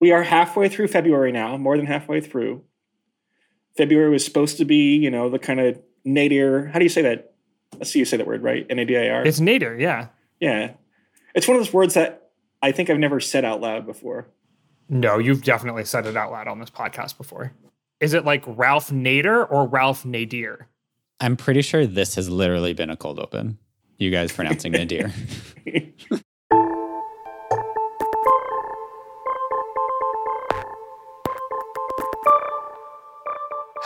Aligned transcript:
we 0.00 0.12
are 0.12 0.22
halfway 0.22 0.68
through 0.68 0.88
February 0.88 1.32
now, 1.32 1.56
more 1.56 1.76
than 1.76 1.86
halfway 1.86 2.20
through. 2.20 2.62
February 3.76 4.10
was 4.10 4.24
supposed 4.24 4.56
to 4.58 4.64
be, 4.64 4.96
you 4.96 5.10
know, 5.10 5.28
the 5.28 5.38
kind 5.38 5.60
of 5.60 5.78
nadir. 6.04 6.66
How 6.66 6.78
do 6.78 6.84
you 6.84 6.88
say 6.88 7.02
that? 7.02 7.34
Let's 7.76 7.90
see 7.90 7.98
you 7.98 8.04
say 8.04 8.16
that 8.16 8.26
word 8.26 8.42
right. 8.42 8.66
N 8.70 8.78
A 8.78 8.84
D 8.84 8.96
I 8.96 9.08
R. 9.08 9.26
It's 9.26 9.40
nadir, 9.40 9.78
yeah. 9.78 10.08
Yeah. 10.40 10.72
It's 11.34 11.46
one 11.46 11.56
of 11.56 11.64
those 11.64 11.72
words 11.72 11.94
that 11.94 12.30
I 12.62 12.72
think 12.72 12.88
I've 12.88 12.98
never 12.98 13.20
said 13.20 13.44
out 13.44 13.60
loud 13.60 13.86
before. 13.86 14.28
No, 14.88 15.18
you've 15.18 15.42
definitely 15.42 15.84
said 15.84 16.06
it 16.06 16.16
out 16.16 16.30
loud 16.30 16.48
on 16.48 16.60
this 16.60 16.70
podcast 16.70 17.18
before. 17.18 17.52
Is 18.00 18.14
it 18.14 18.24
like 18.24 18.44
Ralph 18.46 18.90
Nader 18.90 19.46
or 19.50 19.66
Ralph 19.66 20.04
Nadir? 20.04 20.68
I'm 21.20 21.36
pretty 21.36 21.62
sure 21.62 21.86
this 21.86 22.14
has 22.14 22.28
literally 22.30 22.72
been 22.72 22.90
a 22.90 22.96
cold 22.96 23.18
open. 23.18 23.58
You 23.98 24.10
guys 24.10 24.32
pronouncing 24.32 24.72
Nadir. 24.72 25.12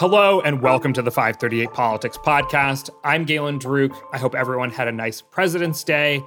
Hello 0.00 0.40
and 0.40 0.62
welcome 0.62 0.94
to 0.94 1.02
the 1.02 1.10
538 1.10 1.74
Politics 1.74 2.16
Podcast. 2.16 2.88
I'm 3.04 3.26
Galen 3.26 3.58
Druke. 3.58 3.94
I 4.14 4.16
hope 4.16 4.34
everyone 4.34 4.70
had 4.70 4.88
a 4.88 4.92
nice 4.92 5.20
President's 5.20 5.84
Day. 5.84 6.24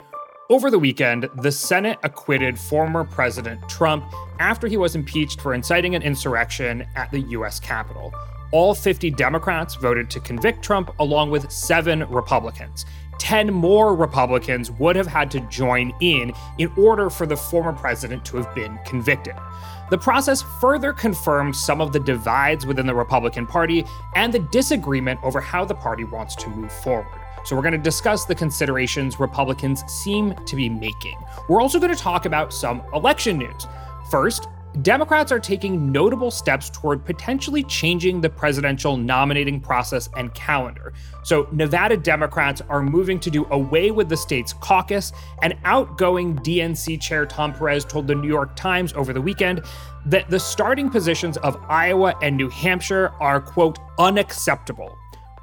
Over 0.52 0.70
the 0.70 0.78
weekend, 0.78 1.28
the 1.42 1.52
Senate 1.52 1.98
acquitted 2.04 2.60
former 2.60 3.04
President 3.04 3.68
Trump 3.68 4.06
after 4.38 4.68
he 4.68 4.78
was 4.78 4.96
impeached 4.96 5.42
for 5.42 5.56
inciting 5.56 5.96
an 5.96 6.04
insurrection 6.04 6.86
at 6.96 7.10
the 7.10 7.22
U.S. 7.22 7.60
Capitol. 7.60 8.14
All 8.52 8.76
50 8.76 9.10
Democrats 9.10 9.74
voted 9.74 10.08
to 10.12 10.20
convict 10.20 10.64
Trump, 10.64 10.92
along 11.00 11.32
with 11.32 11.52
seven 11.52 12.08
Republicans. 12.10 12.86
10 13.18 13.52
more 13.52 13.96
Republicans 13.96 14.70
would 14.70 14.96
have 14.96 15.08
had 15.08 15.32
to 15.32 15.40
join 15.50 15.92
in 16.00 16.32
in 16.60 16.72
order 16.78 17.10
for 17.10 17.26
the 17.26 17.38
former 17.38 17.74
president 17.74 18.24
to 18.26 18.38
have 18.38 18.54
been 18.54 18.78
convicted. 18.86 19.34
The 19.90 19.98
process 19.98 20.42
further 20.42 20.94
confirmed 20.94 21.56
some 21.56 21.82
of 21.82 21.94
the 21.94 22.00
divides 22.00 22.66
within 22.66 22.88
the 22.88 22.96
Republican 22.96 23.46
Party 23.46 23.86
and 24.16 24.34
the 24.34 24.40
disagreement 24.40 25.20
over 25.24 25.42
how 25.42 25.66
the 25.66 25.76
party 25.76 26.04
wants 26.04 26.36
to 26.38 26.50
move 26.50 26.72
forward. 26.72 27.20
So, 27.46 27.56
we're 27.58 27.62
going 27.62 27.74
to 27.74 27.78
discuss 27.78 28.24
the 28.24 28.36
considerations 28.36 29.20
Republicans 29.20 29.84
seem 29.92 30.34
to 30.46 30.56
be 30.56 30.70
making. 30.70 31.18
We're 31.50 31.62
also 31.62 31.78
going 31.78 31.94
to 31.94 32.02
talk 32.02 32.26
about 32.26 32.54
some 32.54 32.82
election 32.94 33.38
news. 33.38 33.68
First, 34.10 34.48
Democrats 34.82 35.32
are 35.32 35.40
taking 35.40 35.92
notable 35.92 36.32
steps 36.32 36.70
toward 36.72 37.06
potentially 37.06 37.62
changing 37.64 38.20
the 38.22 38.30
presidential 38.30 38.98
nominating 38.98 39.60
process 39.60 40.10
and 40.18 40.34
calendar. 40.34 40.94
So, 41.24 41.48
Nevada 41.52 41.96
Democrats 41.96 42.60
are 42.70 42.82
moving 42.82 43.20
to 43.20 43.30
do 43.30 43.46
away 43.52 43.92
with 43.92 44.10
the 44.10 44.18
state's 44.18 44.52
caucus, 44.52 45.14
and 45.44 45.56
outgoing 45.64 46.36
DNC 46.38 47.00
chair 47.00 47.26
Tom 47.28 47.54
Perez 47.54 47.86
told 47.86 48.08
the 48.08 48.16
New 48.16 48.28
York 48.28 48.56
Times 48.56 48.94
over 48.94 49.14
the 49.14 49.22
weekend 49.22 49.62
that 50.08 50.28
the 50.30 50.40
starting 50.40 50.90
positions 50.90 51.38
of 51.38 51.56
Iowa 51.70 52.16
and 52.24 52.36
New 52.36 52.50
Hampshire 52.50 53.14
are, 53.20 53.40
quote, 53.40 53.78
unacceptable. 54.00 54.98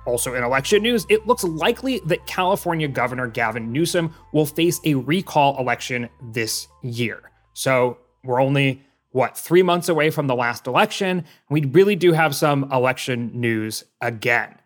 Also, 0.06 0.34
in 0.34 0.42
election 0.42 0.82
news, 0.82 1.06
it 1.08 1.26
looks 1.28 1.44
likely 1.44 2.00
that 2.06 2.26
California 2.26 2.88
Governor 2.88 3.28
Gavin 3.28 3.70
Newsom 3.70 4.12
will 4.32 4.46
face 4.46 4.80
a 4.84 4.94
recall 4.94 5.56
election 5.60 6.08
this 6.20 6.66
year. 6.82 7.30
So, 7.52 7.98
we're 8.24 8.42
only 8.42 8.84
what, 9.10 9.36
three 9.36 9.62
months 9.62 9.88
away 9.88 10.10
from 10.10 10.26
the 10.26 10.34
last 10.34 10.66
election. 10.66 11.24
We 11.48 11.64
really 11.64 11.96
do 11.96 12.12
have 12.12 12.34
some 12.34 12.70
election 12.72 13.30
news 13.34 13.84
again. 14.00 14.56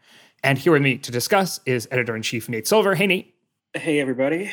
And 0.43 0.59
here 0.59 0.73
with 0.73 0.83
me 0.83 0.99
to 0.99 1.11
discuss 1.11 1.61
is 1.65 1.89
editor 1.91 2.15
in 2.15 2.23
chief 2.23 2.49
Nate 2.49 2.67
Silver. 2.67 2.95
Hey, 2.95 3.07
Nate. 3.07 3.35
Hey, 3.73 4.01
everybody. 4.01 4.51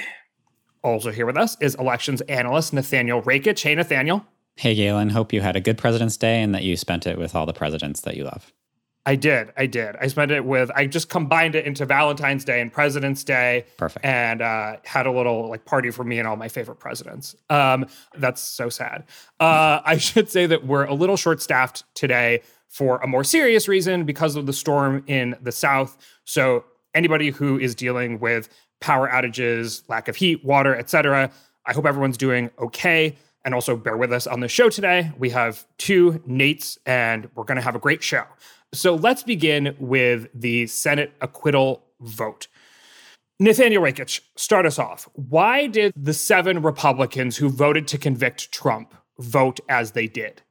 Also 0.84 1.12
here 1.12 1.26
with 1.26 1.38
us 1.38 1.58
is 1.60 1.76
elections 1.76 2.22
analyst 2.22 2.74
Nathaniel 2.74 3.22
Rakich. 3.22 3.62
Hey, 3.62 3.76
Nathaniel. 3.76 4.26
Hey, 4.56 4.76
Galen. 4.76 5.10
Hope 5.10 5.34
you 5.34 5.42
had 5.42 5.56
a 5.56 5.62
good 5.62 5.78
President's 5.78 6.18
Day 6.18 6.42
and 6.42 6.56
that 6.56 6.64
you 6.64 6.78
spent 6.78 7.06
it 7.06 7.18
with 7.18 7.36
all 7.36 7.46
the 7.46 7.54
presidents 7.54 8.02
that 8.02 8.16
you 8.16 8.24
love. 8.24 8.52
I 9.06 9.16
did. 9.16 9.52
I 9.58 9.66
did. 9.66 9.96
I 10.00 10.08
spent 10.08 10.32
it 10.32 10.46
with, 10.46 10.70
I 10.76 10.86
just 10.86 11.10
combined 11.10 11.56
it 11.56 11.66
into 11.66 11.86
Valentine's 11.86 12.46
Day 12.46 12.62
and 12.62 12.72
President's 12.72 13.24
Day. 13.24 13.66
Perfect. 13.78 14.06
And 14.06 14.42
uh, 14.42 14.78
had 14.86 15.08
a 15.08 15.12
little 15.12 15.50
like 15.50 15.66
party 15.66 15.90
for 15.90 16.04
me 16.04 16.20
and 16.20 16.28
all 16.28 16.36
my 16.36 16.48
favorite 16.48 16.76
presidents. 16.76 17.36
Um, 17.50 17.88
that's 18.16 18.42
so 18.42 18.70
sad. 18.70 19.06
Uh, 19.40 19.82
I 19.84 19.98
should 20.00 20.30
say 20.30 20.46
that 20.46 20.66
we're 20.68 20.86
a 20.86 20.94
little 20.94 21.18
short 21.18 21.42
staffed 21.42 21.84
today 21.96 22.42
for 22.68 22.98
a 22.98 23.08
more 23.08 23.24
serious 23.24 23.68
reason 23.68 24.06
because 24.06 24.36
of 24.36 24.46
the 24.46 24.54
storm 24.54 25.04
in 25.08 25.36
the 25.42 25.52
South. 25.52 25.98
So, 26.24 26.64
anybody 26.94 27.30
who 27.30 27.60
is 27.60 27.76
dealing 27.76 28.20
with 28.20 28.50
power 28.80 29.10
outages, 29.10 29.84
lack 29.90 30.08
of 30.08 30.16
heat, 30.16 30.46
water, 30.46 30.76
etc., 30.76 31.32
I 31.66 31.74
hope 31.74 31.86
everyone's 31.86 32.18
doing 32.18 32.50
okay. 32.60 33.18
And 33.44 33.56
also 33.56 33.76
bear 33.76 33.98
with 33.98 34.14
us 34.14 34.28
on 34.28 34.40
the 34.40 34.48
show 34.48 34.70
today. 34.70 35.12
We 35.18 35.32
have 35.32 35.66
two 35.78 36.22
Nates, 36.28 36.78
and 36.86 37.28
we're 37.34 37.44
going 37.44 37.56
to 37.56 37.62
have 37.62 37.76
a 37.76 37.80
great 37.80 38.04
show. 38.04 38.24
So 38.74 38.96
let's 38.96 39.24
begin 39.24 39.76
with 39.80 40.28
the 40.34 40.68
Senate 40.68 41.14
acquittal 41.20 41.84
vote. 42.00 42.48
Nathaniel 43.40 43.84
Rakich, 43.84 44.22
start 44.36 44.66
us 44.66 44.80
off. 44.80 45.10
Why 45.14 45.68
did 45.68 45.94
the 45.96 46.14
seven 46.14 46.62
Republicans 46.62 47.38
who 47.38 47.50
voted 47.50 47.88
to 47.90 47.98
convict 47.98 48.52
Trump 48.52 48.94
vote 49.20 49.60
as 49.68 49.92
they 49.92 50.08
did? 50.08 50.42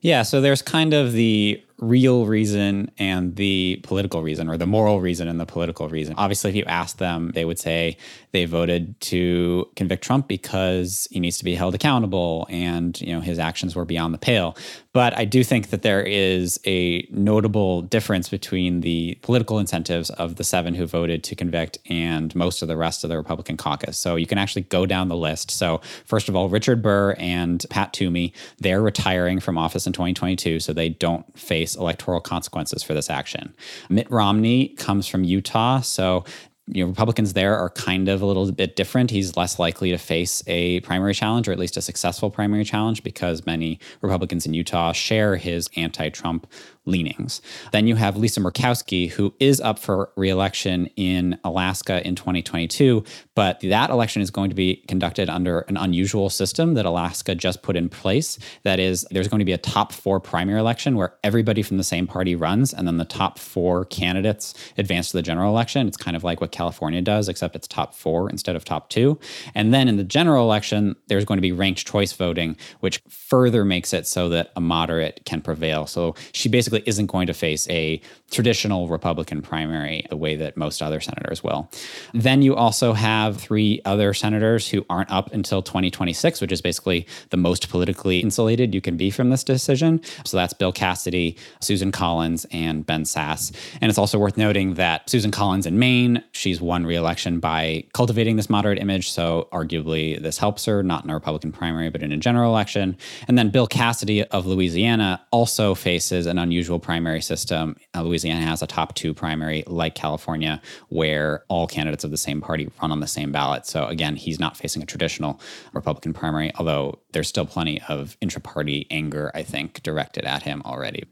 Yeah, 0.00 0.22
so 0.22 0.42
there's 0.42 0.60
kind 0.60 0.92
of 0.92 1.12
the 1.12 1.62
real 1.78 2.26
reason 2.26 2.90
and 2.98 3.36
the 3.36 3.80
political 3.82 4.22
reason, 4.22 4.50
or 4.50 4.58
the 4.58 4.66
moral 4.66 5.00
reason 5.00 5.28
and 5.28 5.40
the 5.40 5.46
political 5.46 5.88
reason. 5.88 6.14
Obviously, 6.18 6.50
if 6.50 6.56
you 6.56 6.64
ask 6.66 6.98
them, 6.98 7.32
they 7.34 7.46
would 7.46 7.58
say 7.58 7.96
they 8.34 8.44
voted 8.46 9.00
to 9.00 9.64
convict 9.76 10.02
Trump 10.02 10.26
because 10.26 11.06
he 11.12 11.20
needs 11.20 11.38
to 11.38 11.44
be 11.44 11.54
held 11.54 11.72
accountable 11.72 12.48
and 12.50 13.00
you 13.00 13.12
know 13.12 13.20
his 13.20 13.38
actions 13.38 13.76
were 13.76 13.84
beyond 13.84 14.12
the 14.12 14.18
pale. 14.18 14.56
But 14.92 15.16
I 15.16 15.24
do 15.24 15.44
think 15.44 15.70
that 15.70 15.82
there 15.82 16.02
is 16.02 16.58
a 16.66 17.06
notable 17.10 17.82
difference 17.82 18.28
between 18.28 18.80
the 18.80 19.16
political 19.22 19.60
incentives 19.60 20.10
of 20.10 20.34
the 20.34 20.42
seven 20.42 20.74
who 20.74 20.84
voted 20.84 21.22
to 21.24 21.36
convict 21.36 21.78
and 21.88 22.34
most 22.34 22.60
of 22.60 22.66
the 22.66 22.76
rest 22.76 23.04
of 23.04 23.10
the 23.10 23.16
Republican 23.16 23.56
caucus. 23.56 23.98
So 23.98 24.16
you 24.16 24.26
can 24.26 24.38
actually 24.38 24.62
go 24.62 24.84
down 24.84 25.08
the 25.08 25.16
list. 25.16 25.52
So 25.52 25.80
first 26.04 26.28
of 26.28 26.34
all, 26.34 26.48
Richard 26.48 26.82
Burr 26.82 27.14
and 27.18 27.64
Pat 27.70 27.92
Toomey, 27.92 28.32
they're 28.58 28.82
retiring 28.82 29.38
from 29.38 29.56
office 29.56 29.86
in 29.86 29.92
2022, 29.92 30.58
so 30.58 30.72
they 30.72 30.88
don't 30.88 31.38
face 31.38 31.76
electoral 31.76 32.20
consequences 32.20 32.82
for 32.82 32.94
this 32.94 33.10
action. 33.10 33.54
Mitt 33.88 34.10
Romney 34.10 34.68
comes 34.70 35.06
from 35.06 35.22
Utah, 35.22 35.80
so 35.80 36.24
you 36.66 36.82
know, 36.82 36.88
Republicans 36.88 37.34
there 37.34 37.56
are 37.56 37.68
kind 37.70 38.08
of 38.08 38.22
a 38.22 38.26
little 38.26 38.50
bit 38.50 38.74
different. 38.74 39.10
He's 39.10 39.36
less 39.36 39.58
likely 39.58 39.90
to 39.90 39.98
face 39.98 40.42
a 40.46 40.80
primary 40.80 41.14
challenge, 41.14 41.46
or 41.48 41.52
at 41.52 41.58
least 41.58 41.76
a 41.76 41.82
successful 41.82 42.30
primary 42.30 42.64
challenge, 42.64 43.02
because 43.02 43.44
many 43.44 43.78
Republicans 44.00 44.46
in 44.46 44.54
Utah 44.54 44.92
share 44.92 45.36
his 45.36 45.68
anti 45.76 46.08
Trump 46.08 46.46
leanings. 46.86 47.40
Then 47.72 47.86
you 47.86 47.96
have 47.96 48.16
Lisa 48.16 48.40
Murkowski, 48.40 49.10
who 49.10 49.34
is 49.40 49.60
up 49.60 49.78
for 49.78 50.10
reelection 50.16 50.86
in 50.96 51.38
Alaska 51.44 52.06
in 52.06 52.14
2022, 52.14 53.04
but 53.34 53.60
that 53.60 53.90
election 53.90 54.20
is 54.20 54.30
going 54.30 54.50
to 54.50 54.54
be 54.54 54.76
conducted 54.88 55.28
under 55.28 55.60
an 55.60 55.76
unusual 55.76 56.28
system 56.28 56.74
that 56.74 56.84
Alaska 56.84 57.34
just 57.34 57.62
put 57.62 57.76
in 57.76 57.88
place. 57.88 58.38
That 58.64 58.78
is, 58.78 59.06
there's 59.10 59.28
going 59.28 59.38
to 59.38 59.44
be 59.44 59.52
a 59.52 59.58
top 59.58 59.92
four 59.92 60.20
primary 60.20 60.60
election 60.60 60.96
where 60.96 61.14
everybody 61.24 61.62
from 61.62 61.78
the 61.78 61.84
same 61.84 62.06
party 62.06 62.34
runs, 62.34 62.74
and 62.74 62.86
then 62.86 62.98
the 62.98 63.04
top 63.04 63.38
four 63.38 63.86
candidates 63.86 64.54
advance 64.76 65.10
to 65.10 65.16
the 65.16 65.22
general 65.22 65.50
election. 65.50 65.88
It's 65.88 65.96
kind 65.96 66.16
of 66.16 66.24
like 66.24 66.40
what 66.40 66.52
California 66.52 67.00
does, 67.00 67.28
except 67.28 67.56
it's 67.56 67.66
top 67.66 67.94
four 67.94 68.28
instead 68.28 68.56
of 68.56 68.64
top 68.64 68.90
two. 68.90 69.18
And 69.54 69.72
then 69.72 69.88
in 69.88 69.96
the 69.96 70.04
general 70.04 70.44
election, 70.44 70.96
there's 71.08 71.24
going 71.24 71.38
to 71.38 71.42
be 71.42 71.52
ranked 71.52 71.86
choice 71.86 72.12
voting, 72.12 72.56
which 72.80 73.00
further 73.08 73.64
makes 73.64 73.92
it 73.92 74.06
so 74.06 74.28
that 74.28 74.52
a 74.56 74.60
moderate 74.60 75.22
can 75.24 75.40
prevail. 75.40 75.86
So 75.86 76.14
she 76.32 76.48
basically 76.48 76.73
basically 76.74 76.88
isn't 76.88 77.06
going 77.06 77.26
to 77.26 77.34
face 77.34 77.68
a 77.70 78.00
traditional 78.34 78.88
Republican 78.88 79.40
primary 79.40 80.04
the 80.10 80.16
way 80.16 80.36
that 80.36 80.56
most 80.56 80.82
other 80.82 81.00
senators 81.00 81.42
will. 81.42 81.70
Then 82.12 82.42
you 82.42 82.54
also 82.54 82.92
have 82.92 83.36
three 83.38 83.80
other 83.84 84.12
senators 84.12 84.68
who 84.68 84.84
aren't 84.90 85.10
up 85.10 85.32
until 85.32 85.62
2026, 85.62 86.40
which 86.40 86.52
is 86.52 86.60
basically 86.60 87.06
the 87.30 87.36
most 87.36 87.68
politically 87.70 88.20
insulated 88.20 88.74
you 88.74 88.80
can 88.80 88.96
be 88.96 89.10
from 89.10 89.30
this 89.30 89.44
decision. 89.44 90.00
So 90.24 90.36
that's 90.36 90.52
Bill 90.52 90.72
Cassidy, 90.72 91.36
Susan 91.60 91.92
Collins, 91.92 92.44
and 92.50 92.84
Ben 92.84 93.04
Sasse. 93.04 93.54
And 93.80 93.88
it's 93.88 93.98
also 93.98 94.18
worth 94.18 94.36
noting 94.36 94.74
that 94.74 95.08
Susan 95.08 95.30
Collins 95.30 95.64
in 95.64 95.78
Maine, 95.78 96.22
she's 96.32 96.60
won 96.60 96.84
reelection 96.84 97.40
by 97.40 97.84
cultivating 97.94 98.36
this 98.36 98.50
moderate 98.50 98.78
image. 98.78 99.10
So 99.10 99.48
arguably 99.52 100.20
this 100.20 100.38
helps 100.38 100.64
her, 100.64 100.82
not 100.82 101.04
in 101.04 101.10
a 101.10 101.14
Republican 101.14 101.52
primary, 101.52 101.88
but 101.88 102.02
in 102.02 102.12
a 102.12 102.16
general 102.16 102.50
election. 102.50 102.96
And 103.28 103.38
then 103.38 103.50
Bill 103.50 103.66
Cassidy 103.66 104.24
of 104.24 104.44
Louisiana 104.44 105.24
also 105.30 105.74
faces 105.74 106.26
an 106.26 106.38
unusual 106.38 106.64
unusual 106.64 106.78
primary 106.78 107.20
system. 107.20 107.76
Uh, 107.94 108.02
Louisiana 108.02 108.23
has 108.30 108.62
a 108.62 108.66
top 108.66 108.94
two 108.94 109.14
primary, 109.14 109.64
like 109.66 109.94
California, 109.94 110.60
where 110.88 111.44
all 111.48 111.66
candidates 111.66 112.04
of 112.04 112.10
the 112.10 112.16
same 112.16 112.40
party 112.40 112.70
run 112.80 112.92
on 112.92 113.00
the 113.00 113.06
same 113.06 113.32
ballot. 113.32 113.66
So 113.66 113.86
again, 113.86 114.16
he's 114.16 114.38
not 114.38 114.56
facing 114.56 114.82
a 114.82 114.86
traditional 114.86 115.40
Republican 115.72 116.12
primary, 116.12 116.52
although 116.56 116.98
there's 117.12 117.28
still 117.28 117.46
plenty 117.46 117.82
of 117.88 118.16
intra 118.20 118.40
party 118.40 118.86
anger, 118.90 119.30
I 119.34 119.42
think, 119.42 119.82
directed 119.82 120.24
at 120.24 120.42
him 120.42 120.62
already. 120.64 121.04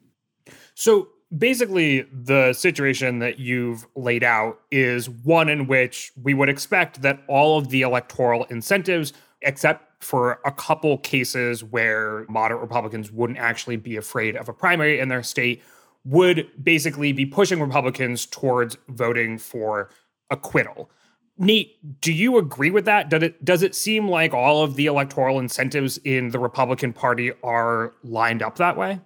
So 0.75 1.09
basically 1.37 2.03
the 2.13 2.53
situation 2.53 3.21
that 3.21 3.39
you've 3.39 3.87
laid 3.97 4.23
out 4.23 4.61
is 4.71 5.09
one 5.09 5.49
in 5.49 5.67
which 5.67 6.13
we 6.23 6.35
would 6.35 6.49
expect 6.49 7.03
that 7.03 7.23
all 7.29 7.59
of 7.59 7.71
the 7.71 7.83
electoral 7.83 8.45
incentives 8.45 9.13
except 9.41 10.05
for 10.05 10.41
a 10.45 10.53
couple 10.53 10.99
cases 10.99 11.63
where 11.63 12.27
moderate 12.29 12.61
Republicans 12.61 13.11
wouldn't 13.11 13.39
actually 13.39 13.77
be 13.77 13.97
afraid 13.97 14.37
of 14.37 14.49
a 14.49 14.53
primary 14.53 14.99
in 14.99 15.09
their 15.09 15.23
state 15.23 15.63
would 16.05 16.49
basically 16.63 17.13
be 17.13 17.27
pushing 17.27 17.61
Republicans 17.61 18.27
towards 18.27 18.77
voting 18.89 19.39
for 19.39 19.91
acquittal. 20.31 20.91
Nate, 21.39 22.01
do 22.01 22.13
you 22.13 22.39
agree 22.39 22.71
with 22.71 22.85
that? 22.85 23.09
Does 23.09 23.23
it 23.23 23.45
does 23.45 23.63
it 23.63 23.75
seem 23.75 24.09
like 24.09 24.35
all 24.35 24.63
of 24.63 24.77
the 24.77 24.87
electoral 24.87 25.39
incentives 25.39 25.99
in 25.99 26.31
the 26.31 26.39
Republican 26.39 26.93
Party 26.93 27.33
are 27.43 27.95
lined 28.03 28.43
up 28.43 28.57
that 28.57 28.77
way? 28.77 29.01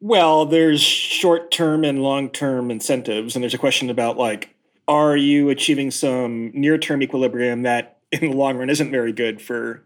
Well, 0.00 0.46
there's 0.46 0.80
short-term 0.80 1.84
and 1.84 2.02
long-term 2.02 2.70
incentives 2.70 3.34
and 3.34 3.42
there's 3.42 3.54
a 3.54 3.58
question 3.58 3.90
about 3.90 4.16
like 4.16 4.54
are 4.88 5.16
you 5.16 5.50
achieving 5.50 5.90
some 5.90 6.52
near-term 6.54 7.02
equilibrium 7.02 7.62
that 7.62 7.98
in 8.12 8.30
the 8.30 8.36
long 8.36 8.56
run 8.56 8.70
isn't 8.70 8.90
very 8.90 9.12
good 9.12 9.42
for 9.42 9.84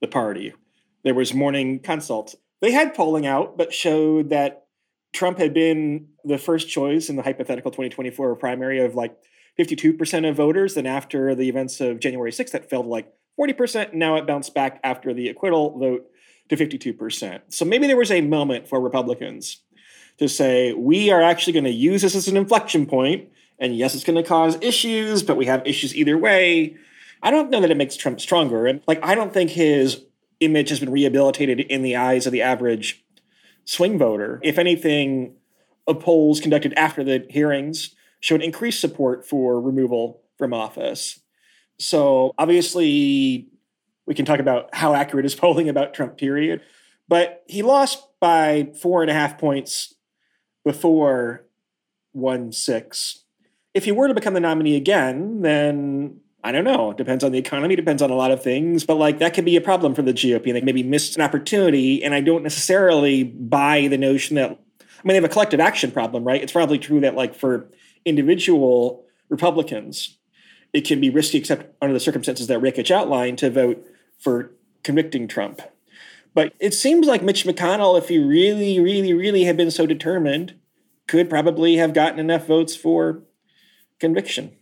the 0.00 0.08
party? 0.08 0.52
There 1.04 1.14
was 1.14 1.32
morning 1.32 1.78
consult. 1.78 2.34
They 2.60 2.72
had 2.72 2.94
polling 2.94 3.26
out 3.26 3.56
but 3.56 3.72
showed 3.72 4.30
that 4.30 4.61
Trump 5.12 5.38
had 5.38 5.52
been 5.52 6.08
the 6.24 6.38
first 6.38 6.68
choice 6.68 7.08
in 7.08 7.16
the 7.16 7.22
hypothetical 7.22 7.70
2024 7.70 8.34
primary 8.36 8.80
of 8.80 8.94
like 8.94 9.16
52% 9.58 10.28
of 10.28 10.36
voters. 10.36 10.74
Then 10.74 10.86
after 10.86 11.34
the 11.34 11.48
events 11.48 11.80
of 11.80 12.00
January 12.00 12.30
6th, 12.30 12.50
that 12.52 12.70
fell 12.70 12.82
to 12.82 12.88
like 12.88 13.12
40%. 13.38 13.92
Now 13.92 14.16
it 14.16 14.26
bounced 14.26 14.54
back 14.54 14.80
after 14.82 15.12
the 15.12 15.28
acquittal 15.28 15.78
vote 15.78 16.06
to 16.48 16.56
52%. 16.56 17.40
So 17.48 17.64
maybe 17.64 17.86
there 17.86 17.96
was 17.96 18.10
a 18.10 18.20
moment 18.20 18.68
for 18.68 18.80
Republicans 18.80 19.62
to 20.18 20.28
say, 20.28 20.72
we 20.72 21.10
are 21.10 21.22
actually 21.22 21.52
going 21.52 21.64
to 21.64 21.70
use 21.70 22.02
this 22.02 22.14
as 22.14 22.28
an 22.28 22.36
inflection 22.36 22.86
point. 22.86 23.28
And 23.58 23.76
yes, 23.76 23.94
it's 23.94 24.04
going 24.04 24.22
to 24.22 24.28
cause 24.28 24.58
issues, 24.60 25.22
but 25.22 25.36
we 25.36 25.46
have 25.46 25.66
issues 25.66 25.94
either 25.94 26.18
way. 26.18 26.76
I 27.22 27.30
don't 27.30 27.50
know 27.50 27.60
that 27.60 27.70
it 27.70 27.76
makes 27.76 27.96
Trump 27.96 28.20
stronger. 28.20 28.66
And 28.66 28.82
like, 28.86 28.98
I 29.02 29.14
don't 29.14 29.32
think 29.32 29.50
his 29.50 30.04
image 30.40 30.70
has 30.70 30.80
been 30.80 30.90
rehabilitated 30.90 31.60
in 31.60 31.82
the 31.82 31.96
eyes 31.96 32.26
of 32.26 32.32
the 32.32 32.42
average 32.42 33.04
swing 33.64 33.98
voter. 33.98 34.40
If 34.42 34.58
anything, 34.58 35.34
polls 36.00 36.40
conducted 36.40 36.72
after 36.76 37.04
the 37.04 37.26
hearings 37.28 37.94
showed 38.20 38.42
increased 38.42 38.80
support 38.80 39.26
for 39.26 39.60
removal 39.60 40.22
from 40.38 40.54
office. 40.54 41.20
So 41.78 42.32
obviously, 42.38 43.48
we 44.06 44.14
can 44.14 44.24
talk 44.24 44.40
about 44.40 44.74
how 44.74 44.94
accurate 44.94 45.26
is 45.26 45.34
polling 45.36 45.68
about 45.68 45.94
Trump, 45.94 46.16
period. 46.16 46.60
But 47.08 47.42
he 47.46 47.62
lost 47.62 48.06
by 48.20 48.72
four 48.80 49.02
and 49.02 49.10
a 49.10 49.14
half 49.14 49.38
points 49.38 49.94
before 50.64 51.46
1 52.12 52.52
6. 52.52 53.24
If 53.74 53.84
he 53.84 53.92
were 53.92 54.08
to 54.08 54.14
become 54.14 54.34
the 54.34 54.40
nominee 54.40 54.76
again, 54.76 55.40
then 55.42 56.20
I 56.44 56.50
don't 56.50 56.64
know. 56.64 56.90
It 56.90 56.96
depends 56.96 57.22
on 57.22 57.30
the 57.30 57.38
economy, 57.38 57.76
depends 57.76 58.02
on 58.02 58.10
a 58.10 58.16
lot 58.16 58.32
of 58.32 58.42
things. 58.42 58.84
But 58.84 58.96
like 58.96 59.18
that 59.18 59.34
could 59.34 59.44
be 59.44 59.56
a 59.56 59.60
problem 59.60 59.94
for 59.94 60.02
the 60.02 60.12
GOP. 60.12 60.52
They 60.52 60.60
maybe 60.60 60.82
missed 60.82 61.16
an 61.16 61.22
opportunity. 61.22 62.02
And 62.02 62.14
I 62.14 62.20
don't 62.20 62.42
necessarily 62.42 63.24
buy 63.24 63.86
the 63.88 63.98
notion 63.98 64.36
that 64.36 64.50
I 64.50 64.54
mean 65.04 65.08
they 65.08 65.14
have 65.14 65.24
a 65.24 65.28
collective 65.28 65.60
action 65.60 65.92
problem, 65.92 66.24
right? 66.24 66.42
It's 66.42 66.52
probably 66.52 66.78
true 66.78 67.00
that 67.00 67.14
like 67.14 67.34
for 67.34 67.68
individual 68.04 69.04
Republicans, 69.28 70.18
it 70.72 70.86
can 70.86 71.00
be 71.00 71.10
risky, 71.10 71.38
except 71.38 71.74
under 71.80 71.92
the 71.92 72.00
circumstances 72.00 72.46
that 72.46 72.60
Rakich 72.60 72.90
outlined, 72.90 73.38
to 73.38 73.50
vote 73.50 73.86
for 74.18 74.52
convicting 74.82 75.28
Trump. 75.28 75.60
But 76.34 76.54
it 76.58 76.72
seems 76.72 77.06
like 77.06 77.22
Mitch 77.22 77.44
McConnell, 77.44 77.98
if 77.98 78.08
he 78.08 78.18
really, 78.18 78.80
really, 78.80 79.12
really 79.12 79.44
had 79.44 79.56
been 79.56 79.70
so 79.70 79.86
determined, 79.86 80.54
could 81.06 81.28
probably 81.28 81.76
have 81.76 81.92
gotten 81.92 82.18
enough 82.18 82.46
votes 82.46 82.74
for 82.74 83.22
conviction. 83.98 84.56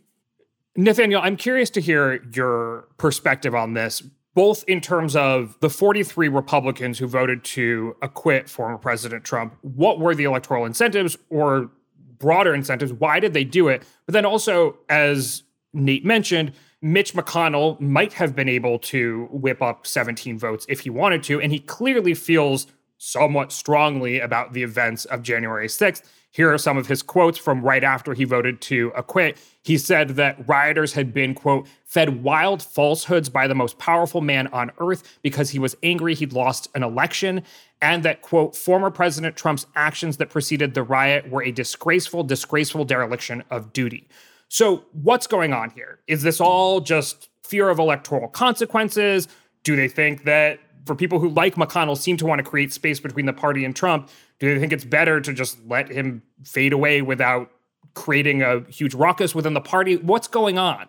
Nathaniel, 0.75 1.21
I'm 1.21 1.35
curious 1.35 1.69
to 1.71 1.81
hear 1.81 2.23
your 2.33 2.87
perspective 2.97 3.53
on 3.53 3.73
this, 3.73 4.01
both 4.33 4.63
in 4.67 4.79
terms 4.79 5.15
of 5.15 5.57
the 5.59 5.69
43 5.69 6.29
Republicans 6.29 6.97
who 6.97 7.07
voted 7.07 7.43
to 7.43 7.95
acquit 8.01 8.49
former 8.49 8.77
President 8.77 9.23
Trump. 9.23 9.57
What 9.61 9.99
were 9.99 10.15
the 10.15 10.23
electoral 10.23 10.65
incentives 10.65 11.17
or 11.29 11.69
broader 12.21 12.53
incentives. 12.53 12.93
Why 12.93 13.19
did 13.19 13.33
they 13.33 13.43
do 13.43 13.67
it? 13.67 13.83
But 14.05 14.13
then 14.13 14.25
also, 14.25 14.77
as 14.87 15.43
Nate 15.73 16.05
mentioned, 16.05 16.53
Mitch 16.81 17.13
McConnell 17.13 17.79
might 17.81 18.13
have 18.13 18.35
been 18.35 18.47
able 18.47 18.79
to 18.79 19.27
whip 19.31 19.61
up 19.61 19.85
17 19.85 20.39
votes 20.39 20.65
if 20.69 20.81
he 20.81 20.89
wanted 20.89 21.23
to. 21.23 21.41
And 21.41 21.51
he 21.51 21.59
clearly 21.59 22.13
feels 22.13 22.67
somewhat 22.97 23.51
strongly 23.51 24.19
about 24.19 24.53
the 24.53 24.63
events 24.63 25.05
of 25.05 25.23
January 25.23 25.67
6th. 25.67 26.03
Here 26.33 26.51
are 26.51 26.57
some 26.57 26.77
of 26.77 26.87
his 26.87 27.01
quotes 27.01 27.37
from 27.37 27.61
right 27.61 27.83
after 27.83 28.13
he 28.13 28.23
voted 28.23 28.61
to 28.61 28.93
acquit. 28.95 29.37
He 29.63 29.77
said 29.77 30.11
that 30.11 30.47
rioters 30.47 30.93
had 30.93 31.13
been, 31.13 31.35
quote, 31.35 31.67
fed 31.83 32.23
wild 32.23 32.63
falsehoods 32.63 33.27
by 33.27 33.47
the 33.47 33.55
most 33.55 33.77
powerful 33.77 34.21
man 34.21 34.47
on 34.47 34.71
earth 34.79 35.19
because 35.21 35.49
he 35.49 35.59
was 35.59 35.75
angry 35.83 36.15
he'd 36.15 36.31
lost 36.31 36.69
an 36.73 36.83
election, 36.83 37.43
and 37.81 38.03
that, 38.03 38.21
quote, 38.21 38.55
former 38.55 38.89
President 38.89 39.35
Trump's 39.35 39.65
actions 39.75 40.17
that 40.17 40.29
preceded 40.29 40.73
the 40.73 40.83
riot 40.83 41.29
were 41.29 41.43
a 41.43 41.51
disgraceful, 41.51 42.23
disgraceful 42.23 42.85
dereliction 42.85 43.43
of 43.49 43.73
duty. 43.73 44.07
So, 44.47 44.85
what's 44.93 45.27
going 45.27 45.51
on 45.51 45.71
here? 45.71 45.99
Is 46.07 46.23
this 46.23 46.39
all 46.39 46.79
just 46.79 47.29
fear 47.43 47.69
of 47.69 47.77
electoral 47.77 48.29
consequences? 48.29 49.27
Do 49.63 49.75
they 49.75 49.89
think 49.89 50.23
that 50.23 50.59
for 50.85 50.95
people 50.95 51.19
who 51.19 51.29
like 51.29 51.55
McConnell 51.55 51.97
seem 51.97 52.17
to 52.17 52.25
want 52.25 52.39
to 52.39 52.43
create 52.43 52.73
space 52.73 52.99
between 52.99 53.25
the 53.25 53.33
party 53.33 53.65
and 53.65 53.75
Trump, 53.75 54.09
do 54.39 54.53
they 54.53 54.59
think 54.59 54.73
it's 54.73 54.85
better 54.85 55.21
to 55.21 55.33
just 55.33 55.57
let 55.67 55.89
him 55.89 56.21
fade 56.43 56.73
away 56.73 57.01
without 57.01 57.51
creating 57.93 58.41
a 58.41 58.61
huge 58.69 58.93
ruckus 58.93 59.35
within 59.35 59.53
the 59.53 59.61
party? 59.61 59.97
What's 59.97 60.27
going 60.27 60.57
on? 60.57 60.87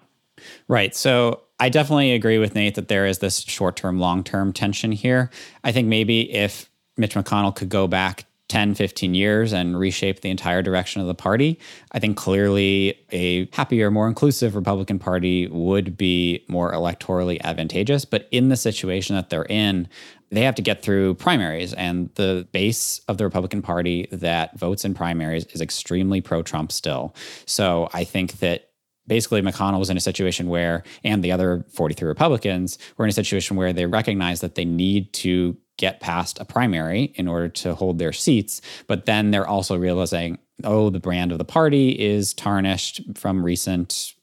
Right. 0.69 0.95
So 0.95 1.43
I 1.61 1.69
definitely 1.69 2.13
agree 2.13 2.39
with 2.39 2.55
Nate 2.55 2.75
that 2.75 2.89
there 2.89 3.07
is 3.07 3.19
this 3.19 3.41
short 3.41 3.77
term, 3.77 3.99
long 3.99 4.25
term 4.25 4.53
tension 4.53 4.93
here. 4.93 5.31
I 5.63 5.73
think 5.73 5.89
maybe 5.89 6.33
if 6.33 6.71
Mitch 6.97 7.15
McConnell 7.15 7.55
could 7.55 7.69
go 7.69 7.87
back 7.87 8.25
10, 8.53 8.75
15 8.75 9.15
years 9.15 9.55
and 9.55 9.79
reshape 9.79 10.21
the 10.21 10.29
entire 10.29 10.61
direction 10.61 11.01
of 11.01 11.07
the 11.07 11.15
party, 11.15 11.59
I 11.93 11.99
think 11.99 12.19
clearly 12.19 12.99
a 13.11 13.49
happier, 13.55 13.91
more 13.91 14.07
inclusive 14.07 14.55
Republican 14.55 14.99
Party 14.99 15.47
would 15.47 15.97
be 15.97 16.45
more 16.49 16.71
electorally 16.71 17.41
advantageous. 17.41 18.05
But 18.05 18.29
in 18.31 18.51
the 18.51 18.57
situation 18.57 19.17
that 19.17 19.31
they're 19.31 19.47
in, 19.47 19.89
they 20.31 20.43
have 20.43 20.55
to 20.57 20.63
get 20.63 20.83
through 20.83 21.15
primaries. 21.15 21.73
And 21.73 22.11
the 22.17 22.47
base 22.53 23.01
of 23.09 23.17
the 23.17 23.25
Republican 23.25 23.63
Party 23.63 24.07
that 24.13 24.59
votes 24.59 24.85
in 24.85 24.93
primaries 24.93 25.47
is 25.47 25.63
extremely 25.63 26.21
pro 26.21 26.43
Trump 26.43 26.73
still. 26.73 27.15
So 27.47 27.89
I 27.95 28.05
think 28.05 28.41
that 28.41 28.69
basically 29.07 29.41
McConnell 29.41 29.79
was 29.79 29.89
in 29.89 29.97
a 29.97 30.01
situation 30.01 30.49
where, 30.49 30.83
and 31.05 31.25
the 31.25 31.33
other 31.33 31.65
43 31.71 32.07
Republicans 32.07 32.77
were 32.99 33.07
in 33.07 33.09
a 33.09 33.15
situation 33.15 33.57
where 33.57 33.73
they 33.73 33.87
recognize 33.87 34.43
that 34.43 34.57
they 34.57 34.67
need 34.67 35.11
to 35.15 35.57
get 35.83 35.99
past 35.99 36.39
a 36.39 36.45
primary 36.45 37.13
in 37.17 37.27
order 37.27 37.49
to 37.49 37.75
hold 37.75 37.99
their 37.99 38.13
seats. 38.13 38.61
But 38.87 39.05
then 39.05 39.33
they're 39.33 39.49
also 39.49 39.77
realizing, 39.77 40.39
oh, 40.63 40.91
the 40.91 41.01
brand 41.01 41.33
of 41.33 41.39
the 41.39 41.45
party 41.45 41.91
is 41.91 42.33
tarnished 42.33 43.03
from 43.17 43.45
recent 43.45 44.15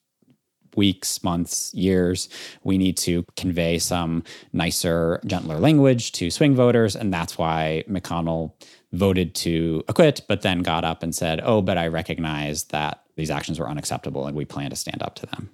weeks, 0.77 1.21
months, 1.21 1.73
years. 1.73 2.29
We 2.63 2.77
need 2.77 2.95
to 2.99 3.25
convey 3.35 3.77
some 3.77 4.23
nicer, 4.53 5.19
gentler 5.25 5.59
language 5.59 6.13
to 6.13 6.31
swing 6.31 6.55
voters. 6.55 6.95
And 6.95 7.13
that's 7.13 7.37
why 7.37 7.83
McConnell 7.89 8.53
voted 8.93 9.35
to 9.35 9.83
acquit, 9.89 10.21
but 10.29 10.41
then 10.41 10.63
got 10.63 10.85
up 10.85 11.03
and 11.03 11.13
said, 11.13 11.41
oh, 11.43 11.61
but 11.61 11.77
I 11.77 11.87
recognize 11.87 12.65
that 12.65 13.03
these 13.17 13.29
actions 13.29 13.59
were 13.59 13.69
unacceptable 13.69 14.27
and 14.27 14.37
we 14.37 14.45
plan 14.45 14.69
to 14.69 14.77
stand 14.77 15.03
up 15.03 15.15
to 15.15 15.25
them. 15.25 15.49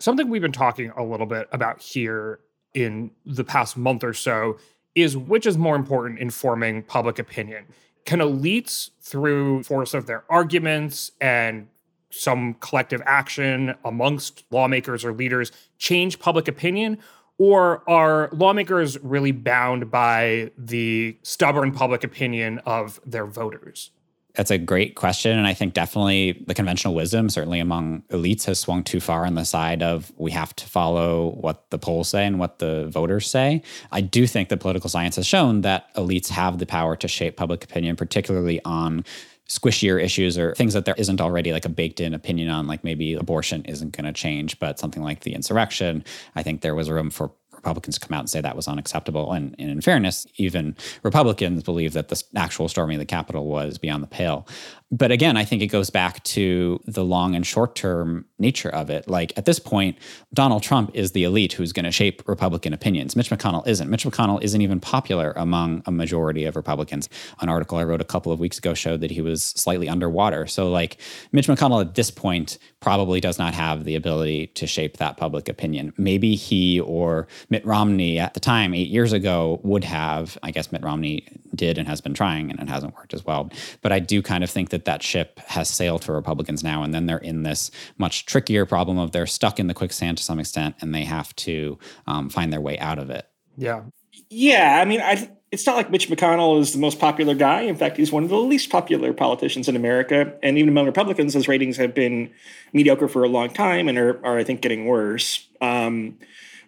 Something 0.00 0.30
we've 0.30 0.42
been 0.42 0.50
talking 0.50 0.90
a 0.96 1.04
little 1.04 1.26
bit 1.26 1.48
about 1.52 1.80
here 1.80 2.40
in 2.74 3.12
the 3.24 3.44
past 3.44 3.76
month 3.76 4.02
or 4.02 4.12
so 4.12 4.58
is 5.02 5.16
which 5.16 5.46
is 5.46 5.58
more 5.58 5.76
important 5.76 6.18
in 6.18 6.30
forming 6.30 6.82
public 6.82 7.18
opinion? 7.18 7.66
Can 8.04 8.20
elites, 8.20 8.90
through 9.00 9.62
force 9.64 9.94
of 9.94 10.06
their 10.06 10.24
arguments 10.30 11.12
and 11.20 11.68
some 12.10 12.54
collective 12.54 13.02
action 13.04 13.74
amongst 13.84 14.44
lawmakers 14.50 15.04
or 15.04 15.12
leaders, 15.12 15.52
change 15.78 16.18
public 16.18 16.48
opinion? 16.48 16.98
Or 17.38 17.88
are 17.88 18.30
lawmakers 18.32 18.98
really 18.98 19.30
bound 19.32 19.90
by 19.90 20.50
the 20.58 21.16
stubborn 21.22 21.70
public 21.70 22.02
opinion 22.02 22.58
of 22.60 23.00
their 23.06 23.26
voters? 23.26 23.90
That's 24.38 24.52
a 24.52 24.56
great 24.56 24.94
question. 24.94 25.36
And 25.36 25.48
I 25.48 25.52
think 25.52 25.74
definitely 25.74 26.44
the 26.46 26.54
conventional 26.54 26.94
wisdom, 26.94 27.28
certainly 27.28 27.58
among 27.58 28.02
elites, 28.10 28.44
has 28.44 28.60
swung 28.60 28.84
too 28.84 29.00
far 29.00 29.26
on 29.26 29.34
the 29.34 29.42
side 29.42 29.82
of 29.82 30.12
we 30.16 30.30
have 30.30 30.54
to 30.54 30.64
follow 30.64 31.30
what 31.30 31.68
the 31.70 31.78
polls 31.78 32.10
say 32.10 32.24
and 32.24 32.38
what 32.38 32.60
the 32.60 32.86
voters 32.86 33.28
say. 33.28 33.62
I 33.90 34.00
do 34.00 34.28
think 34.28 34.48
that 34.50 34.58
political 34.58 34.88
science 34.88 35.16
has 35.16 35.26
shown 35.26 35.62
that 35.62 35.92
elites 35.96 36.28
have 36.28 36.58
the 36.58 36.66
power 36.66 36.94
to 36.94 37.08
shape 37.08 37.36
public 37.36 37.64
opinion, 37.64 37.96
particularly 37.96 38.60
on 38.64 39.04
squishier 39.48 40.00
issues 40.00 40.38
or 40.38 40.54
things 40.54 40.74
that 40.74 40.84
there 40.84 40.94
isn't 40.98 41.20
already 41.20 41.52
like 41.52 41.64
a 41.64 41.68
baked 41.68 41.98
in 41.98 42.14
opinion 42.14 42.48
on, 42.48 42.68
like 42.68 42.84
maybe 42.84 43.14
abortion 43.14 43.64
isn't 43.64 43.96
going 43.96 44.04
to 44.04 44.12
change, 44.12 44.56
but 44.60 44.78
something 44.78 45.02
like 45.02 45.22
the 45.22 45.34
insurrection, 45.34 46.04
I 46.36 46.44
think 46.44 46.60
there 46.60 46.76
was 46.76 46.90
room 46.90 47.10
for 47.10 47.32
Republicans 47.58 47.98
come 47.98 48.16
out 48.16 48.20
and 48.20 48.30
say 48.30 48.40
that 48.40 48.56
was 48.56 48.68
unacceptable. 48.68 49.32
And, 49.32 49.54
and, 49.58 49.70
in 49.70 49.80
fairness, 49.80 50.26
even 50.36 50.76
Republicans 51.02 51.62
believe 51.62 51.92
that 51.92 52.08
the 52.08 52.22
actual 52.36 52.68
storming 52.68 52.96
of 52.96 53.00
the 53.00 53.06
Capitol 53.06 53.46
was 53.46 53.78
beyond 53.78 54.02
the 54.02 54.08
pale. 54.08 54.46
But 54.90 55.10
again, 55.10 55.36
I 55.36 55.44
think 55.44 55.60
it 55.60 55.66
goes 55.66 55.90
back 55.90 56.22
to 56.24 56.80
the 56.86 57.04
long 57.04 57.34
and 57.34 57.46
short 57.46 57.74
term 57.74 58.24
nature 58.38 58.70
of 58.70 58.88
it. 58.88 59.06
Like 59.08 59.32
at 59.36 59.44
this 59.44 59.58
point, 59.58 59.98
Donald 60.32 60.62
Trump 60.62 60.90
is 60.94 61.12
the 61.12 61.24
elite 61.24 61.52
who's 61.52 61.74
going 61.74 61.84
to 61.84 61.92
shape 61.92 62.22
Republican 62.26 62.72
opinions. 62.72 63.14
Mitch 63.14 63.28
McConnell 63.28 63.66
isn't. 63.66 63.90
Mitch 63.90 64.04
McConnell 64.04 64.42
isn't 64.42 64.62
even 64.62 64.80
popular 64.80 65.32
among 65.36 65.82
a 65.84 65.90
majority 65.90 66.44
of 66.44 66.56
Republicans. 66.56 67.10
An 67.40 67.50
article 67.50 67.76
I 67.76 67.84
wrote 67.84 68.00
a 68.00 68.04
couple 68.04 68.32
of 68.32 68.40
weeks 68.40 68.56
ago 68.56 68.72
showed 68.72 69.00
that 69.02 69.10
he 69.10 69.20
was 69.20 69.44
slightly 69.44 69.88
underwater. 69.88 70.46
So, 70.46 70.70
like, 70.70 70.98
Mitch 71.32 71.48
McConnell 71.48 71.82
at 71.82 71.94
this 71.94 72.10
point 72.10 72.58
probably 72.80 73.20
does 73.20 73.38
not 73.38 73.52
have 73.54 73.84
the 73.84 73.94
ability 73.94 74.46
to 74.48 74.66
shape 74.66 74.96
that 74.96 75.18
public 75.18 75.48
opinion. 75.48 75.92
Maybe 75.98 76.34
he 76.34 76.80
or 76.80 77.26
Mitt 77.50 77.64
Romney 77.66 78.18
at 78.18 78.34
the 78.34 78.40
time, 78.40 78.72
eight 78.72 78.88
years 78.88 79.12
ago, 79.12 79.60
would 79.64 79.84
have. 79.84 80.38
I 80.42 80.50
guess 80.50 80.72
Mitt 80.72 80.82
Romney 80.82 81.26
did 81.54 81.76
and 81.76 81.88
has 81.88 82.00
been 82.00 82.14
trying, 82.14 82.50
and 82.50 82.60
it 82.60 82.68
hasn't 82.68 82.94
worked 82.94 83.12
as 83.12 83.24
well. 83.24 83.50
But 83.82 83.92
I 83.92 83.98
do 83.98 84.22
kind 84.22 84.44
of 84.44 84.50
think 84.50 84.70
that 84.70 84.77
that 84.84 84.98
that 84.98 85.02
ship 85.02 85.38
has 85.40 85.68
sailed 85.68 86.04
for 86.04 86.14
Republicans 86.14 86.62
now, 86.62 86.82
and 86.82 86.94
then 86.94 87.06
they're 87.06 87.18
in 87.18 87.42
this 87.42 87.70
much 87.98 88.26
trickier 88.26 88.66
problem 88.66 88.98
of 88.98 89.12
they're 89.12 89.26
stuck 89.26 89.58
in 89.58 89.66
the 89.66 89.74
quicksand 89.74 90.18
to 90.18 90.24
some 90.24 90.38
extent, 90.38 90.76
and 90.80 90.94
they 90.94 91.04
have 91.04 91.34
to 91.36 91.78
um, 92.06 92.28
find 92.28 92.52
their 92.52 92.60
way 92.60 92.78
out 92.78 92.98
of 92.98 93.10
it. 93.10 93.28
Yeah, 93.56 93.82
yeah. 94.30 94.78
I 94.80 94.84
mean, 94.84 95.00
I, 95.00 95.30
it's 95.50 95.66
not 95.66 95.76
like 95.76 95.90
Mitch 95.90 96.08
McConnell 96.08 96.60
is 96.60 96.72
the 96.72 96.78
most 96.78 96.98
popular 96.98 97.34
guy. 97.34 97.62
In 97.62 97.76
fact, 97.76 97.96
he's 97.96 98.12
one 98.12 98.22
of 98.22 98.28
the 98.28 98.36
least 98.36 98.70
popular 98.70 99.12
politicians 99.12 99.68
in 99.68 99.76
America, 99.76 100.34
and 100.42 100.58
even 100.58 100.68
among 100.68 100.86
Republicans, 100.86 101.34
his 101.34 101.48
ratings 101.48 101.76
have 101.76 101.94
been 101.94 102.30
mediocre 102.72 103.08
for 103.08 103.24
a 103.24 103.28
long 103.28 103.50
time 103.50 103.88
and 103.88 103.98
are, 103.98 104.24
are 104.24 104.38
I 104.38 104.44
think, 104.44 104.60
getting 104.60 104.86
worse. 104.86 105.46
Um, 105.60 106.18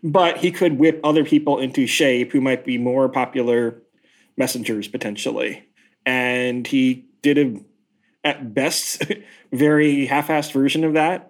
but 0.02 0.38
he 0.38 0.50
could 0.50 0.79
whip 0.79 1.00
other 1.05 1.25
people 1.25 1.59
into 1.59 1.87
shape 1.87 2.33
who 2.33 2.40
might 2.40 2.64
be 2.64 2.79
more 2.79 3.09
popular 3.09 3.83
messengers 4.37 4.88
potentially. 4.88 5.62
And 6.07 6.67
he 6.67 7.05
did 7.23 7.38
a 7.38 7.61
at 8.25 8.55
best 8.55 9.03
very 9.53 10.07
half-assed 10.07 10.53
version 10.53 10.85
of 10.85 10.95
that 10.95 11.29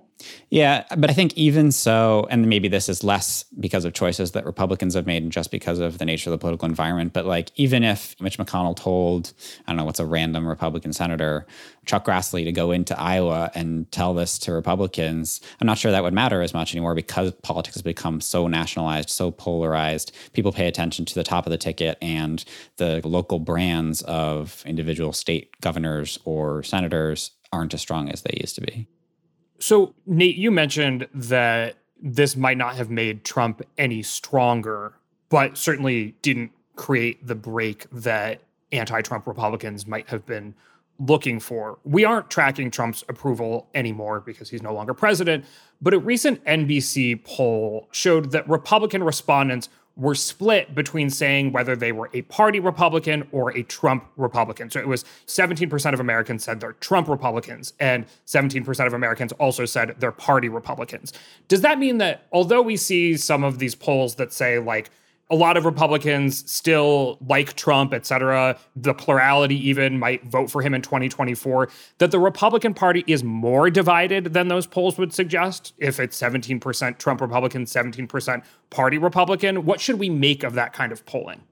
yeah, 0.51 0.85
but 0.97 1.11
I 1.11 1.13
think 1.13 1.37
even 1.37 1.73
so, 1.73 2.27
and 2.31 2.49
maybe 2.49 2.69
this 2.69 2.89
is 2.89 3.05
less 3.05 3.45
because 3.59 3.85
of 3.85 3.93
choices 3.93 4.33
that 4.33 4.45
Republicans 4.45 4.95
have 4.95 5.07
made 5.07 5.23
and 5.23 5.33
just 5.33 5.51
because 5.51 5.79
of 5.79 5.99
the 5.99 6.05
nature 6.05 6.31
of 6.31 6.33
the 6.33 6.39
political 6.39 6.69
environment. 6.69 7.13
But 7.13 7.27
like, 7.27 7.51
even 7.57 7.85
if 7.85 8.21
Mitch 8.21 8.39
McConnell 8.39 8.77
told, 8.77 9.33
I 9.67 9.71
don't 9.71 9.77
know, 9.77 9.85
what's 9.85 10.01
a 10.01 10.07
random 10.07 10.47
Republican 10.47 10.93
senator, 10.93 11.47
Chuck 11.87 12.05
Grassley, 12.05 12.45
to 12.45 12.53
go 12.53 12.73
into 12.73 12.99
Iowa 13.01 13.51
and 13.55 13.91
tell 13.93 14.13
this 14.13 14.39
to 14.41 14.53
Republicans, 14.53 15.41
I'm 15.61 15.67
not 15.67 15.79
sure 15.79 15.93
that 15.93 16.03
would 16.03 16.15
matter 16.15 16.43
as 16.43 16.53
much 16.53 16.75
anymore 16.75 16.95
because 16.95 17.33
politics 17.43 17.77
has 17.77 17.83
become 17.83 18.21
so 18.21 18.47
nationalized, 18.47 19.11
so 19.11 19.31
polarized. 19.31 20.13
People 20.33 20.53
pay 20.53 20.67
attention 20.67 21.05
to 21.05 21.15
the 21.15 21.25
top 21.25 21.47
of 21.47 21.51
the 21.51 21.59
ticket 21.59 21.97
and 22.03 22.45
the 22.77 23.01
local 23.05 23.39
brands 23.39 24.03
of 24.03 24.63
individual 24.67 25.13
state 25.13 25.61
governors 25.61 26.19
or 26.25 26.63
senators 26.63 27.33
aren't 27.53 27.75
as 27.75 27.81
strong 27.81 28.09
as 28.09 28.23
they 28.23 28.39
used 28.41 28.55
to 28.57 28.61
be. 28.61 28.89
So, 29.61 29.95
Nate, 30.07 30.37
you 30.37 30.51
mentioned 30.51 31.07
that 31.13 31.77
this 32.03 32.35
might 32.35 32.57
not 32.57 32.77
have 32.77 32.91
made 32.91 33.25
Trump 33.25 33.63
any 33.77 34.03
stronger, 34.03 34.95
but 35.29 35.59
certainly 35.59 36.15
didn't 36.23 36.53
create 36.77 37.27
the 37.27 37.35
break 37.35 37.87
that 37.91 38.41
anti 38.73 39.03
Trump 39.03 39.27
Republicans 39.27 39.87
might 39.87 40.09
have 40.09 40.25
been 40.25 40.55
looking 40.99 41.41
for. 41.41 41.79
We 41.85 42.05
aren't 42.05 42.31
tracking 42.31 42.71
Trump's 42.71 43.05
approval 43.09 43.69
anymore 43.75 44.21
because 44.21 44.51
he's 44.51 44.63
no 44.63 44.75
longer 44.75 44.95
president, 44.95 45.45
but 45.81 45.95
a 45.95 45.99
recent 45.99 46.45
NBC 46.45 47.25
poll 47.25 47.89
showed 47.91 48.33
that 48.33 48.49
Republican 48.49 49.03
respondents 49.03 49.69
were 50.01 50.15
split 50.15 50.75
between 50.75 51.11
saying 51.11 51.53
whether 51.53 51.77
they 51.77 51.93
were 51.93 52.09
a 52.15 52.23
party 52.23 52.59
Republican 52.59 53.29
or 53.33 53.51
a 53.51 53.63
Trump 53.65 54.07
Republican. 54.17 54.71
So 54.71 54.81
it 54.81 54.89
was 54.89 55.05
17% 55.27 55.93
of 55.93 56.01
Americans 56.01 56.43
said 56.43 56.59
they're 56.59 56.73
Trump 56.73 57.07
Republicans, 57.07 57.75
and 57.79 58.07
17% 58.27 58.87
of 58.87 58.95
Americans 58.95 59.33
also 59.33 59.67
said 59.67 59.95
they're 59.99 60.11
party 60.11 60.49
Republicans. 60.49 61.13
Does 61.49 61.61
that 61.61 61.79
mean 61.79 61.99
that 61.99 62.27
although 62.33 62.63
we 62.63 62.79
see 62.79 63.17
some 63.19 63.45
of 63.45 63.59
these 63.59 63.75
polls 63.75 64.15
that 64.15 64.33
say, 64.33 64.59
like, 64.59 64.91
a 65.31 65.37
lot 65.37 65.57
of 65.57 65.65
Republicans 65.65 66.51
still 66.51 67.17
like 67.27 67.55
Trump, 67.55 67.95
et 67.95 68.05
cetera. 68.05 68.59
The 68.75 68.93
plurality 68.93 69.57
even 69.69 69.99
might 69.99 70.25
vote 70.25 70.51
for 70.51 70.61
him 70.61 70.75
in 70.75 70.83
2024. 70.83 71.71
That 71.99 72.11
the 72.11 72.19
Republican 72.19 72.75
Party 72.75 73.05
is 73.07 73.23
more 73.23 73.71
divided 73.71 74.33
than 74.35 74.49
those 74.49 74.67
polls 74.67 74.99
would 74.99 75.13
suggest. 75.13 75.73
If 75.79 76.01
it's 76.01 76.21
17% 76.21 76.99
Trump 76.99 77.21
Republican, 77.21 77.65
17% 77.65 78.45
Party 78.71 78.99
Republican, 78.99 79.65
what 79.65 79.81
should 79.81 80.01
we 80.01 80.11
make 80.11 80.43
of 80.43 80.55
that 80.55 80.73
kind 80.73 80.91
of 80.91 81.07
polling? 81.07 81.43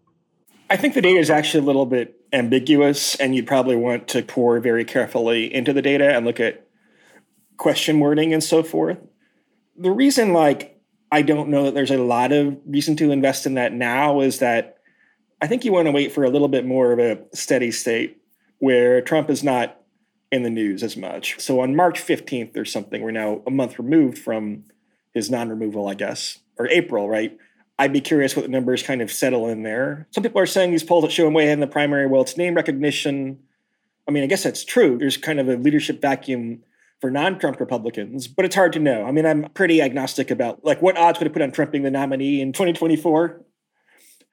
I 0.71 0.77
think 0.77 0.95
the 0.95 1.01
data 1.01 1.19
is 1.19 1.31
actually 1.31 1.63
a 1.63 1.67
little 1.67 1.87
bit 1.87 2.21
ambiguous, 2.33 3.15
and 3.15 3.35
you'd 3.35 3.47
probably 3.47 3.77
want 3.77 4.09
to 4.09 4.23
pour 4.23 4.59
very 4.61 4.85
carefully 4.85 5.53
into 5.55 5.73
the 5.73 5.81
data 5.81 6.15
and 6.15 6.27
look 6.27 6.41
at 6.41 6.67
question 7.57 8.01
wording 8.01 8.35
and 8.35 8.43
so 8.43 8.63
forth. 8.63 8.99
The 9.77 9.91
reason, 9.91 10.33
like, 10.33 10.78
I 11.11 11.23
don't 11.23 11.49
know 11.49 11.65
that 11.65 11.75
there's 11.75 11.91
a 11.91 11.99
lot 11.99 12.33
of 12.33 12.59
reason 12.67 12.97
to 12.97 13.11
invest 13.11 13.47
in 13.47 13.55
that 13.55 13.73
now 13.73 14.21
is 14.21 14.41
that 14.41 14.79
I 15.41 15.47
think 15.47 15.65
you 15.65 15.73
want 15.73 15.87
to 15.87 15.93
wait 15.93 16.13
for 16.13 16.25
a 16.25 16.31
little 16.31 16.49
bit 16.49 16.67
more 16.67 16.93
of 16.93 16.99
a 16.99 17.19
steady 17.35 17.71
state 17.71 18.21
where 18.59 19.01
Trump 19.01 19.31
is 19.31 19.43
not 19.43 19.81
in 20.31 20.43
the 20.43 20.51
news 20.51 20.83
as 20.83 20.97
much. 20.97 21.41
So 21.41 21.61
on 21.61 21.77
March 21.77 22.01
15th 22.01 22.57
or 22.57 22.65
something, 22.65 23.03
we're 23.03 23.11
now 23.11 23.43
a 23.47 23.51
month 23.51 23.79
removed 23.79 24.19
from 24.19 24.65
his 25.15 25.31
non 25.31 25.49
removal, 25.49 25.89
I 25.89 25.95
guess, 25.95 26.39
or 26.59 26.69
April, 26.69 27.09
right? 27.09 27.37
I'd 27.79 27.93
be 27.93 28.01
curious 28.01 28.35
what 28.35 28.43
the 28.43 28.51
numbers 28.51 28.83
kind 28.83 29.01
of 29.01 29.11
settle 29.11 29.47
in 29.47 29.63
there. 29.63 30.09
Some 30.11 30.25
people 30.25 30.41
are 30.41 30.47
saying 30.47 30.73
these 30.73 30.83
polls 30.83 31.05
that 31.05 31.13
show 31.13 31.29
him 31.29 31.35
way 31.35 31.45
ahead 31.45 31.55
in 31.55 31.61
the 31.61 31.69
primary. 31.69 32.07
Well, 32.07 32.23
it's 32.23 32.37
name 32.37 32.55
recognition. 32.55 33.39
I 34.07 34.11
mean, 34.11 34.25
I 34.25 34.27
guess 34.27 34.43
that's 34.43 34.65
true. 34.65 34.99
There's 34.99 35.17
kind 35.17 35.39
of 35.39 35.49
a 35.49 35.57
leadership 35.57 36.03
vacuum 36.03 36.65
for 37.01 37.11
non-Trump 37.11 37.61
Republicans, 37.61 38.27
but 38.27 38.45
it's 38.45 38.55
hard 38.55 38.73
to 38.73 38.79
know. 38.79 39.05
I 39.05 39.13
mean, 39.13 39.25
I'm 39.25 39.45
pretty 39.55 39.81
agnostic 39.81 40.31
about 40.31 40.65
like 40.65 40.83
what 40.83 40.97
odds 40.97 41.19
would 41.19 41.27
it 41.27 41.33
put 41.33 41.43
on 41.43 41.53
Trump 41.53 41.73
being 41.73 41.85
the 41.85 41.91
nominee 41.91 42.41
in 42.41 42.53
2024. 42.53 43.45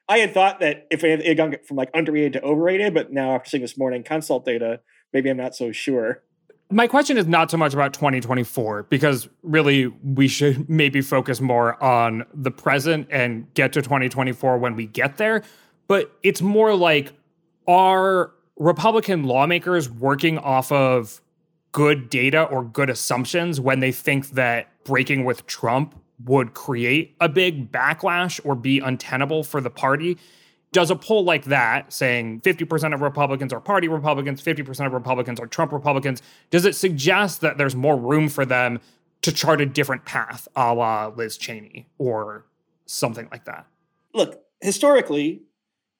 I 0.08 0.18
had 0.18 0.34
thought 0.34 0.60
that 0.60 0.86
if 0.90 1.02
it 1.04 1.24
had 1.24 1.36
gone 1.36 1.56
from 1.66 1.76
like 1.76 1.90
underrated 1.94 2.34
to 2.34 2.42
overrated, 2.42 2.94
but 2.94 3.12
now 3.12 3.34
after 3.34 3.50
seeing 3.50 3.62
this 3.62 3.76
morning 3.76 4.02
consult 4.02 4.44
data, 4.44 4.80
maybe 5.12 5.30
I'm 5.30 5.36
not 5.36 5.54
so 5.54 5.72
sure. 5.72 6.22
My 6.70 6.88
question 6.88 7.16
is 7.16 7.26
not 7.26 7.50
so 7.50 7.56
much 7.56 7.74
about 7.74 7.94
2024 7.94 8.84
because 8.84 9.28
really 9.42 9.86
we 9.86 10.26
should 10.26 10.68
maybe 10.70 11.00
focus 11.00 11.40
more 11.40 11.80
on 11.82 12.24
the 12.34 12.50
present 12.50 13.08
and 13.10 13.52
get 13.54 13.72
to 13.74 13.82
2024 13.82 14.58
when 14.58 14.74
we 14.74 14.86
get 14.86 15.16
there. 15.16 15.42
But 15.86 16.12
it's 16.24 16.42
more 16.42 16.74
like 16.74 17.12
are 17.68 18.32
Republican 18.56 19.24
lawmakers 19.24 19.90
working 19.90 20.38
off 20.38 20.72
of 20.72 21.20
good 21.76 22.08
data 22.08 22.44
or 22.44 22.64
good 22.64 22.88
assumptions 22.88 23.60
when 23.60 23.80
they 23.80 23.92
think 23.92 24.30
that 24.30 24.66
breaking 24.84 25.26
with 25.26 25.46
Trump 25.46 25.94
would 26.24 26.54
create 26.54 27.14
a 27.20 27.28
big 27.28 27.70
backlash 27.70 28.40
or 28.44 28.54
be 28.54 28.78
untenable 28.80 29.44
for 29.44 29.60
the 29.60 29.68
party. 29.68 30.16
Does 30.72 30.90
a 30.90 30.96
poll 30.96 31.22
like 31.22 31.44
that, 31.44 31.92
saying 31.92 32.40
50% 32.40 32.94
of 32.94 33.02
Republicans 33.02 33.52
are 33.52 33.60
party 33.60 33.88
Republicans, 33.88 34.40
50% 34.40 34.86
of 34.86 34.94
Republicans 34.94 35.38
are 35.38 35.46
Trump 35.46 35.70
Republicans, 35.70 36.22
does 36.48 36.64
it 36.64 36.74
suggest 36.74 37.42
that 37.42 37.58
there's 37.58 37.76
more 37.76 37.98
room 37.98 38.30
for 38.30 38.46
them 38.46 38.80
to 39.20 39.30
chart 39.30 39.60
a 39.60 39.66
different 39.66 40.06
path, 40.06 40.48
a 40.56 40.72
la 40.72 41.08
Liz 41.08 41.36
Cheney 41.36 41.86
or 41.98 42.46
something 42.86 43.28
like 43.30 43.44
that? 43.44 43.66
Look, 44.14 44.40
historically, 44.62 45.42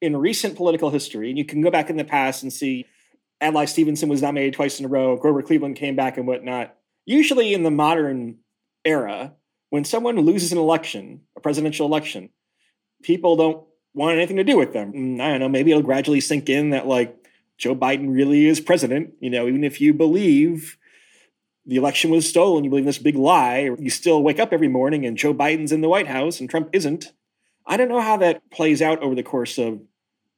in 0.01 0.17
recent 0.17 0.55
political 0.55 0.89
history, 0.89 1.29
and 1.29 1.37
you 1.37 1.45
can 1.45 1.61
go 1.61 1.69
back 1.69 1.91
in 1.91 1.97
the 1.97 2.03
past 2.03 2.41
and 2.41 2.51
see 2.51 2.87
Adlai 3.41 3.65
Stevenson 3.65 4.09
was 4.09 4.21
nominated 4.21 4.53
twice 4.53 4.79
in 4.79 4.85
a 4.85 4.89
row. 4.89 5.15
Grover 5.17 5.41
Cleveland 5.41 5.75
came 5.75 5.95
back 5.95 6.17
and 6.17 6.27
whatnot. 6.27 6.75
Usually 7.05 7.53
in 7.53 7.63
the 7.63 7.71
modern 7.71 8.39
era, 8.83 9.33
when 9.69 9.85
someone 9.85 10.19
loses 10.19 10.51
an 10.51 10.57
election, 10.57 11.21
a 11.35 11.39
presidential 11.39 11.85
election, 11.85 12.29
people 13.03 13.35
don't 13.35 13.63
want 13.93 14.17
anything 14.17 14.37
to 14.37 14.43
do 14.43 14.57
with 14.57 14.73
them. 14.73 14.93
Mm, 14.93 15.21
I 15.21 15.29
don't 15.29 15.39
know. 15.39 15.49
Maybe 15.49 15.71
it'll 15.71 15.83
gradually 15.83 16.21
sink 16.21 16.49
in 16.49 16.71
that 16.71 16.87
like 16.87 17.15
Joe 17.57 17.75
Biden 17.75 18.13
really 18.13 18.45
is 18.45 18.59
president. 18.59 19.13
You 19.19 19.29
know, 19.29 19.47
even 19.47 19.63
if 19.63 19.81
you 19.81 19.93
believe 19.93 20.77
the 21.65 21.75
election 21.75 22.11
was 22.11 22.27
stolen, 22.27 22.63
you 22.63 22.69
believe 22.69 22.85
this 22.85 22.97
big 22.97 23.15
lie, 23.15 23.69
you 23.77 23.89
still 23.89 24.23
wake 24.23 24.39
up 24.39 24.53
every 24.53 24.67
morning 24.67 25.05
and 25.05 25.17
Joe 25.17 25.33
Biden's 25.33 25.71
in 25.71 25.81
the 25.81 25.89
White 25.89 26.07
House 26.07 26.39
and 26.39 26.49
Trump 26.49 26.69
isn't. 26.73 27.13
I 27.65 27.75
don't 27.75 27.89
know 27.89 28.01
how 28.01 28.17
that 28.17 28.49
plays 28.49 28.81
out 28.81 29.01
over 29.03 29.15
the 29.15 29.23
course 29.23 29.57
of 29.57 29.81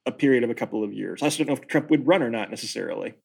a 0.05 0.11
period 0.11 0.43
of 0.43 0.49
a 0.49 0.55
couple 0.55 0.83
of 0.83 0.93
years. 0.93 1.21
I 1.21 1.27
also 1.27 1.43
don't 1.43 1.47
know 1.47 1.61
if 1.61 1.67
Trump 1.67 1.89
would 1.89 2.07
run 2.07 2.23
or 2.23 2.29
not 2.29 2.49
necessarily. 2.49 3.15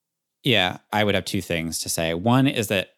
Yeah, 0.42 0.78
I 0.92 1.04
would 1.04 1.14
have 1.14 1.24
two 1.24 1.40
things 1.40 1.78
to 1.80 1.88
say. 1.88 2.14
One 2.14 2.46
is 2.46 2.68
that 2.68 2.90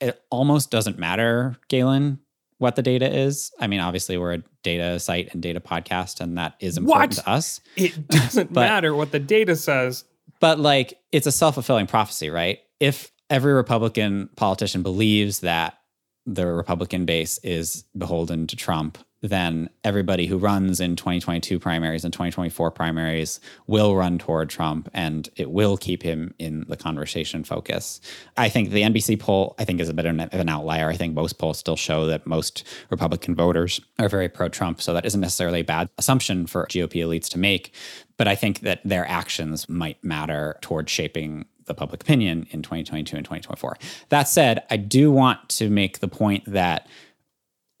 it 0.00 0.22
almost 0.30 0.70
doesn't 0.70 0.98
matter, 0.98 1.56
Galen, 1.68 2.20
what 2.58 2.76
the 2.76 2.82
data 2.82 3.12
is. 3.12 3.50
I 3.58 3.66
mean, 3.66 3.80
obviously, 3.80 4.16
we're 4.16 4.34
a 4.34 4.42
data 4.62 5.00
site 5.00 5.32
and 5.32 5.42
data 5.42 5.60
podcast, 5.60 6.20
and 6.20 6.38
that 6.38 6.54
is 6.60 6.76
important 6.76 7.16
what? 7.16 7.24
to 7.24 7.30
us. 7.30 7.60
It 7.76 8.08
doesn't 8.08 8.52
but, 8.52 8.60
matter 8.60 8.94
what 8.94 9.10
the 9.10 9.18
data 9.18 9.56
says. 9.56 10.04
But 10.40 10.60
like, 10.60 10.98
it's 11.10 11.26
a 11.26 11.32
self 11.32 11.54
fulfilling 11.54 11.86
prophecy, 11.86 12.30
right? 12.30 12.60
If 12.78 13.10
every 13.30 13.52
Republican 13.52 14.28
politician 14.36 14.82
believes 14.82 15.40
that 15.40 15.78
the 16.26 16.46
Republican 16.46 17.04
base 17.04 17.38
is 17.38 17.84
beholden 17.96 18.46
to 18.46 18.56
Trump 18.56 18.98
then 19.22 19.70
everybody 19.84 20.26
who 20.26 20.36
runs 20.36 20.80
in 20.80 20.96
2022 20.96 21.58
primaries 21.58 22.04
and 22.04 22.12
2024 22.12 22.72
primaries 22.72 23.40
will 23.68 23.94
run 23.94 24.18
toward 24.18 24.50
Trump 24.50 24.90
and 24.92 25.28
it 25.36 25.50
will 25.50 25.76
keep 25.76 26.02
him 26.02 26.34
in 26.38 26.64
the 26.68 26.76
conversation 26.76 27.44
focus. 27.44 28.00
I 28.36 28.48
think 28.48 28.70
the 28.70 28.82
NBC 28.82 29.18
poll, 29.18 29.54
I 29.58 29.64
think, 29.64 29.80
is 29.80 29.88
a 29.88 29.94
bit 29.94 30.06
of 30.06 30.18
an 30.18 30.48
outlier. 30.48 30.88
I 30.88 30.96
think 30.96 31.14
most 31.14 31.38
polls 31.38 31.58
still 31.58 31.76
show 31.76 32.06
that 32.06 32.26
most 32.26 32.64
Republican 32.90 33.36
voters 33.36 33.80
are 34.00 34.08
very 34.08 34.28
pro 34.28 34.48
Trump. 34.48 34.82
So 34.82 34.92
that 34.92 35.06
isn't 35.06 35.20
necessarily 35.20 35.60
a 35.60 35.64
bad 35.64 35.88
assumption 35.98 36.46
for 36.46 36.66
GOP 36.66 36.94
elites 36.94 37.28
to 37.30 37.38
make. 37.38 37.72
But 38.16 38.26
I 38.26 38.34
think 38.34 38.60
that 38.60 38.80
their 38.84 39.08
actions 39.08 39.68
might 39.68 40.02
matter 40.02 40.58
toward 40.60 40.90
shaping 40.90 41.46
the 41.66 41.74
public 41.74 42.02
opinion 42.02 42.46
in 42.50 42.62
2022 42.62 43.16
and 43.16 43.24
2024. 43.24 43.76
That 44.08 44.24
said, 44.24 44.64
I 44.70 44.76
do 44.76 45.12
want 45.12 45.48
to 45.50 45.70
make 45.70 46.00
the 46.00 46.08
point 46.08 46.44
that 46.46 46.88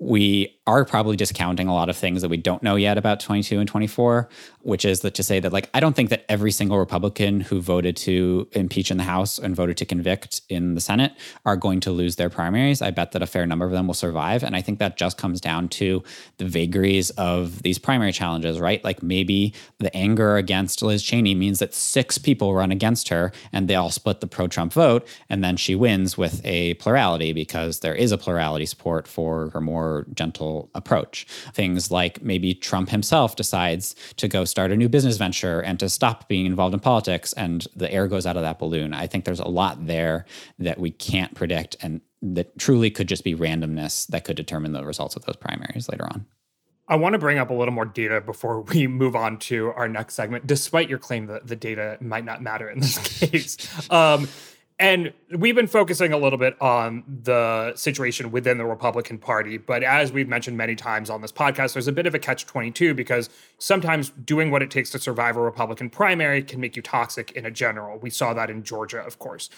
we 0.02 0.58
are 0.66 0.84
probably 0.84 1.16
discounting 1.16 1.68
a 1.68 1.74
lot 1.74 1.88
of 1.88 1.96
things 1.96 2.22
that 2.22 2.28
we 2.28 2.36
don't 2.36 2.60
know 2.60 2.74
yet 2.74 2.98
about 2.98 3.20
22 3.20 3.60
and 3.60 3.68
24, 3.68 4.28
which 4.62 4.84
is 4.84 5.00
that 5.00 5.14
to 5.14 5.22
say 5.22 5.40
that 5.40 5.52
like 5.52 5.68
I 5.74 5.80
don't 5.80 5.94
think 5.94 6.10
that 6.10 6.24
every 6.28 6.52
single 6.52 6.78
Republican 6.78 7.40
who 7.40 7.60
voted 7.60 7.96
to 7.98 8.48
impeach 8.52 8.90
in 8.90 8.96
the 8.96 9.04
House 9.04 9.38
and 9.38 9.54
voted 9.54 9.76
to 9.78 9.84
convict 9.84 10.42
in 10.48 10.74
the 10.74 10.80
Senate 10.80 11.12
are 11.44 11.56
going 11.56 11.80
to 11.80 11.90
lose 11.90 12.16
their 12.16 12.30
primaries. 12.30 12.82
I 12.82 12.90
bet 12.90 13.12
that 13.12 13.22
a 13.22 13.26
fair 13.26 13.46
number 13.46 13.64
of 13.64 13.72
them 13.72 13.86
will 13.86 13.94
survive, 13.94 14.42
and 14.42 14.54
I 14.56 14.60
think 14.60 14.78
that 14.78 14.96
just 14.96 15.18
comes 15.18 15.40
down 15.40 15.68
to 15.70 16.02
the 16.38 16.44
vagaries 16.44 17.10
of 17.10 17.62
these 17.62 17.78
primary 17.78 18.12
challenges, 18.12 18.60
right? 18.60 18.82
Like 18.84 19.02
maybe 19.02 19.54
the 19.78 19.94
anger 19.96 20.36
against 20.36 20.82
Liz 20.82 21.02
Cheney 21.02 21.34
means 21.34 21.58
that 21.58 21.74
six 21.74 22.18
people 22.18 22.54
run 22.54 22.70
against 22.70 23.08
her 23.08 23.32
and 23.52 23.68
they 23.68 23.74
all 23.74 23.90
split 23.90 24.20
the 24.20 24.26
pro-Trump 24.26 24.72
vote, 24.72 25.06
and 25.28 25.42
then 25.42 25.56
she 25.56 25.74
wins 25.74 26.16
with 26.16 26.40
a 26.44 26.74
plurality 26.74 27.32
because 27.32 27.80
there 27.80 27.94
is 27.94 28.12
a 28.12 28.18
plurality 28.18 28.66
support 28.66 29.06
for 29.08 29.50
her 29.50 29.60
more 29.60 30.06
gentle 30.14 30.70
approach. 30.74 31.26
Things 31.52 31.90
like 31.90 32.22
maybe 32.22 32.54
Trump 32.54 32.90
himself 32.90 33.36
decides 33.36 33.94
to 34.16 34.28
go 34.28 34.44
start 34.52 34.70
a 34.70 34.76
new 34.76 34.88
business 34.88 35.16
venture 35.16 35.60
and 35.60 35.80
to 35.80 35.88
stop 35.88 36.28
being 36.28 36.46
involved 36.46 36.74
in 36.74 36.80
politics, 36.80 37.32
and 37.32 37.66
the 37.74 37.90
air 37.90 38.06
goes 38.06 38.26
out 38.26 38.36
of 38.36 38.42
that 38.42 38.58
balloon. 38.58 38.92
I 38.92 39.06
think 39.06 39.24
there's 39.24 39.40
a 39.40 39.48
lot 39.48 39.86
there 39.86 40.26
that 40.58 40.78
we 40.78 40.90
can't 40.90 41.34
predict 41.34 41.74
and 41.80 42.02
that 42.20 42.56
truly 42.58 42.90
could 42.90 43.08
just 43.08 43.24
be 43.24 43.34
randomness 43.34 44.06
that 44.08 44.24
could 44.24 44.36
determine 44.36 44.72
the 44.72 44.84
results 44.84 45.16
of 45.16 45.24
those 45.24 45.36
primaries 45.36 45.88
later 45.88 46.04
on. 46.04 46.26
I 46.86 46.96
want 46.96 47.14
to 47.14 47.18
bring 47.18 47.38
up 47.38 47.48
a 47.48 47.54
little 47.54 47.72
more 47.72 47.86
data 47.86 48.20
before 48.20 48.60
we 48.60 48.86
move 48.86 49.16
on 49.16 49.38
to 49.38 49.72
our 49.72 49.88
next 49.88 50.14
segment, 50.14 50.46
despite 50.46 50.90
your 50.90 50.98
claim 50.98 51.26
that 51.26 51.46
the 51.46 51.56
data 51.56 51.96
might 52.00 52.24
not 52.24 52.42
matter 52.42 52.68
in 52.68 52.80
this 52.80 52.98
case. 53.20 53.90
Um, 53.90 54.28
and 54.82 55.12
we've 55.30 55.54
been 55.54 55.68
focusing 55.68 56.12
a 56.12 56.18
little 56.18 56.40
bit 56.40 56.60
on 56.60 57.04
the 57.06 57.72
situation 57.76 58.32
within 58.32 58.58
the 58.58 58.64
Republican 58.64 59.16
Party. 59.16 59.56
But 59.56 59.84
as 59.84 60.10
we've 60.10 60.26
mentioned 60.26 60.56
many 60.56 60.74
times 60.74 61.08
on 61.08 61.22
this 61.22 61.30
podcast, 61.30 61.74
there's 61.74 61.86
a 61.86 61.92
bit 61.92 62.04
of 62.04 62.16
a 62.16 62.18
catch 62.18 62.46
22 62.46 62.92
because 62.92 63.30
sometimes 63.58 64.10
doing 64.10 64.50
what 64.50 64.60
it 64.60 64.72
takes 64.72 64.90
to 64.90 64.98
survive 64.98 65.36
a 65.36 65.40
Republican 65.40 65.88
primary 65.88 66.42
can 66.42 66.60
make 66.60 66.74
you 66.74 66.82
toxic 66.82 67.30
in 67.30 67.46
a 67.46 67.50
general. 67.50 68.00
We 68.00 68.10
saw 68.10 68.34
that 68.34 68.50
in 68.50 68.64
Georgia, 68.64 68.98
of 68.98 69.20
course. 69.20 69.50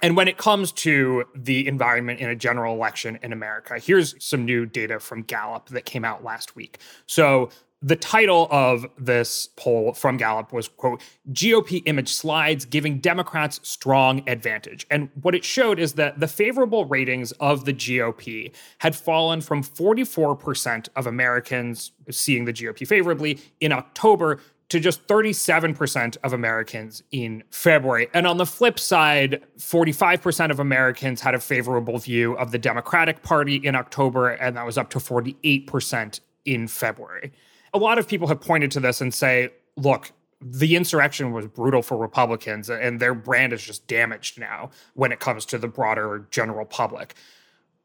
And 0.00 0.16
when 0.16 0.26
it 0.26 0.38
comes 0.38 0.72
to 0.72 1.24
the 1.34 1.68
environment 1.68 2.20
in 2.20 2.30
a 2.30 2.34
general 2.34 2.74
election 2.74 3.18
in 3.22 3.34
America, 3.34 3.78
here's 3.78 4.14
some 4.24 4.46
new 4.46 4.64
data 4.64 5.00
from 5.00 5.20
Gallup 5.20 5.68
that 5.68 5.84
came 5.84 6.02
out 6.02 6.24
last 6.24 6.56
week. 6.56 6.78
So 7.06 7.50
the 7.82 7.96
title 7.96 8.46
of 8.50 8.86
this 8.96 9.48
poll 9.56 9.92
from 9.92 10.16
Gallup 10.16 10.52
was, 10.52 10.68
quote, 10.68 11.02
GOP 11.32 11.82
image 11.86 12.12
slides 12.12 12.64
giving 12.64 12.98
Democrats 12.98 13.58
strong 13.64 14.22
advantage. 14.28 14.86
And 14.88 15.10
what 15.20 15.34
it 15.34 15.44
showed 15.44 15.80
is 15.80 15.94
that 15.94 16.20
the 16.20 16.28
favorable 16.28 16.84
ratings 16.84 17.32
of 17.32 17.64
the 17.64 17.74
GOP 17.74 18.52
had 18.78 18.94
fallen 18.94 19.40
from 19.40 19.64
44% 19.64 20.88
of 20.94 21.06
Americans 21.08 21.90
seeing 22.10 22.44
the 22.44 22.52
GOP 22.52 22.86
favorably 22.86 23.40
in 23.60 23.72
October 23.72 24.38
to 24.68 24.80
just 24.80 25.06
37% 25.06 26.16
of 26.22 26.32
Americans 26.32 27.02
in 27.10 27.42
February. 27.50 28.08
And 28.14 28.26
on 28.26 28.38
the 28.38 28.46
flip 28.46 28.78
side, 28.78 29.42
45% 29.58 30.50
of 30.50 30.60
Americans 30.60 31.20
had 31.20 31.34
a 31.34 31.40
favorable 31.40 31.98
view 31.98 32.34
of 32.38 32.52
the 32.52 32.58
Democratic 32.58 33.22
Party 33.22 33.56
in 33.56 33.74
October, 33.74 34.30
and 34.30 34.56
that 34.56 34.64
was 34.64 34.78
up 34.78 34.88
to 34.90 34.98
48% 34.98 36.20
in 36.44 36.68
February 36.68 37.32
a 37.74 37.78
lot 37.78 37.98
of 37.98 38.06
people 38.08 38.28
have 38.28 38.40
pointed 38.40 38.70
to 38.72 38.80
this 38.80 39.00
and 39.00 39.12
say, 39.12 39.50
look, 39.76 40.12
the 40.40 40.76
insurrection 40.76 41.32
was 41.32 41.46
brutal 41.46 41.82
for 41.82 41.96
Republicans 41.96 42.68
and 42.68 43.00
their 43.00 43.14
brand 43.14 43.52
is 43.52 43.62
just 43.62 43.86
damaged 43.86 44.38
now 44.38 44.70
when 44.94 45.12
it 45.12 45.20
comes 45.20 45.46
to 45.46 45.58
the 45.58 45.68
broader 45.68 46.26
general 46.30 46.66
public. 46.66 47.14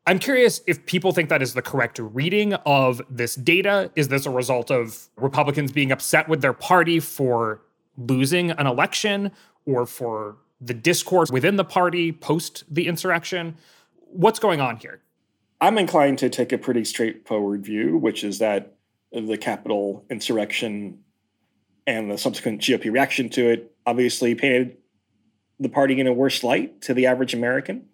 I'm 0.08 0.20
curious 0.20 0.62
if 0.66 0.86
people 0.86 1.12
think 1.12 1.30
that 1.30 1.42
is 1.42 1.54
the 1.54 1.62
correct 1.62 2.00
reading 2.00 2.54
of 2.54 3.02
this 3.10 3.36
data. 3.36 3.92
Is 3.96 4.08
this 4.08 4.26
a 4.26 4.32
result 4.32 4.72
of 4.72 5.10
Republicans 5.18 5.72
being 5.72 5.92
upset 5.92 6.30
with 6.30 6.42
their 6.42 6.54
party 6.54 7.00
for 7.00 7.62
losing 7.98 8.52
an 8.52 8.68
election 8.68 9.32
or 9.66 9.86
for 9.86 10.38
the 10.62 10.74
discourse 10.74 11.30
within 11.30 11.58
the 11.58 11.66
party 11.66 12.12
post 12.12 12.64
the 12.70 12.88
insurrection? 12.88 13.58
What's 14.00 14.40
going 14.40 14.62
on 14.62 14.78
here? 14.78 15.02
I'm 15.60 15.78
inclined 15.78 16.20
to 16.20 16.30
take 16.30 16.52
a 16.52 16.58
pretty 16.58 16.86
straightforward 16.86 17.66
view, 17.66 17.98
which 17.98 18.24
is 18.24 18.40
that 18.40 18.77
the 19.12 19.38
Capitol 19.38 20.06
insurrection 20.10 21.00
and 21.86 22.12
the 22.12 22.18
subsequent 22.18 22.62
GOP 22.62 22.92
reaction 22.92 23.30
to 23.30 23.50
it 23.50 23.72
obviously 23.86 24.36
painted 24.36 24.78
the 25.60 25.70
party 25.70 26.00
in 26.00 26.08
a 26.08 26.14
worse 26.14 26.44
light 26.44 26.82
to 26.82 26.94
the 26.94 27.06
average 27.06 27.34
American, 27.34 27.86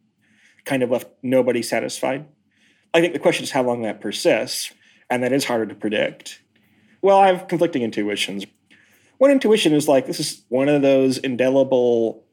kind 0.65 0.83
of 0.83 0.89
left 0.89 1.07
nobody 1.21 1.61
satisfied. 1.61 2.25
I 2.93 3.01
think 3.01 3.13
the 3.13 3.19
question 3.19 3.43
is 3.43 3.51
how 3.51 3.63
long 3.63 3.83
that 3.83 4.01
persists, 4.01 4.73
and 5.09 5.23
that 5.23 5.31
is 5.31 5.45
harder 5.45 5.65
to 5.67 5.75
predict. 5.75 6.41
Well, 7.01 7.17
I 7.17 7.27
have 7.27 7.47
conflicting 7.47 7.83
intuitions. 7.83 8.45
One 9.17 9.31
intuition 9.31 9.73
is 9.73 9.87
like 9.87 10.07
this 10.07 10.19
is 10.19 10.43
one 10.49 10.67
of 10.67 10.81
those 10.81 11.17
indelible 11.17 12.25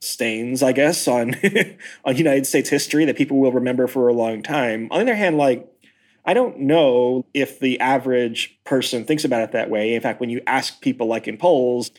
stains, 0.00 0.62
I 0.62 0.72
guess, 0.72 1.08
on 1.08 1.34
on 2.04 2.16
United 2.16 2.46
States 2.46 2.68
history 2.68 3.04
that 3.06 3.16
people 3.16 3.38
will 3.38 3.52
remember 3.52 3.86
for 3.86 4.08
a 4.08 4.12
long 4.12 4.42
time. 4.42 4.88
On 4.90 4.98
the 4.98 5.12
other 5.12 5.14
hand, 5.14 5.38
like 5.38 5.71
I 6.24 6.34
don't 6.34 6.60
know 6.60 7.26
if 7.34 7.58
the 7.58 7.80
average 7.80 8.58
person 8.64 9.04
thinks 9.04 9.24
about 9.24 9.42
it 9.42 9.52
that 9.52 9.70
way. 9.70 9.94
In 9.94 10.00
fact, 10.00 10.20
when 10.20 10.30
you 10.30 10.40
ask 10.46 10.80
people, 10.80 11.06
like 11.06 11.26
in 11.26 11.36
polls, 11.36 11.90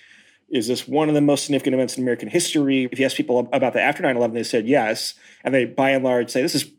is 0.49 0.67
this 0.67 0.87
one 0.87 1.09
of 1.09 1.15
the 1.15 1.21
most 1.21 1.45
significant 1.45 1.73
events 1.73 1.97
in 1.97 2.03
American 2.03 2.29
history? 2.29 2.87
If 2.91 2.99
you 2.99 3.05
ask 3.05 3.17
people 3.17 3.49
about 3.51 3.73
the 3.73 3.81
after 3.81 4.03
9 4.03 4.15
11, 4.15 4.33
they 4.33 4.43
said 4.43 4.67
yes. 4.67 5.15
And 5.43 5.53
they, 5.53 5.65
by 5.65 5.89
and 5.89 6.03
large, 6.03 6.29
say 6.29 6.41
this 6.41 6.55
is 6.55 6.71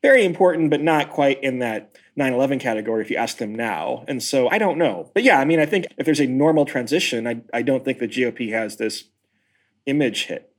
very 0.00 0.24
important, 0.24 0.70
but 0.70 0.80
not 0.80 1.10
quite 1.10 1.42
in 1.42 1.58
that 1.58 1.96
9 2.14 2.32
11 2.32 2.60
category 2.60 3.02
if 3.02 3.10
you 3.10 3.16
ask 3.16 3.38
them 3.38 3.54
now. 3.54 4.04
And 4.08 4.22
so 4.22 4.48
I 4.48 4.58
don't 4.58 4.78
know. 4.78 5.10
But 5.12 5.22
yeah, 5.22 5.38
I 5.38 5.44
mean, 5.44 5.60
I 5.60 5.66
think 5.66 5.86
if 5.98 6.06
there's 6.06 6.20
a 6.20 6.26
normal 6.26 6.64
transition, 6.64 7.26
I, 7.26 7.42
I 7.52 7.62
don't 7.62 7.84
think 7.84 7.98
the 7.98 8.08
GOP 8.08 8.52
has 8.52 8.76
this 8.76 9.04
image 9.84 10.26
hit. 10.26 10.50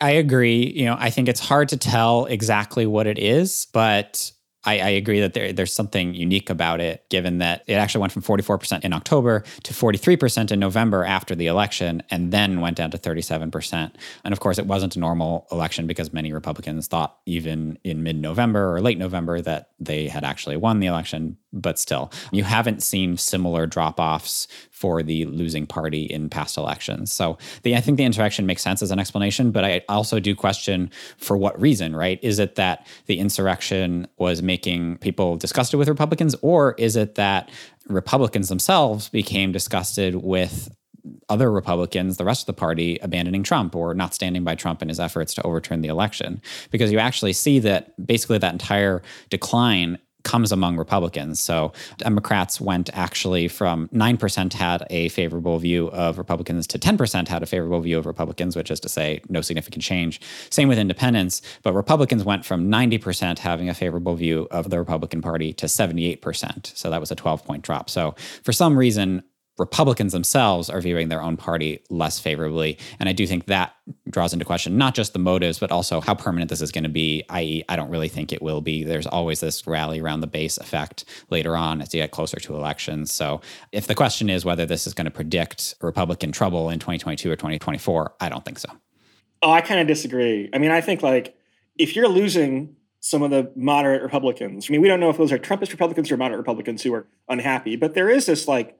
I 0.00 0.10
agree. 0.10 0.72
You 0.74 0.86
know, 0.86 0.96
I 0.98 1.10
think 1.10 1.28
it's 1.28 1.40
hard 1.40 1.68
to 1.70 1.76
tell 1.76 2.26
exactly 2.26 2.86
what 2.86 3.06
it 3.06 3.18
is, 3.18 3.66
but 3.72 4.30
I, 4.64 4.78
I, 4.78 4.88
agree 4.90 5.20
that 5.20 5.34
there, 5.34 5.52
there's 5.52 5.72
something 5.72 6.14
unique 6.14 6.50
about 6.50 6.80
it, 6.80 7.08
given 7.10 7.38
that 7.38 7.64
it 7.66 7.74
actually 7.74 8.00
went 8.00 8.12
from 8.12 8.22
44% 8.22 8.84
in 8.84 8.92
October 8.92 9.44
to 9.62 9.74
43% 9.74 10.50
in 10.50 10.58
November 10.58 11.04
after 11.04 11.34
the 11.34 11.46
election, 11.46 12.02
and 12.10 12.32
then 12.32 12.60
went 12.60 12.76
down 12.76 12.90
to 12.90 12.98
37%. 12.98 13.92
And 14.24 14.32
of 14.32 14.40
course, 14.40 14.58
it 14.58 14.66
wasn't 14.66 14.96
a 14.96 14.98
normal 14.98 15.46
election 15.52 15.86
because 15.86 16.12
many 16.12 16.32
Republicans 16.32 16.86
thought, 16.86 17.18
even 17.26 17.78
in 17.84 18.02
mid 18.02 18.16
November 18.16 18.74
or 18.74 18.80
late 18.80 18.98
November, 18.98 19.40
that 19.40 19.70
they 19.78 20.08
had 20.08 20.24
actually 20.24 20.56
won 20.56 20.80
the 20.80 20.86
election. 20.86 21.36
But 21.56 21.78
still, 21.78 22.10
you 22.32 22.42
haven't 22.42 22.82
seen 22.82 23.16
similar 23.16 23.66
drop 23.66 24.00
offs 24.00 24.48
for 24.72 25.02
the 25.04 25.24
losing 25.26 25.66
party 25.66 26.02
in 26.02 26.28
past 26.28 26.56
elections. 26.56 27.12
So 27.12 27.38
the, 27.62 27.76
I 27.76 27.80
think 27.80 27.96
the 27.96 28.04
insurrection 28.04 28.44
makes 28.44 28.60
sense 28.60 28.82
as 28.82 28.90
an 28.90 28.98
explanation, 28.98 29.52
but 29.52 29.64
I 29.64 29.82
also 29.88 30.18
do 30.18 30.34
question 30.34 30.90
for 31.16 31.36
what 31.36 31.58
reason, 31.60 31.94
right? 31.94 32.18
Is 32.22 32.40
it 32.40 32.56
that 32.56 32.86
the 33.06 33.18
insurrection 33.18 34.08
was 34.18 34.42
making 34.42 34.98
people 34.98 35.36
disgusted 35.36 35.78
with 35.78 35.88
Republicans, 35.88 36.34
or 36.42 36.74
is 36.76 36.96
it 36.96 37.14
that 37.14 37.50
Republicans 37.88 38.48
themselves 38.48 39.08
became 39.08 39.52
disgusted 39.52 40.16
with 40.16 40.74
other 41.28 41.50
Republicans, 41.50 42.16
the 42.16 42.24
rest 42.24 42.42
of 42.42 42.46
the 42.46 42.58
party, 42.58 42.98
abandoning 43.02 43.42
Trump 43.42 43.76
or 43.76 43.94
not 43.94 44.14
standing 44.14 44.44
by 44.44 44.54
Trump 44.54 44.82
in 44.82 44.88
his 44.88 45.00
efforts 45.00 45.34
to 45.34 45.42
overturn 45.42 45.82
the 45.82 45.88
election. 45.88 46.40
Because 46.70 46.90
you 46.90 46.98
actually 46.98 47.32
see 47.32 47.58
that 47.60 47.94
basically 48.06 48.38
that 48.38 48.52
entire 48.52 49.02
decline 49.30 49.98
comes 50.24 50.50
among 50.50 50.76
Republicans. 50.76 51.40
So 51.40 51.72
Democrats 51.98 52.60
went 52.60 52.90
actually 52.92 53.48
from 53.48 53.88
9% 53.88 54.52
had 54.52 54.86
a 54.90 55.08
favorable 55.10 55.58
view 55.58 55.88
of 55.90 56.18
Republicans 56.18 56.66
to 56.68 56.78
10% 56.78 57.28
had 57.28 57.42
a 57.42 57.46
favorable 57.46 57.80
view 57.80 57.98
of 57.98 58.06
Republicans, 58.06 58.56
which 58.56 58.70
is 58.70 58.80
to 58.80 58.88
say 58.88 59.20
no 59.28 59.40
significant 59.40 59.84
change. 59.84 60.20
Same 60.50 60.68
with 60.68 60.78
independents, 60.78 61.42
but 61.62 61.72
Republicans 61.72 62.24
went 62.24 62.44
from 62.44 62.68
90% 62.68 63.38
having 63.38 63.68
a 63.68 63.74
favorable 63.74 64.16
view 64.16 64.48
of 64.50 64.70
the 64.70 64.78
Republican 64.78 65.22
Party 65.22 65.52
to 65.52 65.66
78%. 65.66 66.76
So 66.76 66.90
that 66.90 67.00
was 67.00 67.10
a 67.10 67.14
12 67.14 67.44
point 67.44 67.62
drop. 67.62 67.88
So 67.90 68.14
for 68.42 68.52
some 68.52 68.76
reason, 68.76 69.22
Republicans 69.58 70.12
themselves 70.12 70.68
are 70.68 70.80
viewing 70.80 71.08
their 71.08 71.22
own 71.22 71.36
party 71.36 71.82
less 71.88 72.18
favorably. 72.18 72.78
And 72.98 73.08
I 73.08 73.12
do 73.12 73.26
think 73.26 73.46
that 73.46 73.74
draws 74.10 74.32
into 74.32 74.44
question 74.44 74.76
not 74.76 74.94
just 74.94 75.12
the 75.12 75.18
motives, 75.18 75.58
but 75.58 75.70
also 75.70 76.00
how 76.00 76.14
permanent 76.14 76.50
this 76.50 76.60
is 76.60 76.72
going 76.72 76.84
to 76.84 76.90
be, 76.90 77.24
i.e., 77.30 77.62
I 77.68 77.76
don't 77.76 77.90
really 77.90 78.08
think 78.08 78.32
it 78.32 78.42
will 78.42 78.60
be. 78.60 78.82
There's 78.82 79.06
always 79.06 79.40
this 79.40 79.66
rally 79.66 80.00
around 80.00 80.20
the 80.20 80.26
base 80.26 80.58
effect 80.58 81.04
later 81.30 81.56
on 81.56 81.80
as 81.80 81.94
you 81.94 82.00
get 82.00 82.10
closer 82.10 82.38
to 82.40 82.56
elections. 82.56 83.12
So 83.12 83.40
if 83.70 83.86
the 83.86 83.94
question 83.94 84.28
is 84.28 84.44
whether 84.44 84.66
this 84.66 84.86
is 84.86 84.94
going 84.94 85.04
to 85.04 85.10
predict 85.10 85.76
Republican 85.80 86.32
trouble 86.32 86.70
in 86.70 86.80
2022 86.80 87.30
or 87.30 87.36
2024, 87.36 88.14
I 88.20 88.28
don't 88.28 88.44
think 88.44 88.58
so. 88.58 88.70
Oh, 89.42 89.52
I 89.52 89.60
kind 89.60 89.80
of 89.80 89.86
disagree. 89.86 90.48
I 90.52 90.58
mean, 90.58 90.70
I 90.70 90.80
think 90.80 91.02
like 91.02 91.36
if 91.76 91.94
you're 91.94 92.08
losing 92.08 92.76
some 93.00 93.22
of 93.22 93.30
the 93.30 93.52
moderate 93.54 94.02
Republicans, 94.02 94.66
I 94.68 94.72
mean, 94.72 94.80
we 94.80 94.88
don't 94.88 95.00
know 95.00 95.10
if 95.10 95.18
those 95.18 95.30
are 95.30 95.38
Trumpist 95.38 95.70
Republicans 95.70 96.10
or 96.10 96.16
moderate 96.16 96.38
Republicans 96.38 96.82
who 96.82 96.94
are 96.94 97.06
unhappy, 97.28 97.76
but 97.76 97.94
there 97.94 98.08
is 98.08 98.26
this 98.26 98.48
like 98.48 98.78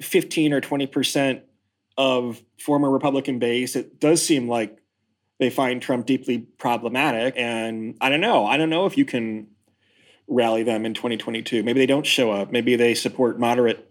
15 0.00 0.52
or 0.52 0.60
20% 0.60 1.42
of 1.96 2.42
former 2.58 2.90
Republican 2.90 3.38
base. 3.38 3.76
It 3.76 3.98
does 4.00 4.24
seem 4.24 4.48
like 4.48 4.78
they 5.38 5.50
find 5.50 5.80
Trump 5.80 6.06
deeply 6.06 6.38
problematic. 6.38 7.34
And 7.36 7.96
I 8.00 8.08
don't 8.08 8.20
know. 8.20 8.46
I 8.46 8.56
don't 8.56 8.70
know 8.70 8.86
if 8.86 8.96
you 8.96 9.04
can 9.04 9.48
rally 10.28 10.62
them 10.62 10.84
in 10.84 10.94
2022. 10.94 11.62
Maybe 11.62 11.78
they 11.78 11.86
don't 11.86 12.06
show 12.06 12.32
up. 12.32 12.50
Maybe 12.50 12.76
they 12.76 12.94
support 12.94 13.38
moderate 13.38 13.90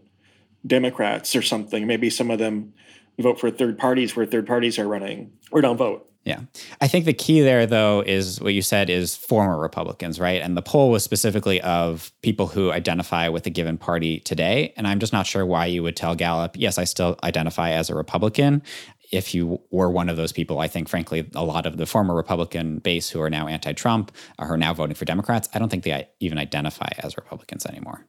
Democrats 0.65 1.35
or 1.35 1.41
something. 1.41 1.87
Maybe 1.87 2.09
some 2.09 2.31
of 2.31 2.39
them 2.39 2.73
vote 3.19 3.39
for 3.39 3.49
third 3.49 3.77
parties 3.77 4.15
where 4.15 4.25
third 4.25 4.47
parties 4.47 4.77
are 4.77 4.87
running 4.87 5.33
or 5.51 5.61
don't 5.61 5.77
vote. 5.77 6.09
Yeah. 6.25 6.39
I 6.81 6.87
think 6.87 7.05
the 7.05 7.13
key 7.13 7.41
there, 7.41 7.67
though, 7.67 8.01
is 8.01 8.41
what 8.41 8.55
you 8.55 8.63
said 8.63 8.89
is 8.89 9.15
former 9.15 9.59
Republicans, 9.59 10.19
right? 10.19 10.41
And 10.41 10.57
the 10.57 10.63
poll 10.63 10.89
was 10.89 11.03
specifically 11.03 11.61
of 11.61 12.11
people 12.23 12.47
who 12.47 12.71
identify 12.71 13.29
with 13.29 13.45
a 13.45 13.51
given 13.51 13.77
party 13.77 14.21
today. 14.21 14.73
And 14.75 14.87
I'm 14.87 14.99
just 14.99 15.13
not 15.13 15.27
sure 15.27 15.45
why 15.45 15.67
you 15.67 15.83
would 15.83 15.95
tell 15.95 16.15
Gallup, 16.15 16.55
yes, 16.57 16.79
I 16.79 16.85
still 16.85 17.15
identify 17.23 17.69
as 17.71 17.91
a 17.91 17.95
Republican. 17.95 18.63
If 19.11 19.35
you 19.35 19.61
were 19.69 19.91
one 19.91 20.09
of 20.09 20.17
those 20.17 20.31
people, 20.31 20.57
I 20.57 20.67
think, 20.67 20.89
frankly, 20.89 21.29
a 21.35 21.45
lot 21.45 21.67
of 21.67 21.77
the 21.77 21.85
former 21.85 22.15
Republican 22.15 22.79
base 22.79 23.07
who 23.07 23.21
are 23.21 23.29
now 23.29 23.47
anti 23.47 23.73
Trump 23.73 24.11
are 24.39 24.57
now 24.57 24.73
voting 24.73 24.95
for 24.95 25.05
Democrats. 25.05 25.47
I 25.53 25.59
don't 25.59 25.69
think 25.69 25.83
they 25.83 26.09
even 26.19 26.39
identify 26.39 26.89
as 27.03 27.15
Republicans 27.17 27.67
anymore. 27.67 28.07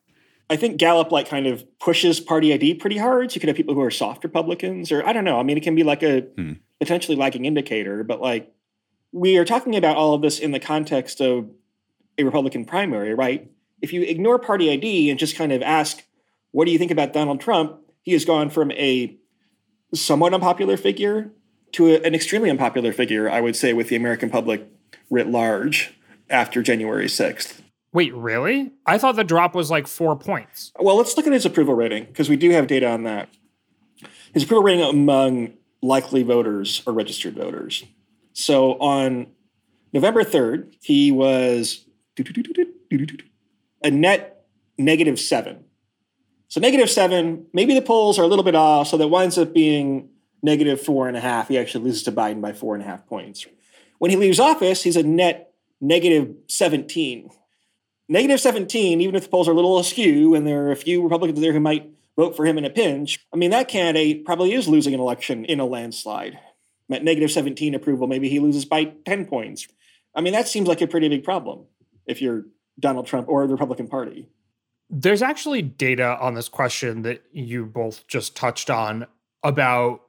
I 0.48 0.56
think 0.56 0.78
Gallup 0.78 1.12
like 1.12 1.28
kind 1.28 1.46
of 1.46 1.66
pushes 1.80 2.20
party 2.20 2.54
ID 2.54 2.74
pretty 2.74 2.96
hard. 2.96 3.30
So 3.30 3.34
you 3.34 3.40
could 3.40 3.48
have 3.48 3.56
people 3.56 3.74
who 3.74 3.82
are 3.82 3.90
soft 3.90 4.24
Republicans, 4.24 4.90
or 4.90 5.06
I 5.06 5.12
don't 5.12 5.24
know. 5.24 5.38
I 5.38 5.42
mean, 5.42 5.58
it 5.58 5.62
can 5.62 5.74
be 5.74 5.82
like 5.82 6.02
a 6.02 6.20
hmm. 6.20 6.52
Potentially 6.78 7.16
lagging 7.16 7.44
indicator, 7.44 8.04
but 8.04 8.20
like 8.20 8.52
we 9.12 9.38
are 9.38 9.44
talking 9.44 9.76
about 9.76 9.96
all 9.96 10.14
of 10.14 10.22
this 10.22 10.38
in 10.38 10.50
the 10.50 10.60
context 10.60 11.20
of 11.20 11.48
a 12.18 12.24
Republican 12.24 12.64
primary, 12.64 13.14
right? 13.14 13.50
If 13.80 13.92
you 13.92 14.02
ignore 14.02 14.38
party 14.38 14.70
ID 14.70 15.10
and 15.10 15.18
just 15.18 15.36
kind 15.36 15.52
of 15.52 15.62
ask, 15.62 16.02
what 16.50 16.64
do 16.64 16.70
you 16.70 16.78
think 16.78 16.90
about 16.90 17.12
Donald 17.12 17.40
Trump? 17.40 17.78
He 18.02 18.12
has 18.12 18.24
gone 18.24 18.50
from 18.50 18.70
a 18.72 19.16
somewhat 19.94 20.34
unpopular 20.34 20.76
figure 20.76 21.30
to 21.72 21.94
a, 21.94 22.00
an 22.00 22.14
extremely 22.14 22.50
unpopular 22.50 22.92
figure, 22.92 23.28
I 23.28 23.40
would 23.40 23.56
say, 23.56 23.72
with 23.72 23.88
the 23.88 23.96
American 23.96 24.30
public 24.30 24.66
writ 25.10 25.28
large 25.28 25.94
after 26.30 26.62
January 26.62 27.06
6th. 27.06 27.60
Wait, 27.92 28.14
really? 28.14 28.72
I 28.84 28.98
thought 28.98 29.16
the 29.16 29.24
drop 29.24 29.54
was 29.54 29.70
like 29.70 29.86
four 29.86 30.16
points. 30.16 30.72
Well, 30.78 30.96
let's 30.96 31.16
look 31.16 31.26
at 31.26 31.32
his 31.32 31.46
approval 31.46 31.74
rating 31.74 32.04
because 32.04 32.28
we 32.28 32.36
do 32.36 32.50
have 32.50 32.66
data 32.66 32.88
on 32.88 33.04
that. 33.04 33.28
His 34.34 34.42
approval 34.42 34.64
rating 34.64 34.84
among 34.84 35.54
likely 35.86 36.22
voters 36.22 36.82
or 36.86 36.92
registered 36.92 37.34
voters. 37.34 37.84
So 38.32 38.72
on 38.78 39.28
November 39.92 40.24
3rd, 40.24 40.74
he 40.82 41.10
was 41.10 41.86
a 43.82 43.90
net 43.90 44.44
negative 44.78 45.18
seven. 45.18 45.64
So 46.48 46.60
negative 46.60 46.90
seven, 46.90 47.46
maybe 47.52 47.74
the 47.74 47.82
polls 47.82 48.18
are 48.18 48.22
a 48.22 48.26
little 48.26 48.44
bit 48.44 48.54
off, 48.54 48.88
so 48.88 48.96
that 48.96 49.08
winds 49.08 49.36
up 49.38 49.52
being 49.52 50.10
negative 50.42 50.80
four 50.80 51.08
and 51.08 51.16
a 51.16 51.20
half. 51.20 51.48
He 51.48 51.58
actually 51.58 51.84
loses 51.84 52.02
to 52.04 52.12
Biden 52.12 52.40
by 52.40 52.52
four 52.52 52.74
and 52.74 52.84
a 52.84 52.86
half 52.86 53.06
points. 53.06 53.46
When 53.98 54.10
he 54.10 54.16
leaves 54.16 54.38
office, 54.38 54.82
he's 54.82 54.96
a 54.96 55.02
net 55.02 55.52
negative 55.80 56.34
17 56.48 57.30
negative 58.08 58.40
17, 58.40 59.00
even 59.00 59.14
if 59.14 59.24
the 59.24 59.28
polls 59.28 59.48
are 59.48 59.52
a 59.52 59.54
little 59.54 59.78
askew 59.78 60.34
and 60.34 60.46
there 60.46 60.66
are 60.66 60.72
a 60.72 60.76
few 60.76 61.02
Republicans 61.02 61.40
there 61.40 61.52
who 61.52 61.60
might 61.60 61.90
vote 62.16 62.36
for 62.36 62.46
him 62.46 62.58
in 62.58 62.64
a 62.64 62.70
pinch, 62.70 63.24
I 63.32 63.36
mean, 63.36 63.50
that 63.50 63.68
candidate 63.68 64.24
probably 64.24 64.52
is 64.52 64.68
losing 64.68 64.94
an 64.94 65.00
election 65.00 65.44
in 65.44 65.60
a 65.60 65.66
landslide. 65.66 66.38
At 66.90 67.04
negative 67.04 67.30
17 67.30 67.74
approval, 67.74 68.06
maybe 68.06 68.28
he 68.28 68.38
loses 68.38 68.64
by 68.64 68.84
10 69.04 69.26
points. 69.26 69.66
I 70.14 70.20
mean, 70.20 70.32
that 70.32 70.48
seems 70.48 70.68
like 70.68 70.80
a 70.80 70.86
pretty 70.86 71.08
big 71.08 71.24
problem 71.24 71.66
if 72.06 72.22
you're 72.22 72.44
Donald 72.78 73.06
Trump 73.06 73.28
or 73.28 73.46
the 73.46 73.52
Republican 73.52 73.88
Party. 73.88 74.28
There's 74.88 75.20
actually 75.20 75.62
data 75.62 76.16
on 76.20 76.34
this 76.34 76.48
question 76.48 77.02
that 77.02 77.24
you 77.32 77.66
both 77.66 78.06
just 78.06 78.36
touched 78.36 78.70
on 78.70 79.06
about 79.42 80.02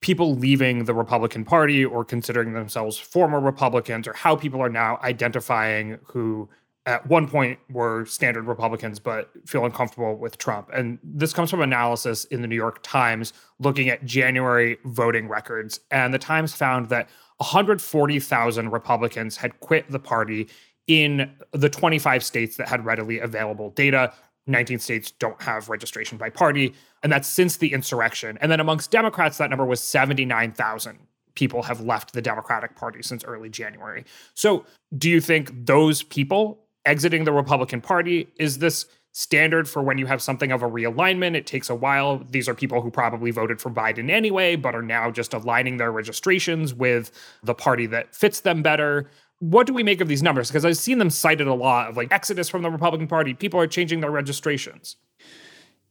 people 0.00 0.34
leaving 0.34 0.84
the 0.84 0.94
Republican 0.94 1.44
Party 1.44 1.84
or 1.84 2.04
considering 2.04 2.54
themselves 2.54 2.96
former 2.96 3.40
Republicans 3.40 4.08
or 4.08 4.14
how 4.14 4.36
people 4.36 4.62
are 4.62 4.70
now 4.70 4.98
identifying 5.02 5.98
who 6.04 6.48
at 6.86 7.04
one 7.08 7.28
point 7.28 7.58
were 7.68 8.06
standard 8.06 8.44
Republicans, 8.44 9.00
but 9.00 9.30
feel 9.44 9.64
uncomfortable 9.64 10.16
with 10.16 10.38
Trump. 10.38 10.70
And 10.72 10.98
this 11.02 11.32
comes 11.32 11.50
from 11.50 11.60
analysis 11.60 12.24
in 12.26 12.42
the 12.42 12.48
New 12.48 12.56
York 12.56 12.78
Times 12.82 13.32
looking 13.58 13.88
at 13.88 14.04
January 14.04 14.78
voting 14.84 15.28
records. 15.28 15.80
And 15.90 16.14
the 16.14 16.18
Times 16.18 16.54
found 16.54 16.88
that 16.90 17.08
140,000 17.38 18.70
Republicans 18.70 19.36
had 19.36 19.58
quit 19.60 19.90
the 19.90 19.98
party 19.98 20.48
in 20.86 21.34
the 21.50 21.68
25 21.68 22.22
states 22.24 22.56
that 22.56 22.68
had 22.68 22.84
readily 22.84 23.18
available 23.18 23.70
data. 23.70 24.12
19 24.46 24.78
states 24.78 25.10
don't 25.10 25.42
have 25.42 25.68
registration 25.68 26.16
by 26.16 26.30
party. 26.30 26.72
And 27.02 27.12
that's 27.12 27.26
since 27.26 27.56
the 27.56 27.72
insurrection. 27.72 28.38
And 28.40 28.50
then 28.50 28.60
amongst 28.60 28.92
Democrats, 28.92 29.38
that 29.38 29.50
number 29.50 29.64
was 29.64 29.82
79,000 29.82 30.98
people 31.34 31.62
have 31.62 31.80
left 31.80 32.12
the 32.14 32.22
Democratic 32.22 32.76
Party 32.76 33.02
since 33.02 33.22
early 33.24 33.50
January. 33.50 34.04
So, 34.34 34.64
do 34.96 35.10
you 35.10 35.20
think 35.20 35.66
those 35.66 36.02
people 36.02 36.65
exiting 36.86 37.24
the 37.24 37.32
Republican 37.32 37.80
Party. 37.82 38.28
Is 38.38 38.58
this 38.58 38.86
standard 39.12 39.68
for 39.68 39.82
when 39.82 39.98
you 39.98 40.06
have 40.06 40.22
something 40.22 40.52
of 40.52 40.62
a 40.62 40.68
realignment? 40.68 41.34
It 41.34 41.46
takes 41.46 41.68
a 41.68 41.74
while. 41.74 42.22
These 42.30 42.48
are 42.48 42.54
people 42.54 42.80
who 42.80 42.90
probably 42.90 43.30
voted 43.30 43.60
for 43.60 43.70
Biden 43.70 44.10
anyway, 44.10 44.56
but 44.56 44.74
are 44.74 44.82
now 44.82 45.10
just 45.10 45.34
aligning 45.34 45.76
their 45.76 45.92
registrations 45.92 46.72
with 46.72 47.10
the 47.42 47.54
party 47.54 47.86
that 47.86 48.14
fits 48.14 48.40
them 48.40 48.62
better. 48.62 49.10
What 49.38 49.66
do 49.66 49.74
we 49.74 49.82
make 49.82 50.00
of 50.00 50.08
these 50.08 50.22
numbers? 50.22 50.48
Because 50.48 50.64
I've 50.64 50.78
seen 50.78 50.98
them 50.98 51.10
cited 51.10 51.46
a 51.46 51.54
lot 51.54 51.88
of 51.88 51.96
like 51.96 52.12
exodus 52.12 52.48
from 52.48 52.62
the 52.62 52.70
Republican 52.70 53.08
Party. 53.08 53.34
People 53.34 53.60
are 53.60 53.66
changing 53.66 54.00
their 54.00 54.10
registrations. 54.10 54.96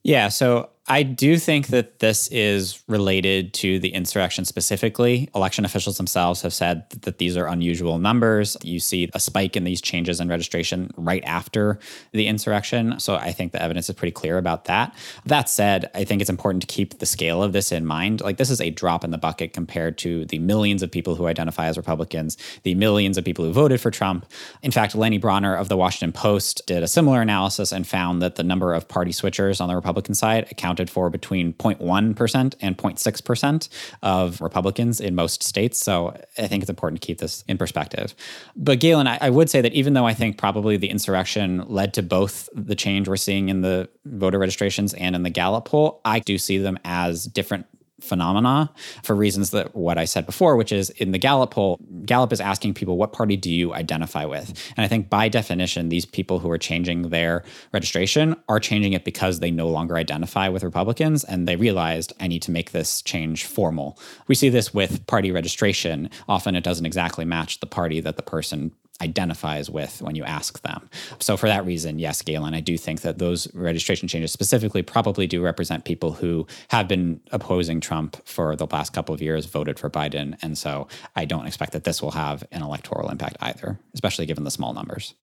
Yeah, 0.03 0.29
so 0.29 0.69
I 0.87 1.01
do 1.01 1.39
think 1.39 1.67
that 1.67 1.97
this 1.97 2.27
is 2.27 2.83
related 2.87 3.55
to 3.55 3.79
the 3.79 3.89
insurrection 3.89 4.45
specifically. 4.45 5.29
Election 5.33 5.65
officials 5.65 5.97
themselves 5.97 6.43
have 6.43 6.53
said 6.53 6.87
that 7.01 7.17
these 7.17 7.35
are 7.35 7.47
unusual 7.47 7.97
numbers. 7.97 8.55
You 8.61 8.79
see 8.79 9.09
a 9.15 9.19
spike 9.19 9.55
in 9.55 9.63
these 9.63 9.81
changes 9.81 10.19
in 10.19 10.27
registration 10.27 10.91
right 10.95 11.23
after 11.25 11.79
the 12.11 12.27
insurrection. 12.27 12.99
So 12.99 13.15
I 13.15 13.31
think 13.31 13.51
the 13.51 13.59
evidence 13.59 13.89
is 13.89 13.95
pretty 13.95 14.11
clear 14.11 14.37
about 14.37 14.65
that. 14.65 14.95
That 15.25 15.49
said, 15.49 15.89
I 15.95 16.03
think 16.03 16.21
it's 16.21 16.29
important 16.29 16.61
to 16.61 16.67
keep 16.67 16.99
the 16.99 17.07
scale 17.07 17.41
of 17.41 17.51
this 17.51 17.71
in 17.71 17.87
mind. 17.87 18.21
Like, 18.21 18.37
this 18.37 18.51
is 18.51 18.61
a 18.61 18.69
drop 18.69 19.03
in 19.03 19.09
the 19.09 19.17
bucket 19.17 19.53
compared 19.53 19.97
to 19.99 20.25
the 20.25 20.37
millions 20.37 20.83
of 20.83 20.91
people 20.91 21.15
who 21.15 21.25
identify 21.25 21.65
as 21.65 21.77
Republicans, 21.77 22.37
the 22.61 22.75
millions 22.75 23.17
of 23.17 23.25
people 23.25 23.43
who 23.43 23.51
voted 23.51 23.81
for 23.81 23.89
Trump. 23.89 24.27
In 24.61 24.69
fact, 24.69 24.93
Lenny 24.93 25.17
Bronner 25.17 25.55
of 25.55 25.67
the 25.67 25.77
Washington 25.77 26.11
Post 26.11 26.61
did 26.67 26.83
a 26.83 26.87
similar 26.87 27.21
analysis 27.21 27.71
and 27.71 27.87
found 27.87 28.21
that 28.21 28.35
the 28.35 28.43
number 28.43 28.75
of 28.75 28.87
party 28.87 29.11
switchers 29.11 29.59
on 29.59 29.67
the 29.67 29.75
Republican 29.75 30.13
side 30.13 30.47
account 30.51 30.74
accounted 30.75 30.89
for 30.89 31.09
between 31.09 31.53
0.1% 31.53 32.55
and 32.61 32.77
0.6% 32.77 33.69
of 34.01 34.41
Republicans 34.41 34.99
in 34.99 35.15
most 35.15 35.41
states. 35.43 35.79
So 35.79 36.15
I 36.37 36.47
think 36.47 36.63
it's 36.63 36.69
important 36.69 37.01
to 37.01 37.05
keep 37.05 37.19
this 37.19 37.43
in 37.47 37.57
perspective. 37.57 38.13
But 38.55 38.79
Galen, 38.79 39.07
I, 39.07 39.17
I 39.21 39.29
would 39.29 39.49
say 39.49 39.61
that 39.61 39.73
even 39.73 39.93
though 39.93 40.05
I 40.05 40.13
think 40.13 40.37
probably 40.37 40.77
the 40.77 40.89
insurrection 40.89 41.63
led 41.67 41.93
to 41.93 42.03
both 42.03 42.49
the 42.53 42.75
change 42.75 43.07
we're 43.07 43.15
seeing 43.15 43.49
in 43.49 43.61
the 43.61 43.87
voter 44.05 44.37
registrations 44.37 44.93
and 44.95 45.15
in 45.15 45.23
the 45.23 45.29
Gallup 45.29 45.65
poll, 45.65 46.01
I 46.03 46.19
do 46.19 46.37
see 46.37 46.57
them 46.57 46.77
as 46.83 47.25
different 47.25 47.65
phenomena 48.05 48.71
for 49.03 49.15
reasons 49.15 49.51
that 49.51 49.75
what 49.75 49.97
I 49.97 50.05
said 50.05 50.25
before, 50.25 50.55
which 50.55 50.71
is 50.71 50.89
in 50.91 51.11
the 51.11 51.17
Gallup 51.17 51.51
poll, 51.51 51.79
Gallup 52.05 52.31
is 52.31 52.39
asking 52.39 52.73
people, 52.73 52.97
what 52.97 53.13
party 53.13 53.35
do 53.35 53.51
you 53.51 53.73
identify 53.73 54.25
with? 54.25 54.53
And 54.77 54.85
I 54.85 54.87
think 54.87 55.09
by 55.09 55.27
definition, 55.27 55.89
these 55.89 56.05
people 56.05 56.39
who 56.39 56.49
are 56.51 56.57
changing 56.57 57.09
their 57.09 57.43
registration 57.73 58.35
are 58.47 58.59
changing 58.59 58.93
it 58.93 59.03
because 59.03 59.39
they 59.39 59.51
no 59.51 59.67
longer 59.67 59.97
identify 59.97 60.47
with 60.47 60.63
Republicans 60.63 61.23
and 61.23 61.47
they 61.47 61.55
realized 61.55 62.13
I 62.19 62.27
need 62.27 62.41
to 62.43 62.51
make 62.51 62.71
this 62.71 63.01
change 63.01 63.45
formal. 63.45 63.97
We 64.27 64.35
see 64.35 64.49
this 64.49 64.73
with 64.73 65.05
party 65.07 65.31
registration. 65.31 66.09
Often 66.29 66.55
it 66.55 66.63
doesn't 66.63 66.85
exactly 66.85 67.25
match 67.25 67.59
the 67.59 67.65
party 67.65 67.99
that 68.01 68.17
the 68.17 68.23
person 68.23 68.71
identifies 69.01 69.69
with 69.69 70.01
when 70.01 70.15
you 70.15 70.23
ask 70.23 70.61
them. 70.61 70.89
So 71.19 71.35
for 71.37 71.47
that 71.47 71.65
reason, 71.65 71.99
yes, 71.99 72.21
Galen, 72.21 72.53
I 72.53 72.61
do 72.61 72.77
think 72.77 73.01
that 73.01 73.17
those 73.17 73.53
registration 73.53 74.07
changes 74.07 74.31
specifically 74.31 74.81
probably 74.81 75.27
do 75.27 75.41
represent 75.41 75.85
people 75.85 76.13
who 76.13 76.47
have 76.69 76.87
been 76.87 77.19
opposing 77.31 77.81
Trump 77.81 78.17
for 78.25 78.55
the 78.55 78.67
last 78.67 78.93
couple 78.93 79.13
of 79.13 79.21
years, 79.21 79.45
voted 79.45 79.77
for 79.79 79.89
Biden. 79.89 80.37
And 80.41 80.57
so 80.57 80.87
I 81.15 81.25
don't 81.25 81.45
expect 81.45 81.73
that 81.73 81.83
this 81.83 82.01
will 82.01 82.11
have 82.11 82.43
an 82.51 82.61
electoral 82.61 83.09
impact 83.09 83.37
either, 83.41 83.79
especially 83.93 84.25
given 84.25 84.43
the 84.43 84.51
small 84.51 84.73
numbers. 84.73 85.13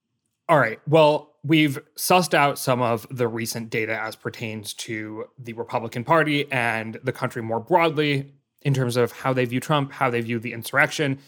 All 0.49 0.59
right. 0.59 0.81
Well, 0.87 1.37
we've 1.43 1.79
sussed 1.97 2.35
out 2.35 2.59
some 2.59 2.83
of 2.83 3.07
the 3.11 3.29
recent 3.29 3.71
data 3.71 3.99
as 3.99 4.17
pertains 4.17 4.75
to 4.75 5.27
the 5.39 5.55
Republican 5.55 6.05
Party 6.05 6.51
and 6.53 6.99
the 7.03 7.13
country 7.13 7.43
more 7.43 7.61
broadly 7.61 8.33
in 8.61 8.75
terms 8.75 8.97
of 8.97 9.13
how 9.13 9.33
they 9.33 9.45
view 9.45 9.61
Trump, 9.61 9.93
how 9.93 10.11
they 10.11 10.21
view 10.21 10.39
the 10.39 10.53
insurrection. 10.53 11.19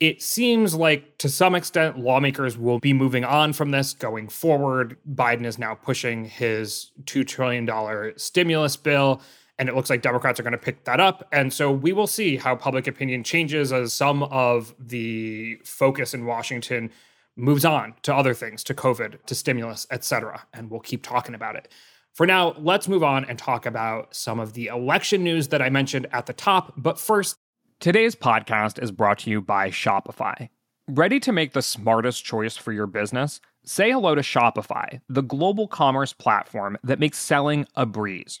It 0.00 0.22
seems 0.22 0.76
like 0.76 1.18
to 1.18 1.28
some 1.28 1.56
extent 1.56 1.98
lawmakers 1.98 2.56
will 2.56 2.78
be 2.78 2.92
moving 2.92 3.24
on 3.24 3.52
from 3.52 3.72
this 3.72 3.94
going 3.94 4.28
forward. 4.28 4.96
Biden 5.12 5.44
is 5.44 5.58
now 5.58 5.74
pushing 5.74 6.24
his 6.24 6.92
$2 7.04 7.26
trillion 7.26 7.68
stimulus 8.16 8.76
bill, 8.76 9.20
and 9.58 9.68
it 9.68 9.74
looks 9.74 9.90
like 9.90 10.02
Democrats 10.02 10.38
are 10.38 10.44
going 10.44 10.52
to 10.52 10.58
pick 10.58 10.84
that 10.84 11.00
up. 11.00 11.26
And 11.32 11.52
so 11.52 11.72
we 11.72 11.92
will 11.92 12.06
see 12.06 12.36
how 12.36 12.54
public 12.54 12.86
opinion 12.86 13.24
changes 13.24 13.72
as 13.72 13.92
some 13.92 14.22
of 14.22 14.72
the 14.78 15.56
focus 15.64 16.14
in 16.14 16.26
Washington 16.26 16.90
moves 17.34 17.64
on 17.64 17.94
to 18.02 18.14
other 18.14 18.34
things, 18.34 18.62
to 18.64 18.74
COVID, 18.74 19.24
to 19.26 19.34
stimulus, 19.34 19.84
et 19.90 20.04
cetera. 20.04 20.46
And 20.54 20.70
we'll 20.70 20.78
keep 20.78 21.02
talking 21.02 21.34
about 21.34 21.56
it. 21.56 21.68
For 22.14 22.24
now, 22.24 22.54
let's 22.58 22.86
move 22.86 23.02
on 23.02 23.24
and 23.24 23.36
talk 23.36 23.66
about 23.66 24.14
some 24.14 24.38
of 24.38 24.52
the 24.52 24.68
election 24.68 25.24
news 25.24 25.48
that 25.48 25.60
I 25.60 25.70
mentioned 25.70 26.06
at 26.12 26.26
the 26.26 26.32
top. 26.32 26.74
But 26.76 27.00
first, 27.00 27.36
today's 27.80 28.16
podcast 28.16 28.82
is 28.82 28.90
brought 28.90 29.18
to 29.20 29.30
you 29.30 29.40
by 29.40 29.70
Shopify. 29.70 30.48
Ready 30.88 31.20
to 31.20 31.32
make 31.32 31.52
the 31.52 31.62
smartest 31.62 32.24
choice 32.24 32.56
for 32.56 32.72
your 32.72 32.86
business? 32.86 33.40
Say 33.64 33.92
hello 33.92 34.14
to 34.14 34.22
Shopify, 34.22 35.00
the 35.08 35.22
global 35.22 35.68
commerce 35.68 36.12
platform 36.12 36.78
that 36.82 36.98
makes 36.98 37.18
selling 37.18 37.66
a 37.76 37.86
breeze. 37.86 38.40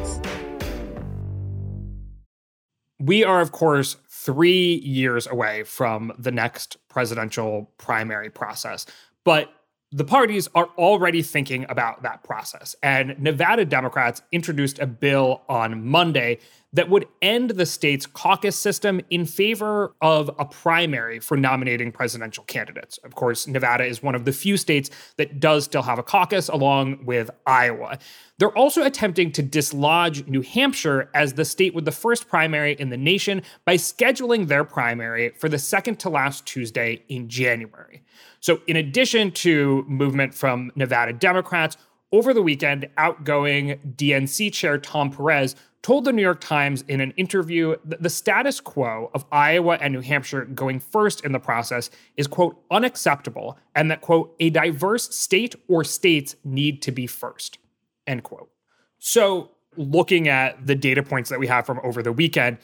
We 3.01 3.23
are, 3.23 3.41
of 3.41 3.51
course, 3.51 3.97
three 4.09 4.75
years 4.75 5.25
away 5.25 5.63
from 5.63 6.13
the 6.19 6.31
next 6.31 6.77
presidential 6.87 7.71
primary 7.79 8.29
process, 8.29 8.85
but 9.23 9.51
the 9.93 10.05
parties 10.05 10.47
are 10.55 10.69
already 10.77 11.21
thinking 11.21 11.65
about 11.67 12.01
that 12.03 12.23
process. 12.23 12.75
And 12.81 13.19
Nevada 13.19 13.65
Democrats 13.65 14.21
introduced 14.31 14.79
a 14.79 14.87
bill 14.87 15.41
on 15.49 15.85
Monday 15.85 16.39
that 16.73 16.89
would 16.89 17.05
end 17.21 17.49
the 17.51 17.65
state's 17.65 18.05
caucus 18.05 18.55
system 18.55 19.01
in 19.09 19.25
favor 19.25 19.93
of 19.99 20.31
a 20.39 20.45
primary 20.45 21.19
for 21.19 21.35
nominating 21.35 21.91
presidential 21.91 22.45
candidates. 22.45 22.97
Of 22.99 23.15
course, 23.15 23.45
Nevada 23.45 23.83
is 23.83 24.01
one 24.01 24.15
of 24.15 24.23
the 24.23 24.31
few 24.31 24.55
states 24.55 24.89
that 25.17 25.41
does 25.41 25.65
still 25.65 25.81
have 25.81 25.99
a 25.99 26.03
caucus, 26.03 26.47
along 26.47 27.05
with 27.05 27.29
Iowa. 27.45 27.99
They're 28.37 28.57
also 28.57 28.85
attempting 28.85 29.33
to 29.33 29.43
dislodge 29.43 30.25
New 30.27 30.41
Hampshire 30.41 31.09
as 31.13 31.33
the 31.33 31.43
state 31.43 31.75
with 31.75 31.83
the 31.83 31.91
first 31.91 32.29
primary 32.29 32.73
in 32.73 32.89
the 32.89 32.97
nation 32.97 33.41
by 33.65 33.75
scheduling 33.75 34.47
their 34.47 34.63
primary 34.63 35.33
for 35.37 35.49
the 35.49 35.59
second 35.59 35.99
to 35.99 36.09
last 36.09 36.45
Tuesday 36.45 37.03
in 37.09 37.27
January. 37.27 38.03
So, 38.41 38.61
in 38.67 38.75
addition 38.75 39.31
to 39.31 39.85
movement 39.87 40.33
from 40.33 40.71
Nevada 40.75 41.13
Democrats, 41.13 41.77
over 42.11 42.33
the 42.33 42.41
weekend, 42.41 42.89
outgoing 42.97 43.79
DNC 43.95 44.51
chair 44.51 44.77
Tom 44.77 45.11
Perez 45.11 45.55
told 45.81 46.05
the 46.05 46.11
New 46.11 46.21
York 46.21 46.41
Times 46.41 46.83
in 46.87 47.01
an 47.01 47.11
interview 47.11 47.75
that 47.85 48.03
the 48.03 48.09
status 48.09 48.59
quo 48.59 49.09
of 49.13 49.25
Iowa 49.31 49.77
and 49.79 49.93
New 49.93 50.01
Hampshire 50.01 50.45
going 50.45 50.79
first 50.79 51.23
in 51.23 51.31
the 51.31 51.39
process 51.39 51.89
is, 52.17 52.27
quote, 52.27 52.61
unacceptable, 52.69 53.57
and 53.75 53.89
that, 53.89 54.01
quote, 54.01 54.35
a 54.39 54.49
diverse 54.49 55.15
state 55.15 55.55
or 55.67 55.83
states 55.83 56.35
need 56.43 56.81
to 56.81 56.91
be 56.91 57.07
first, 57.07 57.59
end 58.05 58.23
quote. 58.23 58.49
So, 58.99 59.51
looking 59.77 60.27
at 60.27 60.67
the 60.67 60.75
data 60.75 61.01
points 61.01 61.29
that 61.29 61.39
we 61.39 61.47
have 61.47 61.65
from 61.65 61.79
over 61.83 62.03
the 62.03 62.11
weekend, 62.11 62.57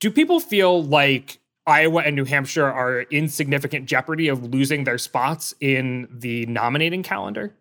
do 0.00 0.10
people 0.10 0.40
feel 0.40 0.82
like 0.82 1.38
Iowa 1.68 2.02
and 2.02 2.16
New 2.16 2.24
Hampshire 2.24 2.66
are 2.66 3.02
in 3.02 3.28
significant 3.28 3.86
jeopardy 3.86 4.28
of 4.28 4.42
losing 4.42 4.84
their 4.84 4.98
spots 4.98 5.54
in 5.60 6.08
the 6.10 6.46
nominating 6.46 7.02
calendar? 7.02 7.54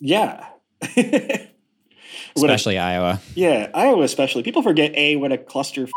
Yeah. 0.00 0.46
especially 2.34 2.76
a, 2.76 2.82
Iowa. 2.82 3.20
Yeah, 3.34 3.70
Iowa 3.74 4.02
especially. 4.02 4.42
People 4.42 4.62
forget 4.62 4.94
a 4.94 5.16
what 5.16 5.32
a 5.32 5.38
cluster 5.38 5.84
f- 5.84 5.90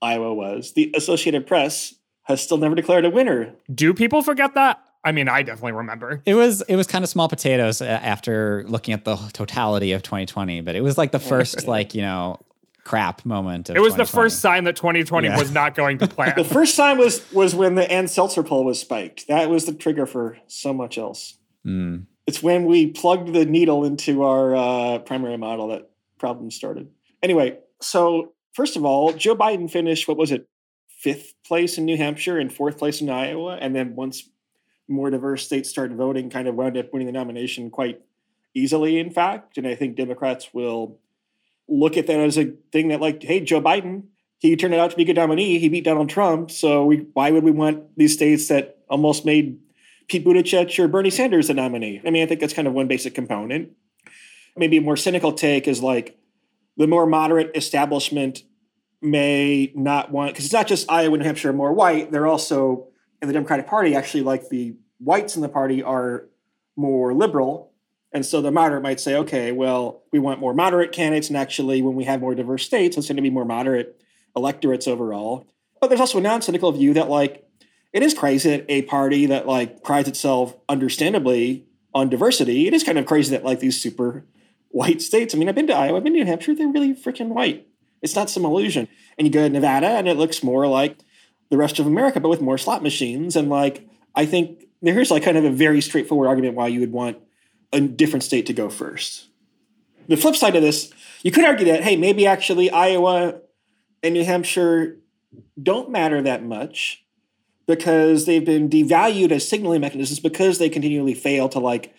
Iowa 0.00 0.34
was. 0.34 0.72
The 0.74 0.92
Associated 0.94 1.46
Press 1.46 1.94
has 2.24 2.42
still 2.42 2.58
never 2.58 2.74
declared 2.74 3.04
a 3.04 3.10
winner. 3.10 3.54
Do 3.72 3.94
people 3.94 4.22
forget 4.22 4.54
that? 4.54 4.82
I 5.04 5.10
mean, 5.10 5.28
I 5.28 5.42
definitely 5.42 5.72
remember. 5.72 6.22
It 6.26 6.34
was 6.34 6.60
it 6.62 6.76
was 6.76 6.86
kind 6.86 7.02
of 7.02 7.08
small 7.08 7.28
potatoes 7.28 7.80
uh, 7.80 7.86
after 7.86 8.64
looking 8.68 8.94
at 8.94 9.04
the 9.04 9.16
totality 9.32 9.92
of 9.92 10.02
2020, 10.02 10.60
but 10.60 10.76
it 10.76 10.80
was 10.82 10.96
like 10.96 11.10
the 11.12 11.18
first 11.18 11.66
like 11.66 11.94
you 11.94 12.02
know 12.02 12.38
crap 12.84 13.24
moment. 13.24 13.70
it 13.70 13.80
was 13.80 13.96
the 13.96 14.04
first 14.04 14.40
sign 14.40 14.64
that 14.64 14.76
2020 14.76 15.28
yeah. 15.28 15.38
was 15.38 15.52
not 15.52 15.74
going 15.74 15.98
to 15.98 16.08
plan. 16.08 16.34
the 16.36 16.44
first 16.44 16.74
sign 16.74 16.98
was 16.98 17.30
was 17.32 17.54
when 17.54 17.74
the 17.74 17.90
Ann 17.90 18.06
Selzer 18.06 18.46
poll 18.46 18.64
was 18.64 18.80
spiked. 18.80 19.28
That 19.28 19.48
was 19.50 19.66
the 19.66 19.72
trigger 19.72 20.06
for 20.06 20.38
so 20.48 20.72
much 20.72 20.98
else. 20.98 21.38
Mm 21.66 22.06
it's 22.26 22.42
when 22.42 22.64
we 22.64 22.88
plugged 22.88 23.32
the 23.32 23.44
needle 23.44 23.84
into 23.84 24.22
our 24.22 24.54
uh, 24.54 24.98
primary 25.00 25.36
model 25.36 25.68
that 25.68 25.90
problems 26.18 26.54
started. 26.54 26.88
Anyway, 27.22 27.58
so 27.80 28.32
first 28.52 28.76
of 28.76 28.84
all, 28.84 29.12
Joe 29.12 29.34
Biden 29.34 29.70
finished 29.70 30.06
what 30.06 30.16
was 30.16 30.30
it, 30.30 30.48
fifth 30.88 31.34
place 31.44 31.78
in 31.78 31.84
New 31.84 31.96
Hampshire 31.96 32.38
and 32.38 32.52
fourth 32.52 32.78
place 32.78 33.00
in 33.00 33.10
Iowa, 33.10 33.56
and 33.60 33.74
then 33.74 33.96
once 33.96 34.28
more 34.88 35.10
diverse 35.10 35.44
states 35.44 35.68
started 35.68 35.96
voting, 35.96 36.30
kind 36.30 36.46
of 36.46 36.54
wound 36.54 36.76
up 36.76 36.92
winning 36.92 37.06
the 37.06 37.12
nomination 37.12 37.70
quite 37.70 38.00
easily. 38.54 38.98
In 38.98 39.10
fact, 39.10 39.58
and 39.58 39.66
I 39.66 39.74
think 39.74 39.96
Democrats 39.96 40.54
will 40.54 40.98
look 41.68 41.96
at 41.96 42.06
that 42.06 42.20
as 42.20 42.38
a 42.38 42.52
thing 42.72 42.88
that, 42.88 43.00
like, 43.00 43.22
hey, 43.22 43.40
Joe 43.40 43.60
Biden, 43.60 44.04
he 44.38 44.56
turned 44.56 44.74
out 44.74 44.90
to 44.90 44.96
be 44.96 45.02
a 45.02 45.06
good 45.06 45.16
nominee. 45.16 45.58
He 45.58 45.68
beat 45.68 45.84
Donald 45.84 46.08
Trump, 46.08 46.50
so 46.50 46.84
we, 46.84 47.06
why 47.12 47.30
would 47.30 47.44
we 47.44 47.50
want 47.50 47.96
these 47.96 48.12
states 48.14 48.48
that 48.48 48.78
almost 48.88 49.24
made 49.24 49.58
Pete 50.08 50.24
Buttigieg 50.24 50.78
or 50.78 50.88
Bernie 50.88 51.10
Sanders 51.10 51.48
the 51.48 51.54
nominee. 51.54 52.00
I 52.04 52.10
mean, 52.10 52.22
I 52.22 52.26
think 52.26 52.40
that's 52.40 52.52
kind 52.52 52.68
of 52.68 52.74
one 52.74 52.86
basic 52.86 53.14
component. 53.14 53.72
Maybe 54.56 54.76
a 54.76 54.82
more 54.82 54.96
cynical 54.96 55.32
take 55.32 55.66
is 55.66 55.82
like 55.82 56.18
the 56.76 56.86
more 56.86 57.06
moderate 57.06 57.56
establishment 57.56 58.42
may 59.00 59.72
not 59.74 60.12
want 60.12 60.32
because 60.32 60.44
it's 60.44 60.52
not 60.52 60.66
just 60.66 60.90
Iowa, 60.90 61.14
and 61.14 61.22
New 61.22 61.26
Hampshire 61.26 61.52
more 61.54 61.72
white. 61.72 62.12
They're 62.12 62.26
also 62.26 62.88
in 63.22 63.28
the 63.28 63.34
Democratic 63.34 63.66
Party 63.66 63.94
actually 63.94 64.22
like 64.22 64.50
the 64.50 64.76
whites 64.98 65.34
in 65.34 65.42
the 65.42 65.48
party 65.48 65.82
are 65.82 66.28
more 66.76 67.14
liberal. 67.14 67.71
And 68.12 68.26
so 68.26 68.42
the 68.42 68.50
moderate 68.50 68.82
might 68.82 69.00
say, 69.00 69.16
okay, 69.16 69.52
well, 69.52 70.02
we 70.12 70.18
want 70.18 70.40
more 70.40 70.52
moderate 70.52 70.92
candidates. 70.92 71.28
And 71.28 71.36
actually, 71.36 71.80
when 71.80 71.94
we 71.94 72.04
have 72.04 72.20
more 72.20 72.34
diverse 72.34 72.64
states, 72.64 72.96
it's 72.96 73.08
going 73.08 73.16
to 73.16 73.22
be 73.22 73.30
more 73.30 73.44
moderate 73.44 74.00
electorates 74.36 74.86
overall. 74.86 75.46
But 75.80 75.88
there's 75.88 76.00
also 76.00 76.18
a 76.18 76.22
non-cynical 76.22 76.72
view 76.72 76.94
that 76.94 77.08
like 77.08 77.46
it 77.92 78.02
is 78.02 78.14
crazy 78.14 78.50
that 78.50 78.66
a 78.68 78.82
party 78.82 79.26
that 79.26 79.46
like 79.46 79.82
prides 79.82 80.08
itself 80.08 80.56
understandably 80.68 81.66
on 81.94 82.08
diversity, 82.08 82.66
it 82.66 82.74
is 82.74 82.84
kind 82.84 82.98
of 82.98 83.06
crazy 83.06 83.30
that 83.30 83.44
like 83.44 83.60
these 83.60 83.80
super 83.80 84.24
white 84.68 85.02
states. 85.02 85.34
I 85.34 85.38
mean, 85.38 85.48
I've 85.48 85.54
been 85.54 85.66
to 85.66 85.74
Iowa, 85.74 85.98
I've 85.98 86.04
been 86.04 86.14
to 86.14 86.20
New 86.20 86.26
Hampshire, 86.26 86.54
they're 86.54 86.68
really 86.68 86.94
freaking 86.94 87.28
white. 87.28 87.66
It's 88.00 88.16
not 88.16 88.30
some 88.30 88.44
illusion. 88.44 88.88
And 89.16 89.26
you 89.26 89.32
go 89.32 89.42
to 89.42 89.48
Nevada 89.48 89.88
and 89.88 90.08
it 90.08 90.16
looks 90.16 90.42
more 90.42 90.66
like 90.66 90.98
the 91.50 91.56
rest 91.56 91.78
of 91.78 91.86
America, 91.86 92.20
but 92.20 92.30
with 92.30 92.40
more 92.40 92.58
slot 92.58 92.82
machines. 92.82 93.36
And 93.36 93.50
like, 93.50 93.86
I 94.14 94.24
think 94.24 94.64
there's 94.80 95.10
like 95.10 95.22
kind 95.22 95.36
of 95.36 95.44
a 95.44 95.50
very 95.50 95.80
straightforward 95.80 96.28
argument 96.28 96.54
why 96.54 96.68
you 96.68 96.80
would 96.80 96.92
want 96.92 97.18
a 97.72 97.80
different 97.80 98.22
state 98.22 98.46
to 98.46 98.52
go 98.52 98.68
first. 98.68 99.28
The 100.08 100.16
flip 100.16 100.36
side 100.36 100.56
of 100.56 100.62
this, 100.62 100.92
you 101.22 101.30
could 101.30 101.44
argue 101.44 101.66
that, 101.66 101.84
hey, 101.84 101.96
maybe 101.96 102.26
actually 102.26 102.70
Iowa 102.70 103.40
and 104.02 104.14
New 104.14 104.24
Hampshire 104.24 104.98
don't 105.60 105.90
matter 105.90 106.20
that 106.22 106.44
much 106.44 107.04
because 107.66 108.26
they've 108.26 108.44
been 108.44 108.68
devalued 108.68 109.30
as 109.30 109.48
signaling 109.48 109.80
mechanisms 109.80 110.20
because 110.20 110.58
they 110.58 110.68
continually 110.68 111.14
fail 111.14 111.48
to 111.48 111.58
like 111.58 111.94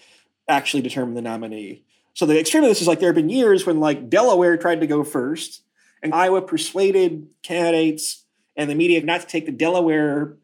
actually 0.47 0.81
determine 0.81 1.15
the 1.15 1.21
nominee. 1.21 1.83
So 2.13 2.25
the 2.25 2.39
extreme 2.39 2.63
of 2.63 2.69
this 2.69 2.81
is 2.81 2.87
like 2.87 2.99
there 2.99 3.09
have 3.09 3.15
been 3.15 3.29
years 3.29 3.65
when 3.65 3.79
like 3.79 4.09
Delaware 4.09 4.57
tried 4.57 4.81
to 4.81 4.87
go 4.87 5.03
first 5.03 5.63
and 6.03 6.13
Iowa 6.13 6.41
persuaded 6.41 7.27
candidates 7.41 8.25
and 8.55 8.69
the 8.69 8.75
media 8.75 9.03
not 9.03 9.21
to 9.21 9.27
take 9.27 9.45
the 9.45 9.51
Delaware 9.51 10.35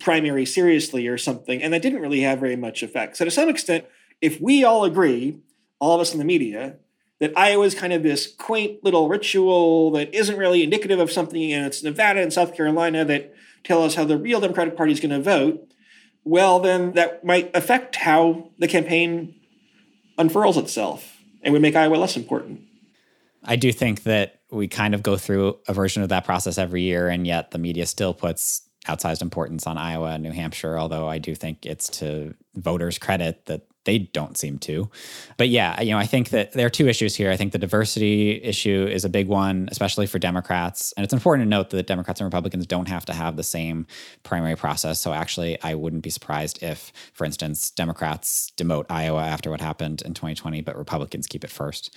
primary 0.00 0.46
seriously 0.46 1.06
or 1.06 1.18
something. 1.18 1.62
And 1.62 1.72
that 1.72 1.82
didn't 1.82 2.00
really 2.00 2.20
have 2.22 2.40
very 2.40 2.56
much 2.56 2.82
effect. 2.82 3.16
So 3.16 3.24
to 3.24 3.30
some 3.30 3.48
extent, 3.48 3.84
if 4.20 4.40
we 4.40 4.64
all 4.64 4.84
agree, 4.84 5.38
all 5.78 5.94
of 5.94 6.00
us 6.00 6.12
in 6.12 6.18
the 6.18 6.24
media, 6.24 6.76
that 7.20 7.36
Iowa 7.36 7.64
is 7.64 7.74
kind 7.74 7.92
of 7.92 8.02
this 8.02 8.26
quaint 8.26 8.84
little 8.84 9.08
ritual 9.08 9.90
that 9.92 10.14
isn't 10.14 10.36
really 10.36 10.62
indicative 10.62 11.00
of 11.00 11.10
something, 11.10 11.52
and 11.52 11.66
it's 11.66 11.82
Nevada 11.82 12.20
and 12.20 12.32
South 12.32 12.54
Carolina 12.54 13.04
that 13.04 13.34
tell 13.64 13.82
us 13.82 13.94
how 13.94 14.04
the 14.04 14.18
real 14.18 14.40
Democratic 14.40 14.76
Party 14.76 14.92
is 14.92 15.00
going 15.00 15.10
to 15.10 15.20
vote, 15.20 15.72
well, 16.24 16.60
then 16.60 16.92
that 16.92 17.24
might 17.24 17.50
affect 17.54 17.96
how 17.96 18.50
the 18.58 18.68
campaign 18.68 19.34
unfurls 20.16 20.56
itself 20.56 21.16
and 21.42 21.52
would 21.52 21.62
make 21.62 21.76
Iowa 21.76 21.96
less 21.96 22.16
important. 22.16 22.60
I 23.44 23.56
do 23.56 23.72
think 23.72 24.02
that 24.02 24.40
we 24.50 24.68
kind 24.68 24.94
of 24.94 25.02
go 25.02 25.16
through 25.16 25.58
a 25.68 25.72
version 25.72 26.02
of 26.02 26.08
that 26.10 26.24
process 26.24 26.58
every 26.58 26.82
year, 26.82 27.08
and 27.08 27.26
yet 27.26 27.50
the 27.50 27.58
media 27.58 27.86
still 27.86 28.14
puts 28.14 28.68
outsized 28.86 29.22
importance 29.22 29.66
on 29.66 29.76
Iowa 29.76 30.12
and 30.12 30.22
New 30.22 30.32
Hampshire, 30.32 30.78
although 30.78 31.08
I 31.08 31.18
do 31.18 31.34
think 31.34 31.66
it's 31.66 31.88
to 31.98 32.34
voters' 32.54 32.98
credit 32.98 33.46
that 33.46 33.66
they 33.88 33.98
don't 33.98 34.36
seem 34.36 34.58
to. 34.58 34.90
But 35.38 35.48
yeah, 35.48 35.80
you 35.80 35.92
know, 35.92 35.98
I 35.98 36.04
think 36.04 36.28
that 36.28 36.52
there 36.52 36.66
are 36.66 36.70
two 36.70 36.88
issues 36.88 37.16
here. 37.16 37.30
I 37.30 37.38
think 37.38 37.52
the 37.52 37.58
diversity 37.58 38.32
issue 38.42 38.86
is 38.86 39.02
a 39.06 39.08
big 39.08 39.28
one, 39.28 39.66
especially 39.70 40.06
for 40.06 40.18
Democrats. 40.18 40.92
And 40.92 41.04
it's 41.04 41.14
important 41.14 41.46
to 41.46 41.48
note 41.48 41.70
that 41.70 41.86
Democrats 41.86 42.20
and 42.20 42.26
Republicans 42.26 42.66
don't 42.66 42.86
have 42.86 43.06
to 43.06 43.14
have 43.14 43.36
the 43.36 43.42
same 43.42 43.86
primary 44.24 44.56
process. 44.56 45.00
So 45.00 45.14
actually, 45.14 45.56
I 45.62 45.74
wouldn't 45.74 46.02
be 46.02 46.10
surprised 46.10 46.62
if, 46.62 46.92
for 47.14 47.24
instance, 47.24 47.70
Democrats 47.70 48.52
demote 48.58 48.84
Iowa 48.90 49.22
after 49.22 49.48
what 49.50 49.62
happened 49.62 50.02
in 50.02 50.12
2020, 50.12 50.60
but 50.60 50.76
Republicans 50.76 51.26
keep 51.26 51.42
it 51.42 51.50
first. 51.50 51.96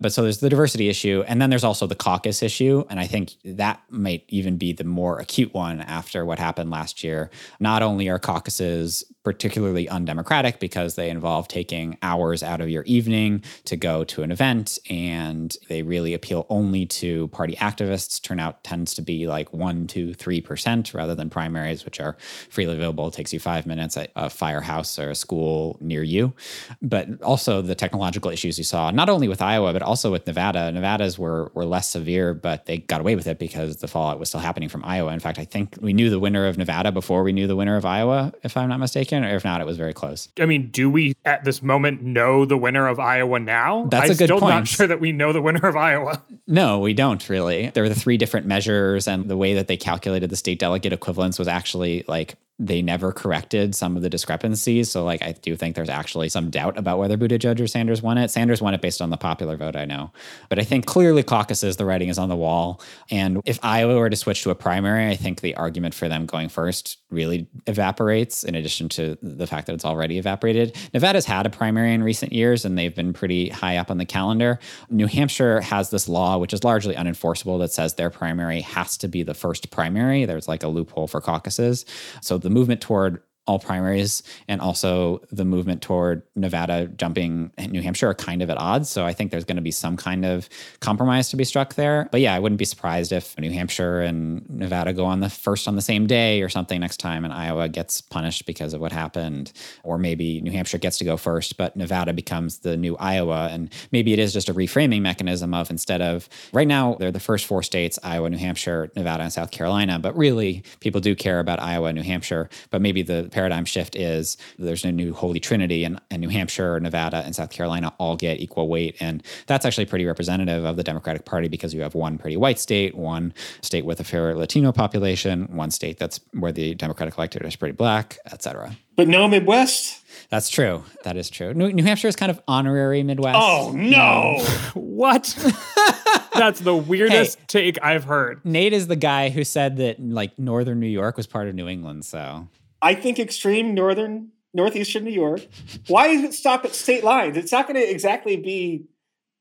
But 0.00 0.14
so 0.14 0.22
there's 0.22 0.38
the 0.38 0.48
diversity 0.48 0.88
issue. 0.88 1.22
And 1.26 1.40
then 1.40 1.50
there's 1.50 1.64
also 1.64 1.86
the 1.86 1.94
caucus 1.94 2.42
issue. 2.42 2.84
And 2.88 2.98
I 2.98 3.06
think 3.06 3.32
that 3.44 3.82
might 3.90 4.24
even 4.28 4.56
be 4.56 4.72
the 4.72 4.84
more 4.84 5.18
acute 5.18 5.52
one 5.52 5.80
after 5.80 6.24
what 6.24 6.38
happened 6.38 6.70
last 6.70 7.04
year. 7.04 7.30
Not 7.60 7.82
only 7.82 8.08
are 8.08 8.18
caucuses 8.18 9.04
particularly 9.26 9.88
undemocratic 9.88 10.60
because 10.60 10.94
they 10.94 11.10
involve 11.10 11.48
taking 11.48 11.98
hours 12.00 12.44
out 12.44 12.60
of 12.60 12.68
your 12.70 12.84
evening 12.84 13.42
to 13.64 13.76
go 13.76 14.04
to 14.04 14.22
an 14.22 14.30
event 14.30 14.78
and 14.88 15.56
they 15.68 15.82
really 15.82 16.14
appeal 16.14 16.46
only 16.48 16.86
to 16.86 17.26
party 17.28 17.56
activists. 17.56 18.22
Turnout 18.22 18.62
tends 18.62 18.94
to 18.94 19.02
be 19.02 19.26
like 19.26 19.52
one, 19.52 19.88
two, 19.88 20.14
three 20.14 20.40
percent 20.40 20.94
rather 20.94 21.16
than 21.16 21.28
primaries, 21.28 21.84
which 21.84 21.98
are 21.98 22.16
freely 22.48 22.74
available. 22.74 23.08
It 23.08 23.14
takes 23.14 23.32
you 23.32 23.40
five 23.40 23.66
minutes 23.66 23.96
at 23.96 24.12
a 24.14 24.30
firehouse 24.30 24.96
or 24.96 25.10
a 25.10 25.14
school 25.16 25.76
near 25.80 26.04
you. 26.04 26.32
But 26.80 27.20
also 27.20 27.60
the 27.62 27.74
technological 27.74 28.30
issues 28.30 28.58
you 28.58 28.64
saw, 28.64 28.92
not 28.92 29.08
only 29.08 29.26
with 29.26 29.42
Iowa, 29.42 29.72
but 29.72 29.82
also 29.82 30.12
with 30.12 30.24
Nevada. 30.28 30.70
Nevada's 30.70 31.18
were 31.18 31.50
were 31.52 31.64
less 31.64 31.90
severe, 31.90 32.32
but 32.32 32.66
they 32.66 32.78
got 32.78 33.00
away 33.00 33.16
with 33.16 33.26
it 33.26 33.40
because 33.40 33.78
the 33.78 33.88
fallout 33.88 34.20
was 34.20 34.28
still 34.28 34.40
happening 34.40 34.68
from 34.68 34.84
Iowa. 34.84 35.12
In 35.12 35.18
fact, 35.18 35.40
I 35.40 35.44
think 35.44 35.74
we 35.80 35.92
knew 35.92 36.10
the 36.10 36.20
winner 36.20 36.46
of 36.46 36.56
Nevada 36.56 36.92
before 36.92 37.24
we 37.24 37.32
knew 37.32 37.48
the 37.48 37.56
winner 37.56 37.74
of 37.76 37.84
Iowa, 37.84 38.32
if 38.44 38.56
I'm 38.56 38.68
not 38.68 38.78
mistaken, 38.78 39.15
or 39.24 39.34
if 39.36 39.44
not, 39.44 39.60
it 39.60 39.66
was 39.66 39.76
very 39.76 39.92
close. 39.92 40.28
I 40.38 40.46
mean, 40.46 40.70
do 40.70 40.90
we 40.90 41.14
at 41.24 41.44
this 41.44 41.62
moment 41.62 42.02
know 42.02 42.44
the 42.44 42.56
winner 42.56 42.86
of 42.88 42.98
Iowa 42.98 43.38
now? 43.38 43.86
That's 43.90 44.06
I'm 44.06 44.10
a 44.10 44.14
good 44.14 44.26
still 44.26 44.40
point. 44.40 44.54
not 44.54 44.68
sure 44.68 44.86
that 44.86 45.00
we 45.00 45.12
know 45.12 45.32
the 45.32 45.42
winner 45.42 45.66
of 45.66 45.76
Iowa. 45.76 46.22
No, 46.46 46.78
we 46.78 46.94
don't 46.94 47.28
really. 47.28 47.70
There 47.70 47.82
were 47.82 47.88
the 47.88 47.94
three 47.94 48.16
different 48.16 48.46
measures, 48.46 49.08
and 49.08 49.28
the 49.28 49.36
way 49.36 49.54
that 49.54 49.66
they 49.66 49.76
calculated 49.76 50.30
the 50.30 50.36
state 50.36 50.58
delegate 50.58 50.92
equivalents 50.92 51.38
was 51.38 51.48
actually 51.48 52.04
like 52.06 52.36
they 52.58 52.80
never 52.80 53.12
corrected 53.12 53.74
some 53.74 53.96
of 53.96 54.02
the 54.02 54.08
discrepancies. 54.08 54.90
So, 54.90 55.04
like, 55.04 55.22
I 55.22 55.32
do 55.32 55.56
think 55.56 55.76
there's 55.76 55.90
actually 55.90 56.30
some 56.30 56.48
doubt 56.48 56.78
about 56.78 56.98
whether 56.98 57.18
Buttigieg 57.18 57.60
or 57.60 57.66
Sanders 57.66 58.00
won 58.00 58.16
it. 58.16 58.30
Sanders 58.30 58.62
won 58.62 58.72
it 58.72 58.80
based 58.80 59.02
on 59.02 59.10
the 59.10 59.18
popular 59.18 59.58
vote, 59.58 59.76
I 59.76 59.84
know. 59.84 60.10
But 60.48 60.58
I 60.58 60.64
think 60.64 60.86
clearly 60.86 61.22
caucuses, 61.22 61.76
the 61.76 61.84
writing 61.84 62.08
is 62.08 62.18
on 62.18 62.30
the 62.30 62.36
wall. 62.36 62.80
And 63.10 63.42
if 63.44 63.58
Iowa 63.62 63.98
were 63.98 64.08
to 64.08 64.16
switch 64.16 64.42
to 64.44 64.50
a 64.50 64.54
primary, 64.54 65.06
I 65.06 65.16
think 65.16 65.42
the 65.42 65.54
argument 65.56 65.94
for 65.94 66.08
them 66.08 66.24
going 66.24 66.48
first 66.48 66.96
really 67.10 67.46
evaporates, 67.66 68.42
in 68.42 68.54
addition 68.54 68.88
to 68.90 69.18
the 69.20 69.46
fact 69.46 69.66
that 69.66 69.74
it's 69.74 69.84
already 69.84 70.16
evaporated. 70.16 70.74
Nevada's 70.94 71.26
had 71.26 71.44
a 71.44 71.50
primary 71.50 71.92
in 71.92 72.02
recent 72.02 72.32
years, 72.32 72.64
and 72.64 72.78
they've 72.78 72.94
been 72.94 73.12
pretty 73.12 73.50
high 73.50 73.76
up 73.76 73.90
on 73.90 73.98
the 73.98 74.06
calendar. 74.06 74.58
New 74.88 75.06
Hampshire 75.06 75.60
has 75.60 75.90
this 75.90 76.08
law, 76.08 76.38
which 76.38 76.54
is 76.54 76.64
largely 76.64 76.94
unenforceable, 76.94 77.58
that 77.58 77.72
says 77.72 77.94
their 77.94 78.10
primary 78.10 78.62
has 78.62 78.96
to 78.96 79.08
be 79.08 79.22
the 79.22 79.34
first 79.34 79.70
primary. 79.70 80.24
There's 80.24 80.48
like 80.48 80.62
a 80.62 80.68
loophole 80.68 81.06
for 81.06 81.20
caucuses. 81.20 81.84
So 82.22 82.38
the 82.46 82.50
movement 82.50 82.80
toward 82.80 83.20
all 83.46 83.58
primaries 83.58 84.22
and 84.48 84.60
also 84.60 85.20
the 85.30 85.44
movement 85.44 85.82
toward 85.82 86.22
Nevada 86.34 86.86
jumping 86.86 87.52
New 87.58 87.80
Hampshire 87.80 88.08
are 88.10 88.14
kind 88.14 88.42
of 88.42 88.50
at 88.50 88.58
odds. 88.58 88.88
So 88.88 89.04
I 89.04 89.12
think 89.12 89.30
there's 89.30 89.44
going 89.44 89.56
to 89.56 89.62
be 89.62 89.70
some 89.70 89.96
kind 89.96 90.24
of 90.24 90.48
compromise 90.80 91.30
to 91.30 91.36
be 91.36 91.44
struck 91.44 91.74
there. 91.74 92.08
But 92.10 92.20
yeah, 92.20 92.34
I 92.34 92.38
wouldn't 92.38 92.58
be 92.58 92.64
surprised 92.64 93.12
if 93.12 93.38
New 93.38 93.50
Hampshire 93.50 94.00
and 94.00 94.48
Nevada 94.50 94.92
go 94.92 95.04
on 95.04 95.20
the 95.20 95.30
first 95.30 95.68
on 95.68 95.76
the 95.76 95.82
same 95.82 96.06
day 96.06 96.42
or 96.42 96.48
something 96.48 96.80
next 96.80 96.98
time 96.98 97.24
and 97.24 97.32
Iowa 97.32 97.68
gets 97.68 98.00
punished 98.00 98.46
because 98.46 98.74
of 98.74 98.80
what 98.80 98.92
happened. 98.92 99.52
Or 99.84 99.98
maybe 99.98 100.40
New 100.40 100.52
Hampshire 100.52 100.78
gets 100.78 100.98
to 100.98 101.04
go 101.04 101.16
first, 101.16 101.56
but 101.56 101.76
Nevada 101.76 102.12
becomes 102.12 102.58
the 102.58 102.76
new 102.76 102.96
Iowa. 102.96 103.48
And 103.52 103.72
maybe 103.92 104.12
it 104.12 104.18
is 104.18 104.32
just 104.32 104.48
a 104.48 104.54
reframing 104.54 105.02
mechanism 105.02 105.54
of 105.54 105.70
instead 105.70 106.02
of 106.02 106.28
right 106.52 106.66
now, 106.66 106.94
they're 106.94 107.12
the 107.12 107.20
first 107.20 107.46
four 107.46 107.62
states 107.62 107.98
Iowa, 108.02 108.28
New 108.28 108.38
Hampshire, 108.38 108.90
Nevada, 108.96 109.22
and 109.22 109.32
South 109.32 109.50
Carolina. 109.50 109.98
But 109.98 110.16
really, 110.16 110.64
people 110.80 111.00
do 111.00 111.14
care 111.14 111.38
about 111.38 111.60
Iowa, 111.60 111.92
New 111.92 112.02
Hampshire. 112.02 112.48
But 112.70 112.82
maybe 112.82 113.02
the 113.02 113.28
paradigm 113.36 113.66
shift 113.66 113.94
is 113.94 114.38
there's 114.58 114.82
a 114.82 114.90
new 114.90 115.12
holy 115.12 115.38
trinity 115.38 115.84
and, 115.84 116.00
and 116.10 116.22
New 116.22 116.30
Hampshire, 116.30 116.80
Nevada, 116.80 117.18
and 117.18 117.36
South 117.36 117.50
Carolina 117.50 117.92
all 117.98 118.16
get 118.16 118.40
equal 118.40 118.66
weight. 118.66 118.96
And 118.98 119.22
that's 119.46 119.66
actually 119.66 119.84
pretty 119.84 120.06
representative 120.06 120.64
of 120.64 120.76
the 120.76 120.82
Democratic 120.82 121.26
Party 121.26 121.46
because 121.46 121.74
you 121.74 121.82
have 121.82 121.94
one 121.94 122.16
pretty 122.16 122.38
white 122.38 122.58
state, 122.58 122.94
one 122.94 123.34
state 123.60 123.84
with 123.84 124.00
a 124.00 124.04
fair 124.04 124.34
Latino 124.34 124.72
population, 124.72 125.54
one 125.54 125.70
state 125.70 125.98
that's 125.98 126.18
where 126.32 126.50
the 126.50 126.74
Democratic 126.76 127.18
electorate 127.18 127.44
is 127.44 127.56
pretty 127.56 127.74
black, 127.74 128.18
et 128.24 128.42
cetera. 128.42 128.74
But 128.96 129.06
no 129.06 129.28
Midwest? 129.28 130.02
That's 130.30 130.48
true. 130.48 130.84
That 131.04 131.18
is 131.18 131.28
true. 131.28 131.52
New, 131.52 131.70
New 131.70 131.84
Hampshire 131.84 132.08
is 132.08 132.16
kind 132.16 132.30
of 132.30 132.40
honorary 132.48 133.02
Midwest. 133.02 133.38
Oh, 133.38 133.70
no. 133.72 134.42
What? 134.96 135.24
That's 136.34 136.60
the 136.60 136.74
weirdest 136.74 137.38
take 137.48 137.78
I've 137.82 138.04
heard. 138.04 138.42
Nate 138.44 138.72
is 138.72 138.86
the 138.86 138.96
guy 138.96 139.28
who 139.28 139.44
said 139.44 139.76
that 139.76 140.00
like 140.00 140.38
northern 140.38 140.80
New 140.80 140.86
York 140.86 141.18
was 141.18 141.26
part 141.26 141.48
of 141.48 141.54
New 141.54 141.68
England. 141.68 142.06
So 142.06 142.48
I 142.82 142.94
think 142.94 143.18
extreme 143.18 143.74
northern, 143.74 144.30
northeastern 144.54 145.04
New 145.04 145.10
York. 145.10 145.46
Why 145.88 146.08
does 146.08 146.22
it 146.24 146.34
stop 146.34 146.64
at 146.64 146.74
state 146.74 147.04
lines? 147.04 147.36
It's 147.36 147.52
not 147.52 147.66
going 147.66 147.76
to 147.80 147.90
exactly 147.90 148.36
be. 148.36 148.86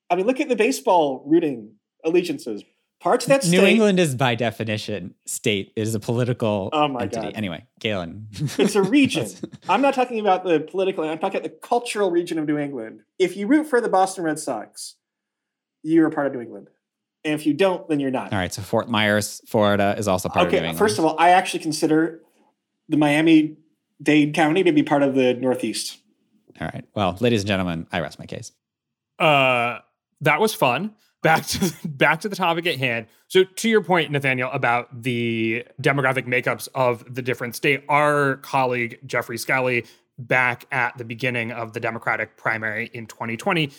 I 0.10 0.16
mean, 0.16 0.26
look 0.26 0.40
at 0.40 0.50
the 0.50 0.56
baseball 0.56 1.24
rooting 1.26 1.74
allegiances. 2.04 2.64
Parts 3.02 3.26
of 3.26 3.30
that 3.30 3.44
state. 3.44 3.58
New 3.60 3.66
England 3.66 4.00
is 4.00 4.16
by 4.16 4.36
definition 4.36 5.14
state. 5.26 5.74
It 5.76 5.82
is 5.82 5.94
a 5.94 6.00
political 6.00 6.70
Oh 6.74 6.88
my 6.88 7.02
entity. 7.04 7.22
God. 7.28 7.34
Anyway, 7.36 7.66
Galen. 7.80 8.28
It's 8.58 8.76
a 8.76 8.82
region. 8.82 9.28
I'm 9.70 9.82
not 9.82 9.94
talking 9.94 10.20
about 10.20 10.44
the 10.44 10.62
political, 10.62 11.04
I'm 11.04 11.20
talking 11.20 11.40
about 11.40 11.44
the 11.52 11.58
cultural 11.68 12.10
region 12.10 12.40
of 12.40 12.48
New 12.48 12.58
England. 12.58 13.02
If 13.20 13.36
you 13.36 13.48
root 13.48 13.66
for 13.68 13.82
the 13.82 13.90
Boston 13.90 14.24
Red 14.24 14.40
Sox, 14.40 14.96
you're 15.84 16.08
a 16.08 16.12
part 16.12 16.28
of 16.28 16.34
New 16.34 16.42
England. 16.42 16.70
And 17.24 17.34
if 17.34 17.46
you 17.46 17.54
don't, 17.54 17.88
then 17.90 18.00
you're 18.00 18.12
not. 18.12 18.32
All 18.32 18.40
right, 18.40 18.54
so 18.54 18.62
Fort 18.62 18.88
Myers, 18.90 19.42
Florida 19.48 19.94
is 19.98 20.08
also 20.08 20.30
part 20.30 20.46
of 20.48 20.52
New 20.52 20.58
Okay, 20.58 20.66
England. 20.68 20.80
first 20.80 20.98
of 20.98 21.06
all, 21.06 21.16
I 21.20 21.32
actually 21.32 21.60
consider 21.62 22.22
the 22.90 22.98
Miami 22.98 23.58
Dade 24.02 24.34
County 24.34 24.64
to 24.64 24.72
be 24.72 24.84
part 24.84 25.04
of 25.04 25.16
the 25.16 25.34
Northeast. 25.34 26.00
all 26.60 26.68
right. 26.68 26.86
Well, 26.96 27.18
ladies 27.20 27.42
and 27.42 27.48
gentlemen, 27.48 27.88
I 27.92 28.02
rest 28.02 28.20
my 28.20 28.26
case. 28.26 28.52
Uh, 29.20 29.80
that 30.22 30.40
was 30.40 30.54
fun. 30.54 30.96
Back 31.22 31.46
to 31.48 31.74
back 31.88 32.22
to 32.22 32.30
the 32.30 32.36
topic 32.36 32.68
at 32.68 32.78
hand. 32.78 33.08
So, 33.28 33.44
to 33.44 33.70
your 33.70 33.82
point, 33.82 34.12
Nathaniel, 34.12 34.50
about 34.52 35.02
the 35.02 35.66
demographic 35.82 36.28
makeups 36.28 36.68
of 36.76 37.14
the 37.14 37.22
different 37.22 37.56
state, 37.56 37.84
our 37.90 38.38
colleague 38.38 39.00
Geoffrey 39.06 39.38
Skelley, 39.38 39.88
back 40.18 40.66
at 40.72 40.98
the 40.98 41.04
beginning 41.04 41.52
of 41.52 41.74
the 41.74 41.80
Democratic 41.80 42.38
primary 42.38 42.90
in 42.94 43.08
2020, 43.08 43.72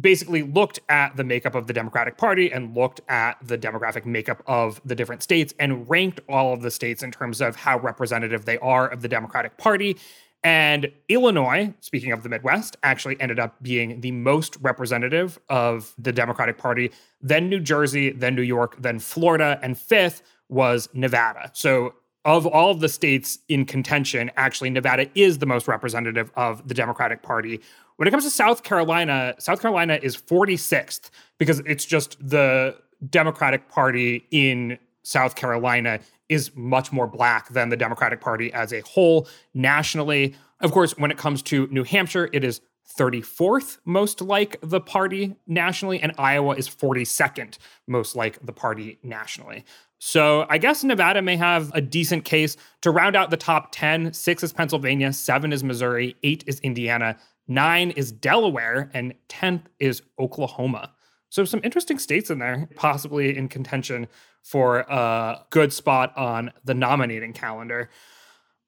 basically 0.00 0.42
looked 0.42 0.80
at 0.88 1.16
the 1.16 1.24
makeup 1.24 1.54
of 1.54 1.66
the 1.66 1.72
Democratic 1.72 2.16
Party 2.16 2.52
and 2.52 2.76
looked 2.76 3.00
at 3.08 3.36
the 3.42 3.58
demographic 3.58 4.06
makeup 4.06 4.42
of 4.46 4.80
the 4.84 4.94
different 4.94 5.22
states 5.22 5.52
and 5.58 5.88
ranked 5.88 6.20
all 6.28 6.52
of 6.52 6.62
the 6.62 6.70
states 6.70 7.02
in 7.02 7.10
terms 7.10 7.40
of 7.40 7.56
how 7.56 7.78
representative 7.78 8.44
they 8.44 8.58
are 8.58 8.88
of 8.88 9.02
the 9.02 9.08
Democratic 9.08 9.56
Party. 9.56 9.96
And 10.42 10.90
Illinois, 11.08 11.74
speaking 11.80 12.12
of 12.12 12.22
the 12.22 12.28
Midwest, 12.28 12.76
actually 12.82 13.20
ended 13.20 13.38
up 13.38 13.62
being 13.62 14.00
the 14.00 14.12
most 14.12 14.56
representative 14.62 15.38
of 15.48 15.92
the 15.98 16.12
Democratic 16.12 16.56
Party, 16.56 16.92
then 17.20 17.50
New 17.50 17.60
Jersey, 17.60 18.10
then 18.10 18.34
New 18.34 18.42
York, 18.42 18.76
then 18.80 18.98
Florida, 18.98 19.58
and 19.62 19.76
fifth 19.76 20.22
was 20.48 20.88
Nevada. 20.94 21.50
So, 21.52 21.94
of 22.26 22.46
all 22.46 22.70
of 22.70 22.80
the 22.80 22.88
states 22.88 23.38
in 23.48 23.64
contention, 23.64 24.30
actually, 24.36 24.68
Nevada 24.68 25.08
is 25.14 25.38
the 25.38 25.46
most 25.46 25.66
representative 25.66 26.30
of 26.36 26.66
the 26.68 26.74
Democratic 26.74 27.22
Party. 27.22 27.60
When 28.00 28.08
it 28.08 28.12
comes 28.12 28.24
to 28.24 28.30
South 28.30 28.62
Carolina, 28.62 29.34
South 29.38 29.60
Carolina 29.60 29.98
is 30.02 30.16
46th 30.16 31.10
because 31.36 31.58
it's 31.66 31.84
just 31.84 32.16
the 32.26 32.74
Democratic 33.10 33.68
Party 33.68 34.26
in 34.30 34.78
South 35.02 35.36
Carolina 35.36 36.00
is 36.30 36.56
much 36.56 36.92
more 36.92 37.06
black 37.06 37.50
than 37.50 37.68
the 37.68 37.76
Democratic 37.76 38.22
Party 38.22 38.50
as 38.54 38.72
a 38.72 38.80
whole 38.80 39.28
nationally. 39.52 40.34
Of 40.60 40.72
course, 40.72 40.96
when 40.96 41.10
it 41.10 41.18
comes 41.18 41.42
to 41.42 41.66
New 41.66 41.84
Hampshire, 41.84 42.30
it 42.32 42.42
is 42.42 42.62
34th 42.98 43.76
most 43.84 44.22
like 44.22 44.56
the 44.62 44.80
party 44.80 45.36
nationally, 45.46 46.00
and 46.00 46.12
Iowa 46.16 46.54
is 46.54 46.70
42nd 46.70 47.58
most 47.86 48.16
like 48.16 48.38
the 48.44 48.52
party 48.54 48.98
nationally. 49.02 49.62
So 49.98 50.46
I 50.48 50.56
guess 50.56 50.82
Nevada 50.82 51.20
may 51.20 51.36
have 51.36 51.70
a 51.74 51.82
decent 51.82 52.24
case 52.24 52.56
to 52.80 52.90
round 52.90 53.14
out 53.14 53.28
the 53.28 53.36
top 53.36 53.72
10. 53.72 54.14
Six 54.14 54.42
is 54.42 54.54
Pennsylvania, 54.54 55.12
seven 55.12 55.52
is 55.52 55.62
Missouri, 55.62 56.16
eight 56.22 56.42
is 56.46 56.60
Indiana, 56.60 57.18
nine 57.50 57.90
is 57.90 58.12
Delaware, 58.12 58.90
and 58.94 59.14
10th 59.28 59.64
is 59.78 60.02
Oklahoma. 60.18 60.92
So 61.28 61.44
some 61.44 61.60
interesting 61.62 61.98
states 61.98 62.30
in 62.30 62.38
there, 62.38 62.68
possibly 62.76 63.36
in 63.36 63.48
contention 63.48 64.08
for 64.42 64.78
a 64.80 65.44
good 65.50 65.72
spot 65.72 66.16
on 66.16 66.52
the 66.64 66.74
nominating 66.74 67.32
calendar. 67.32 67.90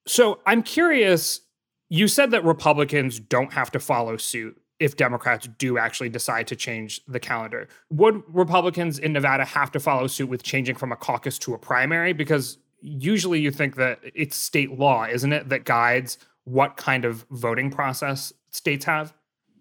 So 0.07 0.41
I'm 0.47 0.63
curious, 0.63 1.41
you 1.89 2.09
said 2.09 2.31
that 2.33 2.45
Republicans 2.45 3.19
don't 3.19 3.53
have 3.53 3.71
to 3.73 3.81
follow 3.81 4.17
suit 4.17 4.61
if 4.79 4.97
Democrats 4.97 5.49
do 5.59 5.79
actually 5.79 6.09
decide 6.09 6.49
to 6.49 6.57
change 6.57 7.01
the 7.07 7.21
calendar. 7.21 7.69
Would 7.91 8.23
Republicans 8.29 8.99
in 8.99 9.13
Nevada 9.13 9.45
have 9.45 9.71
to 9.73 9.81
follow 9.81 10.09
suit 10.09 10.29
with 10.29 10.43
changing 10.43 10.75
from 10.75 10.93
a 10.93 10.97
caucus 10.97 11.39
to 11.41 11.55
a 11.55 11.59
primary? 11.59 12.13
Because 12.13 12.59
usually 12.81 13.41
you 13.41 13.53
think 13.53 13.77
that 13.77 14.01
it's 14.15 14.37
state 14.37 14.77
law, 14.79 15.05
isn't 15.05 15.33
it, 15.33 15.49
that 15.49 15.65
guides 15.65 16.19
what 16.45 16.77
kind 16.77 17.05
of 17.05 17.25
voting 17.31 17.71
process 17.71 18.33
states 18.53 18.85
have? 18.85 19.13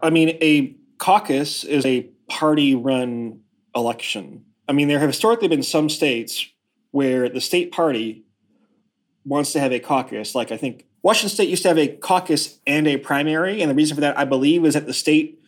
I 0.02 0.10
mean, 0.10 0.38
a 0.42 0.76
caucus 0.98 1.64
is 1.64 1.86
a 1.86 2.02
party 2.30 2.76
run 2.76 3.42
election. 3.76 4.46
I 4.68 4.74
mean, 4.74 4.88
there 4.88 5.00
have 5.00 5.10
historically 5.10 5.48
been 5.48 5.64
some 5.64 5.90
states 5.90 6.48
where 6.92 7.30
the 7.30 7.42
state 7.42 7.72
party 7.72 8.26
wants 9.26 9.54
to 9.54 9.60
have 9.60 9.72
a 9.72 9.80
caucus. 9.80 10.36
Like 10.36 10.52
I 10.52 10.58
think 10.58 10.86
Washington 11.04 11.30
State 11.30 11.50
used 11.50 11.64
to 11.64 11.70
have 11.70 11.78
a 11.78 11.88
caucus 11.88 12.60
and 12.68 12.88
a 12.88 12.98
primary. 12.98 13.62
And 13.62 13.70
the 13.70 13.76
reason 13.76 13.96
for 13.96 14.02
that, 14.02 14.18
I 14.18 14.26
believe, 14.26 14.66
is 14.66 14.74
that 14.74 14.86
the 14.86 14.94
state 14.94 15.42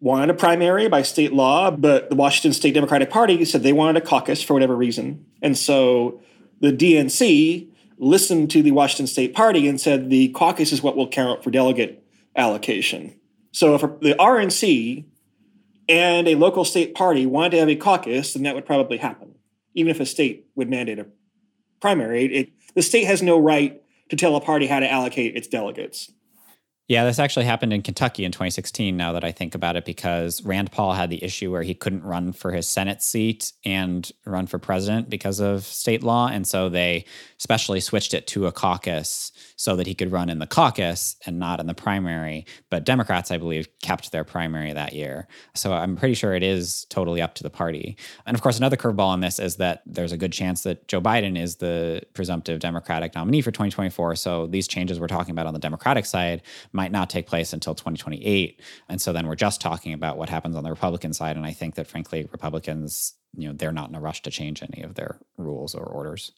wanted 0.00 0.30
a 0.30 0.34
primary 0.34 0.88
by 0.88 1.02
state 1.02 1.32
law, 1.32 1.70
but 1.70 2.10
the 2.10 2.16
Washington 2.16 2.52
State 2.52 2.74
Democratic 2.74 3.10
Party 3.10 3.44
said 3.44 3.62
they 3.62 3.72
wanted 3.72 4.02
a 4.02 4.06
caucus 4.06 4.42
for 4.42 4.52
whatever 4.52 4.76
reason. 4.76 5.24
And 5.40 5.56
so 5.56 6.20
the 6.60 6.72
DNC 6.72 7.68
listened 7.98 8.50
to 8.50 8.62
the 8.62 8.72
Washington 8.72 9.06
State 9.06 9.34
Party 9.34 9.66
and 9.66 9.80
said 9.80 10.10
the 10.10 10.28
caucus 10.30 10.72
is 10.72 10.82
what 10.82 10.96
will 10.96 11.08
count 11.08 11.42
for 11.42 11.50
delegate 11.50 12.03
allocation. 12.36 13.18
So 13.52 13.74
if 13.74 13.80
the 14.00 14.14
RNC 14.18 15.04
and 15.88 16.28
a 16.28 16.34
local 16.34 16.64
state 16.64 16.94
party 16.94 17.26
wanted 17.26 17.50
to 17.52 17.58
have 17.58 17.68
a 17.68 17.76
caucus, 17.76 18.34
then 18.34 18.42
that 18.44 18.54
would 18.54 18.66
probably 18.66 18.96
happen, 18.96 19.34
even 19.74 19.90
if 19.90 20.00
a 20.00 20.06
state 20.06 20.46
would 20.54 20.68
mandate 20.68 20.98
a 20.98 21.06
primary. 21.80 22.24
It, 22.24 22.50
the 22.74 22.82
state 22.82 23.04
has 23.04 23.22
no 23.22 23.38
right 23.38 23.80
to 24.08 24.16
tell 24.16 24.36
a 24.36 24.40
party 24.40 24.66
how 24.66 24.80
to 24.80 24.90
allocate 24.90 25.36
its 25.36 25.46
delegates. 25.46 26.10
Yeah, 26.86 27.04
this 27.04 27.18
actually 27.18 27.46
happened 27.46 27.72
in 27.72 27.80
Kentucky 27.80 28.26
in 28.26 28.32
2016, 28.32 28.94
now 28.94 29.12
that 29.12 29.24
I 29.24 29.32
think 29.32 29.54
about 29.54 29.76
it, 29.76 29.86
because 29.86 30.42
Rand 30.44 30.70
Paul 30.70 30.92
had 30.92 31.08
the 31.08 31.24
issue 31.24 31.50
where 31.50 31.62
he 31.62 31.72
couldn't 31.72 32.02
run 32.02 32.32
for 32.34 32.52
his 32.52 32.68
Senate 32.68 33.00
seat 33.00 33.52
and 33.64 34.10
run 34.26 34.46
for 34.46 34.58
president 34.58 35.08
because 35.08 35.40
of 35.40 35.64
state 35.64 36.02
law. 36.02 36.28
And 36.28 36.46
so 36.46 36.68
they 36.68 37.06
specially 37.38 37.80
switched 37.80 38.12
it 38.12 38.26
to 38.28 38.46
a 38.46 38.52
caucus 38.52 39.32
so 39.64 39.76
that 39.76 39.86
he 39.86 39.94
could 39.94 40.12
run 40.12 40.28
in 40.28 40.40
the 40.40 40.46
caucus 40.46 41.16
and 41.24 41.38
not 41.38 41.58
in 41.58 41.66
the 41.66 41.72
primary. 41.72 42.44
But 42.68 42.84
Democrats, 42.84 43.30
I 43.30 43.38
believe, 43.38 43.66
kept 43.80 44.12
their 44.12 44.22
primary 44.22 44.74
that 44.74 44.92
year. 44.92 45.26
So 45.54 45.72
I'm 45.72 45.96
pretty 45.96 46.12
sure 46.12 46.34
it 46.34 46.42
is 46.42 46.84
totally 46.90 47.22
up 47.22 47.34
to 47.36 47.42
the 47.42 47.48
party. 47.48 47.96
And 48.26 48.34
of 48.34 48.42
course, 48.42 48.58
another 48.58 48.76
curveball 48.76 49.06
on 49.06 49.20
this 49.20 49.38
is 49.38 49.56
that 49.56 49.80
there's 49.86 50.12
a 50.12 50.18
good 50.18 50.34
chance 50.34 50.64
that 50.64 50.86
Joe 50.86 51.00
Biden 51.00 51.40
is 51.40 51.56
the 51.56 52.02
presumptive 52.12 52.60
Democratic 52.60 53.14
nominee 53.14 53.40
for 53.40 53.52
2024. 53.52 54.16
So 54.16 54.46
these 54.48 54.68
changes 54.68 55.00
we're 55.00 55.06
talking 55.06 55.32
about 55.32 55.46
on 55.46 55.54
the 55.54 55.60
Democratic 55.60 56.04
side 56.04 56.42
might 56.72 56.92
not 56.92 57.08
take 57.08 57.26
place 57.26 57.54
until 57.54 57.74
2028. 57.74 58.60
And 58.90 59.00
so 59.00 59.14
then 59.14 59.26
we're 59.26 59.34
just 59.34 59.62
talking 59.62 59.94
about 59.94 60.18
what 60.18 60.28
happens 60.28 60.56
on 60.56 60.64
the 60.64 60.68
Republican 60.68 61.14
side. 61.14 61.38
And 61.38 61.46
I 61.46 61.52
think 61.52 61.76
that 61.76 61.86
frankly, 61.86 62.28
Republicans, 62.30 63.14
you 63.34 63.48
know, 63.48 63.54
they're 63.54 63.72
not 63.72 63.88
in 63.88 63.94
a 63.94 64.00
rush 64.00 64.20
to 64.24 64.30
change 64.30 64.62
any 64.62 64.82
of 64.82 64.94
their 64.94 65.20
rules 65.38 65.74
or 65.74 65.84
orders. 65.86 66.32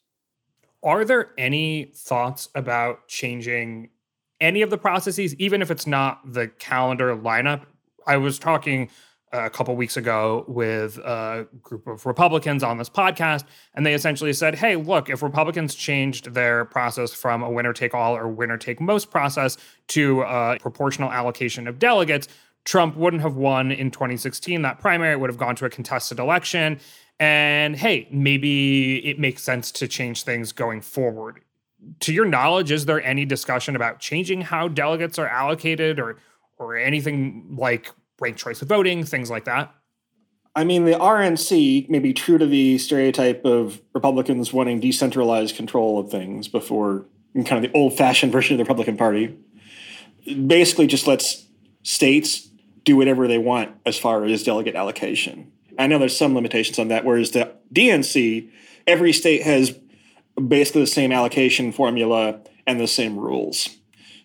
Are 0.87 1.05
there 1.05 1.33
any 1.37 1.91
thoughts 1.97 2.49
about 2.55 3.09
changing 3.09 3.91
any 4.41 4.63
of 4.63 4.71
the 4.71 4.79
processes, 4.79 5.35
even 5.35 5.61
if 5.61 5.69
it's 5.69 5.85
not 5.85 6.21
the 6.33 6.47
calendar 6.47 7.17
lineup? 7.17 7.63
I 8.07 8.19
was 8.19 8.39
talking 8.39 8.89
uh, 9.35 9.47
a 9.47 9.51
couple 9.51 9.75
weeks 9.75 9.97
ago 9.97 10.45
with 10.47 10.99
a 10.99 11.49
group 11.61 11.89
of 11.89 12.07
Republicans 12.07 12.63
on 12.63 12.79
this 12.79 12.89
podcast, 12.89 13.43
and 13.75 13.85
they 13.85 13.95
essentially 13.95 14.33
said, 14.33 14.55
Hey, 14.55 14.77
look, 14.77 15.11
if 15.11 15.25
Republicans 15.25 15.75
changed 15.75 16.35
their 16.35 16.65
process 16.67 17.13
from 17.13 17.43
a 17.43 17.51
winner 17.51 17.73
take 17.73 17.93
all 17.93 18.17
or 18.17 18.29
winner 18.29 18.57
take 18.57 18.81
most 18.81 19.11
process 19.11 19.57
to 19.89 20.23
a 20.23 20.57
proportional 20.61 21.11
allocation 21.11 21.67
of 21.67 21.81
delegates, 21.81 22.29
Trump 22.65 22.97
wouldn't 22.97 23.23
have 23.23 23.35
won 23.35 23.73
in 23.73 23.91
2016 23.91 24.63
that 24.63 24.79
primary. 24.79 25.17
Would 25.17 25.31
have 25.31 25.39
gone 25.39 25.57
to 25.57 25.65
a 25.65 25.71
contested 25.71 26.21
election. 26.21 26.79
And 27.19 27.77
hey, 27.77 28.09
maybe 28.11 28.99
it 29.07 29.19
makes 29.19 29.43
sense 29.43 29.73
to 29.73 29.89
change 29.89 30.23
things 30.23 30.53
going 30.53 30.81
forward. 30.83 31.41
To 32.01 32.13
your 32.13 32.25
knowledge, 32.25 32.71
is 32.71 32.87
there 32.87 33.03
any 33.03 33.25
discussion 33.25 33.77
about 33.77 34.01
changing 34.01 34.43
how 34.43 34.69
delegates 34.69 35.19
are 35.19 35.29
allocated 35.29 35.99
or 35.99 36.19
or 36.59 36.77
anything 36.77 37.55
like 37.59 37.91
ranked 38.21 38.39
choice 38.39 38.63
of 38.63 38.69
voting, 38.69 39.05
things 39.05 39.31
like 39.31 39.45
that? 39.45 39.75
I 40.55 40.65
mean, 40.65 40.87
the 40.87 40.93
RNC 40.93 41.91
may 41.91 41.99
be 41.99 42.15
true 42.15 42.39
to 42.39 42.47
the 42.47 42.79
stereotype 42.79 43.45
of 43.45 43.81
Republicans 43.93 44.55
wanting 44.55 44.81
decentralized 44.81 45.55
control 45.55 45.99
of 45.99 46.11
things 46.11 46.49
before 46.49 47.05
kind 47.45 47.63
of 47.63 47.71
the 47.71 47.77
old 47.77 47.97
fashioned 47.97 48.33
version 48.33 48.55
of 48.55 48.59
the 48.59 48.65
Republican 48.65 48.97
Party. 48.97 49.39
Basically, 50.47 50.87
just 50.87 51.07
lets 51.07 51.47
states 51.83 52.49
do 52.85 52.97
whatever 52.97 53.29
they 53.29 53.39
want 53.39 53.71
as 53.85 53.99
far 53.99 54.25
as 54.25 54.43
delegate 54.43 54.75
allocation. 54.75 55.53
I 55.79 55.87
know 55.87 55.99
there's 55.99 56.17
some 56.17 56.35
limitations 56.35 56.79
on 56.79 56.89
that, 56.89 57.05
whereas 57.05 57.33
the 57.33 57.53
DNC, 57.73 58.51
every 58.87 59.13
state 59.13 59.43
has 59.43 59.79
basically 60.49 60.83
the 60.83 60.87
same 60.87 61.13
allocation 61.13 61.73
formula 61.73 62.41
and 62.67 62.81
the 62.81 62.87
same 62.87 63.19
rules. 63.19 63.69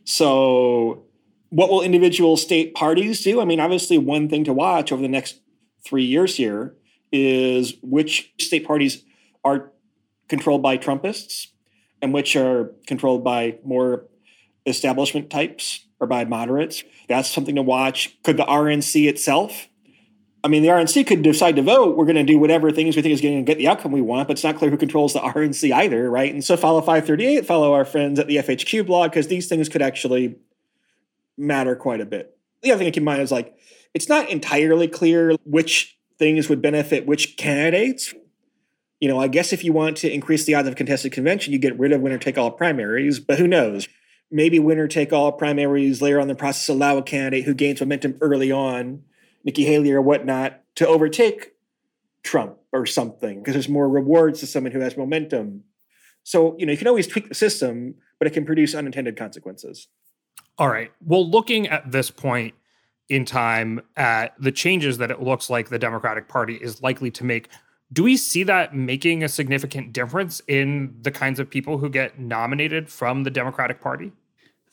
So, 0.04 1.06
what 1.49 1.70
will 1.70 1.82
individual 1.82 2.38
state 2.38 2.74
parties 2.74 3.24
do? 3.24 3.41
I 3.41 3.45
mean, 3.45 3.60
obviously, 3.60 3.97
one 3.97 4.30
thing 4.30 4.43
to 4.45 4.54
watch 4.54 4.91
over 4.91 5.02
the 5.02 5.08
next 5.08 5.39
three 5.84 6.06
years 6.06 6.36
here 6.36 6.76
is 7.12 7.74
which 7.82 8.34
state 8.39 8.66
parties 8.66 9.04
are 9.43 9.72
controlled 10.30 10.62
by 10.62 10.78
Trumpists 10.78 11.47
and 12.02 12.14
which 12.14 12.36
are 12.36 12.74
controlled 12.88 13.24
by 13.24 13.58
more 13.64 14.06
establishment 14.66 15.30
types 15.30 15.86
or 15.99 16.08
by 16.08 16.26
moderates. 16.26 16.84
That's 17.08 17.30
something 17.30 17.56
to 17.56 17.62
watch. 17.62 18.18
Could 18.24 18.38
the 18.38 18.45
RNC 18.45 19.08
itself 19.08 19.68
I 20.44 20.48
mean, 20.48 20.64
the 20.64 20.70
RNC 20.70 21.06
could 21.06 21.22
decide 21.22 21.56
to 21.58 21.62
vote. 21.62 21.96
We're 21.96 22.06
going 22.06 22.16
to 22.16 22.24
do 22.24 22.39
whatever 22.39 22.72
things 22.72 22.96
we 22.96 23.02
think 23.04 23.14
is 23.14 23.22
going 23.22 23.38
to 23.38 23.44
get 23.44 23.60
the 23.60 23.68
outcome 23.68 23.92
we 23.92 24.02
want, 24.02 24.28
but 24.28 24.34
it's 24.34 24.44
not 24.44 24.56
clear 24.56 24.72
who 24.72 24.78
controls 24.78 25.14
the 25.14 25.20
RNC 25.20 25.72
either, 25.72 26.10
right? 26.10 26.34
And 26.34 26.44
so 26.44 26.58
follow 26.58 26.82
538, 26.82 27.46
follow 27.46 27.74
our 27.74 27.86
friends 27.86 28.20
at 28.20 28.28
the 28.28 28.38
FHQ 28.38 28.88
blog, 28.88 29.12
because 29.12 29.28
these 29.28 29.48
things 29.48 29.70
could 29.70 29.84
actually 29.84 30.38
matter 31.38 31.76
quite 31.76 32.02
a 32.02 32.06
bit. 32.06 32.36
The 32.64 32.72
other 32.72 32.80
thing 32.80 32.88
to 32.88 32.92
keep 32.92 33.02
in 33.02 33.06
mind 33.06 33.22
is 33.22 33.32
like, 33.32 33.56
it's 33.94 34.10
not 34.10 34.30
entirely 34.30 34.88
clear 34.88 35.36
which 35.46 36.00
things 36.18 36.50
would 36.50 36.62
benefit 36.62 37.06
which 37.06 37.38
candidates. 37.38 38.14
You 39.00 39.10
know, 39.10 39.20
I 39.20 39.28
guess 39.28 39.54
if 39.54 39.64
you 39.64 39.74
want 39.74 39.98
to 39.98 40.12
increase 40.12 40.46
the 40.46 40.56
odds 40.56 40.68
of 40.68 40.76
contested 40.76 41.12
convention, 41.12 41.54
you 41.54 41.60
get 41.60 41.78
rid 41.78 41.92
of 41.92 42.02
winner 42.02 42.18
take 42.18 42.38
all 42.38 42.52
primaries, 42.52 43.20
but 43.20 43.38
who 43.38 43.48
knows? 43.48 43.88
Maybe 44.32 44.60
winner 44.60 44.88
take 44.88 45.14
all 45.14 45.32
primaries 45.32 46.02
later 46.02 46.20
on 46.20 46.28
the 46.28 46.36
process 46.36 46.70
allow 46.70 46.98
a 46.98 47.04
candidate 47.04 47.46
who 47.46 47.54
gains 47.54 47.80
momentum 47.80 48.18
early 48.22 48.52
on 48.52 49.04
Nikki 49.44 49.66
Haley 49.66 49.92
or 49.92 50.02
whatnot 50.02 50.62
to 50.76 50.88
overtake 50.88 51.54
Trump 52.24 52.58
or 52.72 52.86
something 52.86 53.39
because 53.39 53.54
there's 53.54 53.70
more 53.70 53.89
rewards 53.89 54.39
to 54.42 54.48
someone 54.48 54.72
who 54.72 54.80
has 54.80 54.98
momentum. 54.98 55.64
So, 56.24 56.56
you 56.58 56.66
know, 56.66 56.72
you 56.72 56.78
can 56.78 56.88
always 56.88 57.08
tweak 57.08 57.30
the 57.30 57.36
system, 57.36 57.96
but 58.20 58.28
it 58.28 58.32
can 58.32 58.46
produce 58.46 58.76
unintended 58.76 59.18
consequences. 59.18 59.88
All 60.58 60.70
right. 60.70 60.92
Well, 61.04 61.28
looking 61.28 61.68
at 61.68 61.92
this 61.92 62.12
point, 62.12 62.54
in 63.12 63.26
time 63.26 63.82
at 63.98 64.34
the 64.42 64.54
changes 64.54 64.98
that 64.98 65.12
it 65.12 65.22
looks 65.22 65.50
like 65.50 65.68
the 65.68 65.78
Democratic 65.78 66.30
Party 66.30 66.56
is 66.56 66.82
likely 66.82 67.12
to 67.12 67.26
make. 67.26 67.50
Do 67.92 68.04
we 68.04 68.16
see 68.16 68.44
that 68.44 68.74
making 68.74 69.22
a 69.22 69.28
significant 69.28 69.92
difference 69.92 70.42
in 70.48 70.96
the 71.02 71.12
kinds 71.12 71.38
of 71.38 71.50
people 71.50 71.78
who 71.78 71.89
get 71.89 72.20
nominated 72.20 72.89
from 72.89 73.24
the 73.24 73.30
Democratic 73.30 73.82
Party? 73.82 74.14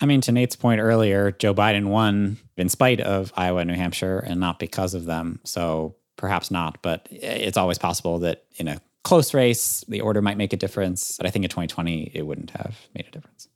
I 0.01 0.07
mean, 0.07 0.21
to 0.23 0.33
Nate's 0.33 0.57
point 0.57 0.81
earlier, 0.81 1.33
Joe 1.33 1.55
Biden 1.55 1.89
won 1.89 2.39
in 2.57 2.69
spite 2.69 3.01
of 3.01 3.33
Iowa 3.37 3.61
and 3.61 3.71
New 3.71 3.77
Hampshire 3.77 4.21
and 4.21 4.39
not 4.39 4.59
because 4.59 4.95
of 4.95 5.07
them. 5.07 5.41
So 5.45 5.97
perhaps 6.17 6.51
not, 6.51 6.83
but 6.83 7.09
it's 7.11 7.57
always 7.57 7.79
possible 7.79 8.21
that 8.21 8.45
in 8.57 8.69
a 8.69 8.81
close 9.03 9.35
race, 9.35 9.85
the 9.89 10.01
order 10.01 10.23
might 10.23 10.37
make 10.37 10.53
a 10.53 10.57
difference. 10.57 11.17
But 11.17 11.27
I 11.27 11.31
think 11.31 11.45
in 11.45 11.49
2020, 11.49 12.13
it 12.15 12.27
wouldn't 12.27 12.51
have 12.51 12.79
made 12.95 13.07
a 13.09 13.11
difference. 13.11 13.49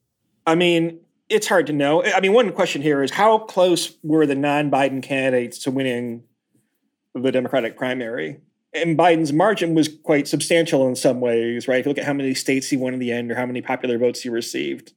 I 0.46 0.54
mean, 0.54 1.00
it's 1.28 1.46
hard 1.46 1.66
to 1.68 1.72
know. 1.72 2.04
I 2.04 2.20
mean, 2.20 2.32
one 2.32 2.52
question 2.52 2.82
here 2.82 3.02
is 3.02 3.12
how 3.12 3.38
close 3.38 3.96
were 4.02 4.26
the 4.26 4.34
non 4.34 4.70
Biden 4.70 5.02
candidates 5.02 5.58
to 5.60 5.70
winning 5.70 6.24
the 7.14 7.30
Democratic 7.30 7.76
primary? 7.76 8.40
And 8.74 8.98
Biden's 8.98 9.32
margin 9.32 9.74
was 9.74 9.88
quite 9.88 10.26
substantial 10.26 10.88
in 10.88 10.96
some 10.96 11.20
ways, 11.20 11.68
right? 11.68 11.80
If 11.80 11.86
you 11.86 11.90
look 11.90 11.98
at 11.98 12.06
how 12.06 12.14
many 12.14 12.34
states 12.34 12.70
he 12.70 12.76
won 12.76 12.94
in 12.94 13.00
the 13.00 13.12
end 13.12 13.30
or 13.30 13.34
how 13.34 13.46
many 13.46 13.60
popular 13.60 13.98
votes 13.98 14.22
he 14.22 14.30
received. 14.30 14.92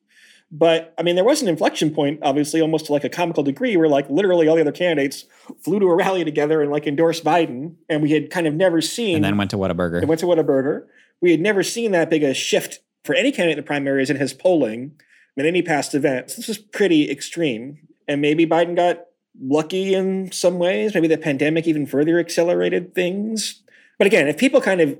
But 0.52 0.94
I 0.98 1.04
mean, 1.04 1.16
there 1.16 1.26
was 1.26 1.42
an 1.42 1.48
inflection 1.48 1.92
point, 1.92 2.20
obviously, 2.22 2.62
almost 2.62 2.86
to 2.86 2.94
like 2.94 3.04
a 3.04 3.10
comical 3.10 3.44
degree, 3.44 3.76
where 3.78 3.90
like 3.90 4.10
literally 4.10 4.48
all 4.48 4.56
the 4.56 4.62
other 4.62 4.72
candidates 4.72 5.26
flew 5.64 5.80
to 5.80 5.88
a 5.88 5.96
rally 5.96 6.24
together 6.24 6.62
and 6.62 6.72
like 6.72 6.88
endorsed 6.88 7.24
Biden, 7.24 7.76
and 7.90 8.02
we 8.02 8.12
had 8.12 8.30
kind 8.30 8.48
of 8.48 8.54
never 8.54 8.82
seen. 8.82 9.16
And 9.16 9.26
then 9.26 9.38
went 9.38 9.52
to 9.52 9.58
Whataburger. 9.58 10.02
It 10.02 10.08
went 10.08 10.20
to 10.22 10.28
Whataburger. 10.28 10.86
We 11.22 11.32
had 11.32 11.42
never 11.42 11.64
seen 11.64 11.92
that 11.92 12.10
big 12.10 12.24
a 12.24 12.34
shift 12.34 12.80
for 13.04 13.16
any 13.16 13.32
candidate 13.32 13.58
in 13.58 13.64
the 13.64 13.68
primaries 13.68 14.10
in 14.10 14.18
his 14.18 14.34
polling 14.34 14.94
in 15.36 15.46
any 15.46 15.62
past 15.62 15.94
events. 15.94 16.36
This 16.36 16.48
was 16.48 16.58
pretty 16.58 17.10
extreme, 17.10 17.80
and 18.08 18.22
maybe 18.22 18.46
Biden 18.46 18.76
got 18.76 19.06
lucky 19.42 19.94
in 19.94 20.32
some 20.32 20.60
ways. 20.60 20.94
Maybe 20.94 21.08
the 21.08 21.18
pandemic 21.18 21.68
even 21.68 21.86
further 21.86 22.20
accelerated 22.20 22.96
things. 22.96 23.62
But 23.98 24.08
again, 24.08 24.28
if 24.28 24.38
people 24.38 24.62
kind 24.62 24.82
of 24.82 24.98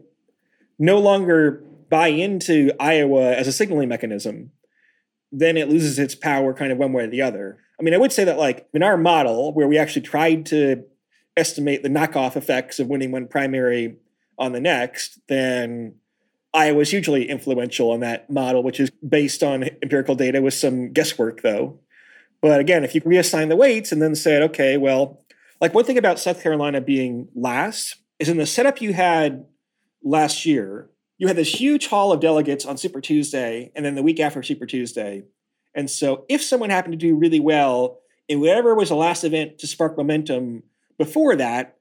no 0.78 1.00
longer 1.00 1.64
buy 1.90 2.08
into 2.08 2.72
Iowa 2.80 3.34
as 3.34 3.48
a 3.48 3.52
signaling 3.52 3.90
mechanism, 3.90 4.52
then 5.40 5.58
it 5.58 5.70
loses 5.70 6.00
its 6.00 6.16
power 6.16 6.54
kind 6.54 6.72
of 6.72 6.78
one 6.78 6.94
way 6.94 7.04
or 7.04 7.08
the 7.08 7.22
other. 7.22 7.60
I 7.80 7.84
mean, 7.84 7.94
I 7.94 7.98
would 7.98 8.14
say 8.14 8.24
that 8.24 8.38
like 8.38 8.68
in 8.74 8.84
our 8.84 8.98
model 8.98 9.54
where 9.54 9.68
we 9.68 9.78
actually 9.78 10.04
tried 10.04 10.46
to 10.48 10.84
estimate 11.36 11.84
the 11.84 11.90
knockoff 11.90 12.36
effects 12.36 12.80
of 12.80 12.88
winning 12.88 13.12
one 13.12 13.28
primary 13.28 13.98
on 14.38 14.54
the 14.54 14.62
next, 14.62 15.20
then 15.28 15.96
Iowa 16.54 16.78
was 16.78 16.92
hugely 16.92 17.30
influential 17.30 17.94
in 17.94 18.00
that 18.00 18.30
model, 18.30 18.64
which 18.64 18.80
is 18.80 18.90
based 19.08 19.44
on 19.44 19.64
empirical 19.84 20.16
data 20.16 20.42
with 20.42 20.54
some 20.54 20.94
guesswork 20.94 21.42
though. 21.42 21.80
But 22.42 22.60
again, 22.60 22.84
if 22.84 22.96
you 22.96 23.02
reassign 23.02 23.50
the 23.50 23.56
weights 23.56 23.92
and 23.92 24.02
then 24.02 24.16
said, 24.16 24.42
okay, 24.44 24.78
well, 24.78 25.22
like 25.60 25.74
one 25.74 25.86
thing 25.86 25.98
about 25.98 26.20
South 26.20 26.42
Carolina 26.42 26.80
being 26.80 27.28
last 27.36 27.98
is 28.20 28.30
in 28.30 28.38
the 28.38 28.46
setup 28.46 28.82
you 28.82 28.94
had 28.94 29.46
last 30.04 30.46
year, 30.46 30.90
you 31.18 31.28
had 31.28 31.36
this 31.36 31.60
huge 31.60 31.88
haul 31.88 32.12
of 32.12 32.20
delegates 32.20 32.66
on 32.66 32.78
Super 32.78 33.02
Tuesday 33.02 33.72
and 33.76 33.86
then 33.86 33.96
the 33.96 34.04
week 34.04 34.20
after 34.20 34.44
Super 34.44 34.66
Tuesday. 34.66 35.24
And 35.74 35.90
so 35.90 36.26
if 36.30 36.44
someone 36.44 36.70
happened 36.70 36.94
to 36.94 36.98
do 36.98 37.16
really 37.16 37.40
well 37.40 38.00
in 38.28 38.40
whatever 38.40 38.76
was 38.76 38.90
the 38.90 38.96
last 38.96 39.24
event 39.24 39.60
to 39.60 39.68
spark 39.68 39.98
momentum 39.98 40.64
before 40.98 41.36
that, 41.36 41.78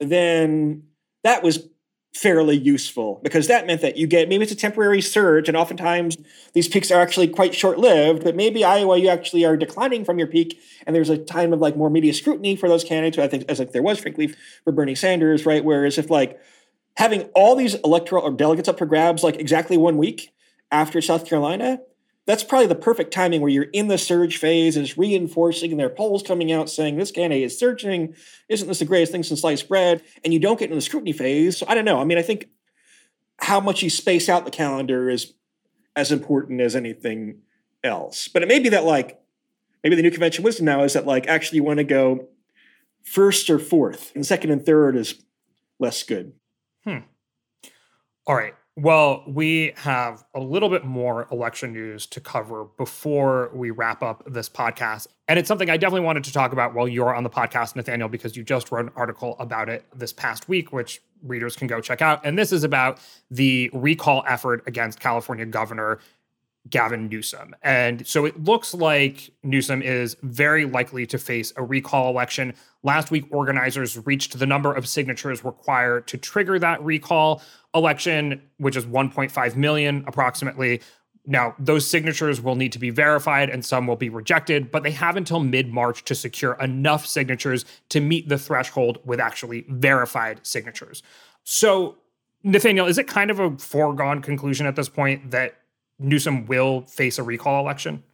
then 0.00 0.84
that 1.24 1.42
was 1.42 1.68
fairly 2.14 2.56
useful 2.56 3.20
because 3.22 3.48
that 3.48 3.66
meant 3.66 3.82
that 3.82 3.96
you 3.96 4.06
get 4.06 4.28
maybe 4.28 4.42
it's 4.42 4.50
a 4.50 4.56
temporary 4.56 5.00
surge 5.00 5.46
and 5.46 5.56
oftentimes 5.56 6.16
these 6.54 6.66
peaks 6.66 6.90
are 6.90 7.00
actually 7.00 7.28
quite 7.28 7.54
short-lived 7.54 8.24
but 8.24 8.34
maybe 8.34 8.64
iowa 8.64 8.96
you 8.96 9.08
actually 9.08 9.44
are 9.44 9.58
declining 9.58 10.04
from 10.04 10.18
your 10.18 10.26
peak 10.26 10.58
and 10.86 10.96
there's 10.96 11.10
a 11.10 11.18
time 11.18 11.52
of 11.52 11.60
like 11.60 11.76
more 11.76 11.90
media 11.90 12.12
scrutiny 12.12 12.56
for 12.56 12.66
those 12.66 12.82
candidates 12.82 13.18
i 13.18 13.28
think 13.28 13.44
as 13.48 13.58
like 13.58 13.72
there 13.72 13.82
was 13.82 14.00
frankly 14.00 14.34
for 14.64 14.72
bernie 14.72 14.94
sanders 14.94 15.44
right 15.44 15.64
whereas 15.64 15.98
if 15.98 16.08
like 16.08 16.40
having 16.98 17.22
all 17.32 17.54
these 17.54 17.76
electoral 17.76 18.24
or 18.24 18.32
delegates 18.32 18.68
up 18.68 18.76
for 18.76 18.84
grabs 18.84 19.22
like 19.22 19.36
exactly 19.36 19.76
one 19.76 19.96
week 19.96 20.32
after 20.72 21.00
South 21.00 21.24
Carolina, 21.26 21.78
that's 22.26 22.42
probably 22.42 22.66
the 22.66 22.74
perfect 22.74 23.12
timing 23.12 23.40
where 23.40 23.48
you're 23.48 23.70
in 23.72 23.86
the 23.86 23.96
surge 23.96 24.36
phase 24.36 24.76
and 24.76 24.84
it's 24.84 24.98
reinforcing 24.98 25.76
there 25.76 25.88
polls 25.88 26.24
coming 26.24 26.50
out 26.50 26.68
saying 26.68 26.96
this 26.96 27.12
candidate 27.12 27.44
is 27.44 27.56
surging. 27.56 28.14
Isn't 28.48 28.66
this 28.66 28.80
the 28.80 28.84
greatest 28.84 29.12
thing 29.12 29.22
since 29.22 29.42
sliced 29.42 29.68
bread? 29.68 30.02
And 30.24 30.34
you 30.34 30.40
don't 30.40 30.58
get 30.58 30.70
in 30.70 30.74
the 30.74 30.82
scrutiny 30.82 31.12
phase. 31.12 31.56
So 31.56 31.66
I 31.68 31.74
don't 31.74 31.84
know. 31.84 32.00
I 32.00 32.04
mean, 32.04 32.18
I 32.18 32.22
think 32.22 32.48
how 33.38 33.60
much 33.60 33.80
you 33.80 33.90
space 33.90 34.28
out 34.28 34.44
the 34.44 34.50
calendar 34.50 35.08
is 35.08 35.34
as 35.94 36.10
important 36.10 36.60
as 36.60 36.74
anything 36.74 37.42
else. 37.84 38.26
But 38.26 38.42
it 38.42 38.48
may 38.48 38.58
be 38.58 38.70
that 38.70 38.82
like 38.82 39.20
maybe 39.84 39.94
the 39.94 40.02
new 40.02 40.10
convention 40.10 40.42
wisdom 40.42 40.66
now 40.66 40.82
is 40.82 40.94
that 40.94 41.06
like 41.06 41.28
actually 41.28 41.58
you 41.58 41.64
want 41.64 41.78
to 41.78 41.84
go 41.84 42.26
first 43.04 43.48
or 43.48 43.60
fourth 43.60 44.10
and 44.16 44.26
second 44.26 44.50
and 44.50 44.66
third 44.66 44.96
is 44.96 45.22
less 45.78 46.02
good. 46.02 46.32
Hmm. 46.88 46.98
All 48.26 48.34
right. 48.34 48.54
Well, 48.76 49.24
we 49.26 49.72
have 49.76 50.24
a 50.34 50.40
little 50.40 50.70
bit 50.70 50.84
more 50.84 51.28
election 51.30 51.74
news 51.74 52.06
to 52.06 52.20
cover 52.20 52.64
before 52.78 53.50
we 53.52 53.70
wrap 53.70 54.02
up 54.02 54.22
this 54.26 54.48
podcast. 54.48 55.08
And 55.26 55.38
it's 55.38 55.48
something 55.48 55.68
I 55.68 55.76
definitely 55.76 56.06
wanted 56.06 56.24
to 56.24 56.32
talk 56.32 56.52
about 56.52 56.72
while 56.72 56.88
you're 56.88 57.14
on 57.14 57.24
the 57.24 57.30
podcast, 57.30 57.76
Nathaniel, 57.76 58.08
because 58.08 58.36
you 58.36 58.42
just 58.42 58.72
wrote 58.72 58.86
an 58.86 58.92
article 58.96 59.36
about 59.38 59.68
it 59.68 59.84
this 59.94 60.14
past 60.14 60.48
week, 60.48 60.72
which 60.72 61.02
readers 61.22 61.56
can 61.56 61.66
go 61.66 61.80
check 61.82 62.00
out. 62.00 62.24
And 62.24 62.38
this 62.38 62.52
is 62.52 62.64
about 62.64 63.00
the 63.30 63.68
recall 63.74 64.24
effort 64.26 64.62
against 64.66 64.98
California 64.98 65.44
Governor 65.44 65.98
Gavin 66.70 67.08
Newsom. 67.08 67.54
And 67.62 68.06
so 68.06 68.24
it 68.24 68.42
looks 68.44 68.74
like 68.74 69.30
Newsom 69.42 69.82
is 69.82 70.16
very 70.22 70.64
likely 70.64 71.06
to 71.06 71.18
face 71.18 71.52
a 71.56 71.64
recall 71.64 72.10
election. 72.10 72.54
Last 72.82 73.10
week, 73.10 73.26
organizers 73.30 74.06
reached 74.06 74.38
the 74.38 74.46
number 74.46 74.72
of 74.72 74.86
signatures 74.86 75.44
required 75.44 76.06
to 76.08 76.16
trigger 76.16 76.58
that 76.60 76.82
recall 76.82 77.42
election, 77.74 78.42
which 78.58 78.76
is 78.76 78.86
1.5 78.86 79.56
million 79.56 80.04
approximately. 80.06 80.80
Now, 81.26 81.54
those 81.58 81.86
signatures 81.88 82.40
will 82.40 82.54
need 82.54 82.72
to 82.72 82.78
be 82.78 82.90
verified 82.90 83.50
and 83.50 83.64
some 83.64 83.86
will 83.86 83.96
be 83.96 84.08
rejected, 84.08 84.70
but 84.70 84.84
they 84.84 84.92
have 84.92 85.16
until 85.16 85.40
mid 85.40 85.72
March 85.72 86.04
to 86.04 86.14
secure 86.14 86.54
enough 86.54 87.04
signatures 87.04 87.64
to 87.90 88.00
meet 88.00 88.28
the 88.28 88.38
threshold 88.38 88.98
with 89.04 89.18
actually 89.20 89.66
verified 89.68 90.40
signatures. 90.44 91.02
So, 91.42 91.96
Nathaniel, 92.44 92.86
is 92.86 92.96
it 92.96 93.08
kind 93.08 93.30
of 93.30 93.40
a 93.40 93.58
foregone 93.58 94.22
conclusion 94.22 94.66
at 94.66 94.76
this 94.76 94.88
point 94.88 95.32
that 95.32 95.56
Newsom 95.98 96.46
will 96.46 96.82
face 96.82 97.18
a 97.18 97.24
recall 97.24 97.60
election? 97.60 98.04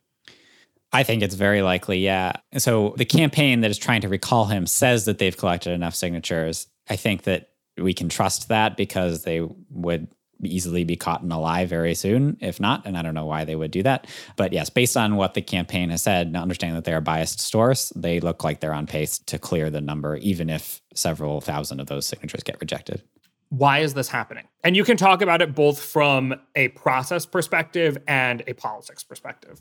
I 0.95 1.03
think 1.03 1.23
it's 1.23 1.35
very 1.35 1.63
likely, 1.63 1.99
yeah. 1.99 2.33
So 2.59 2.95
the 2.97 3.05
campaign 3.05 3.61
that 3.61 3.71
is 3.71 3.79
trying 3.79 4.03
to 4.03 4.09
recall 4.09 4.47
him 4.47 4.67
says 4.67 5.05
that 5.07 5.19
they've 5.19 5.37
collected 5.37 5.73
enough 5.73 5.95
signatures. 5.95 6.69
I 6.89 6.97
think 6.97 7.25
that 7.25 7.51
we 7.77 7.93
can 7.93 8.09
trust 8.09 8.49
that 8.49 8.77
because 8.77 9.25
they 9.25 9.41
would 9.71 10.09
easily 10.43 10.85
be 10.85 10.97
caught 10.97 11.23
in 11.23 11.33
a 11.33 11.41
lie 11.41 11.65
very 11.65 11.95
soon, 11.95 12.37
if 12.41 12.61
not. 12.61 12.87
And 12.87 12.97
I 12.97 13.03
don't 13.03 13.15
know 13.15 13.27
why 13.27 13.45
they 13.45 13.57
would 13.57 13.71
do 13.71 13.83
that. 13.83 14.07
But 14.37 14.53
yes, 14.53 14.71
based 14.71 14.97
on 14.97 15.17
what 15.17 15.35
the 15.35 15.43
campaign 15.43 15.91
has 15.91 16.03
said, 16.03 16.35
understanding 16.37 16.77
that 16.77 16.85
they 16.85 16.93
are 16.93 17.01
biased 17.01 17.41
stores, 17.41 17.93
they 17.97 18.21
look 18.21 18.45
like 18.45 18.61
they're 18.61 18.75
on 18.75 18.87
pace 18.87 19.19
to 19.19 19.39
clear 19.39 19.71
the 19.71 19.81
number, 19.81 20.17
even 20.17 20.51
if 20.51 20.81
several 20.95 21.41
thousand 21.41 21.81
of 21.81 21.87
those 21.87 22.07
signatures 22.07 22.43
get 22.43 22.61
rejected 22.61 23.03
why 23.51 23.79
is 23.79 23.95
this 23.95 24.09
happening? 24.09 24.45
And 24.65 24.77
you 24.77 24.83
can 24.83 24.97
talk 24.97 25.23
about 25.23 25.41
it 25.41 25.55
both 25.55 25.81
from 25.81 26.35
a 26.57 26.69
process 26.69 27.25
perspective 27.25 27.97
and 28.09 28.43
a 28.49 28.55
politics 28.55 29.05
perspective. 29.05 29.61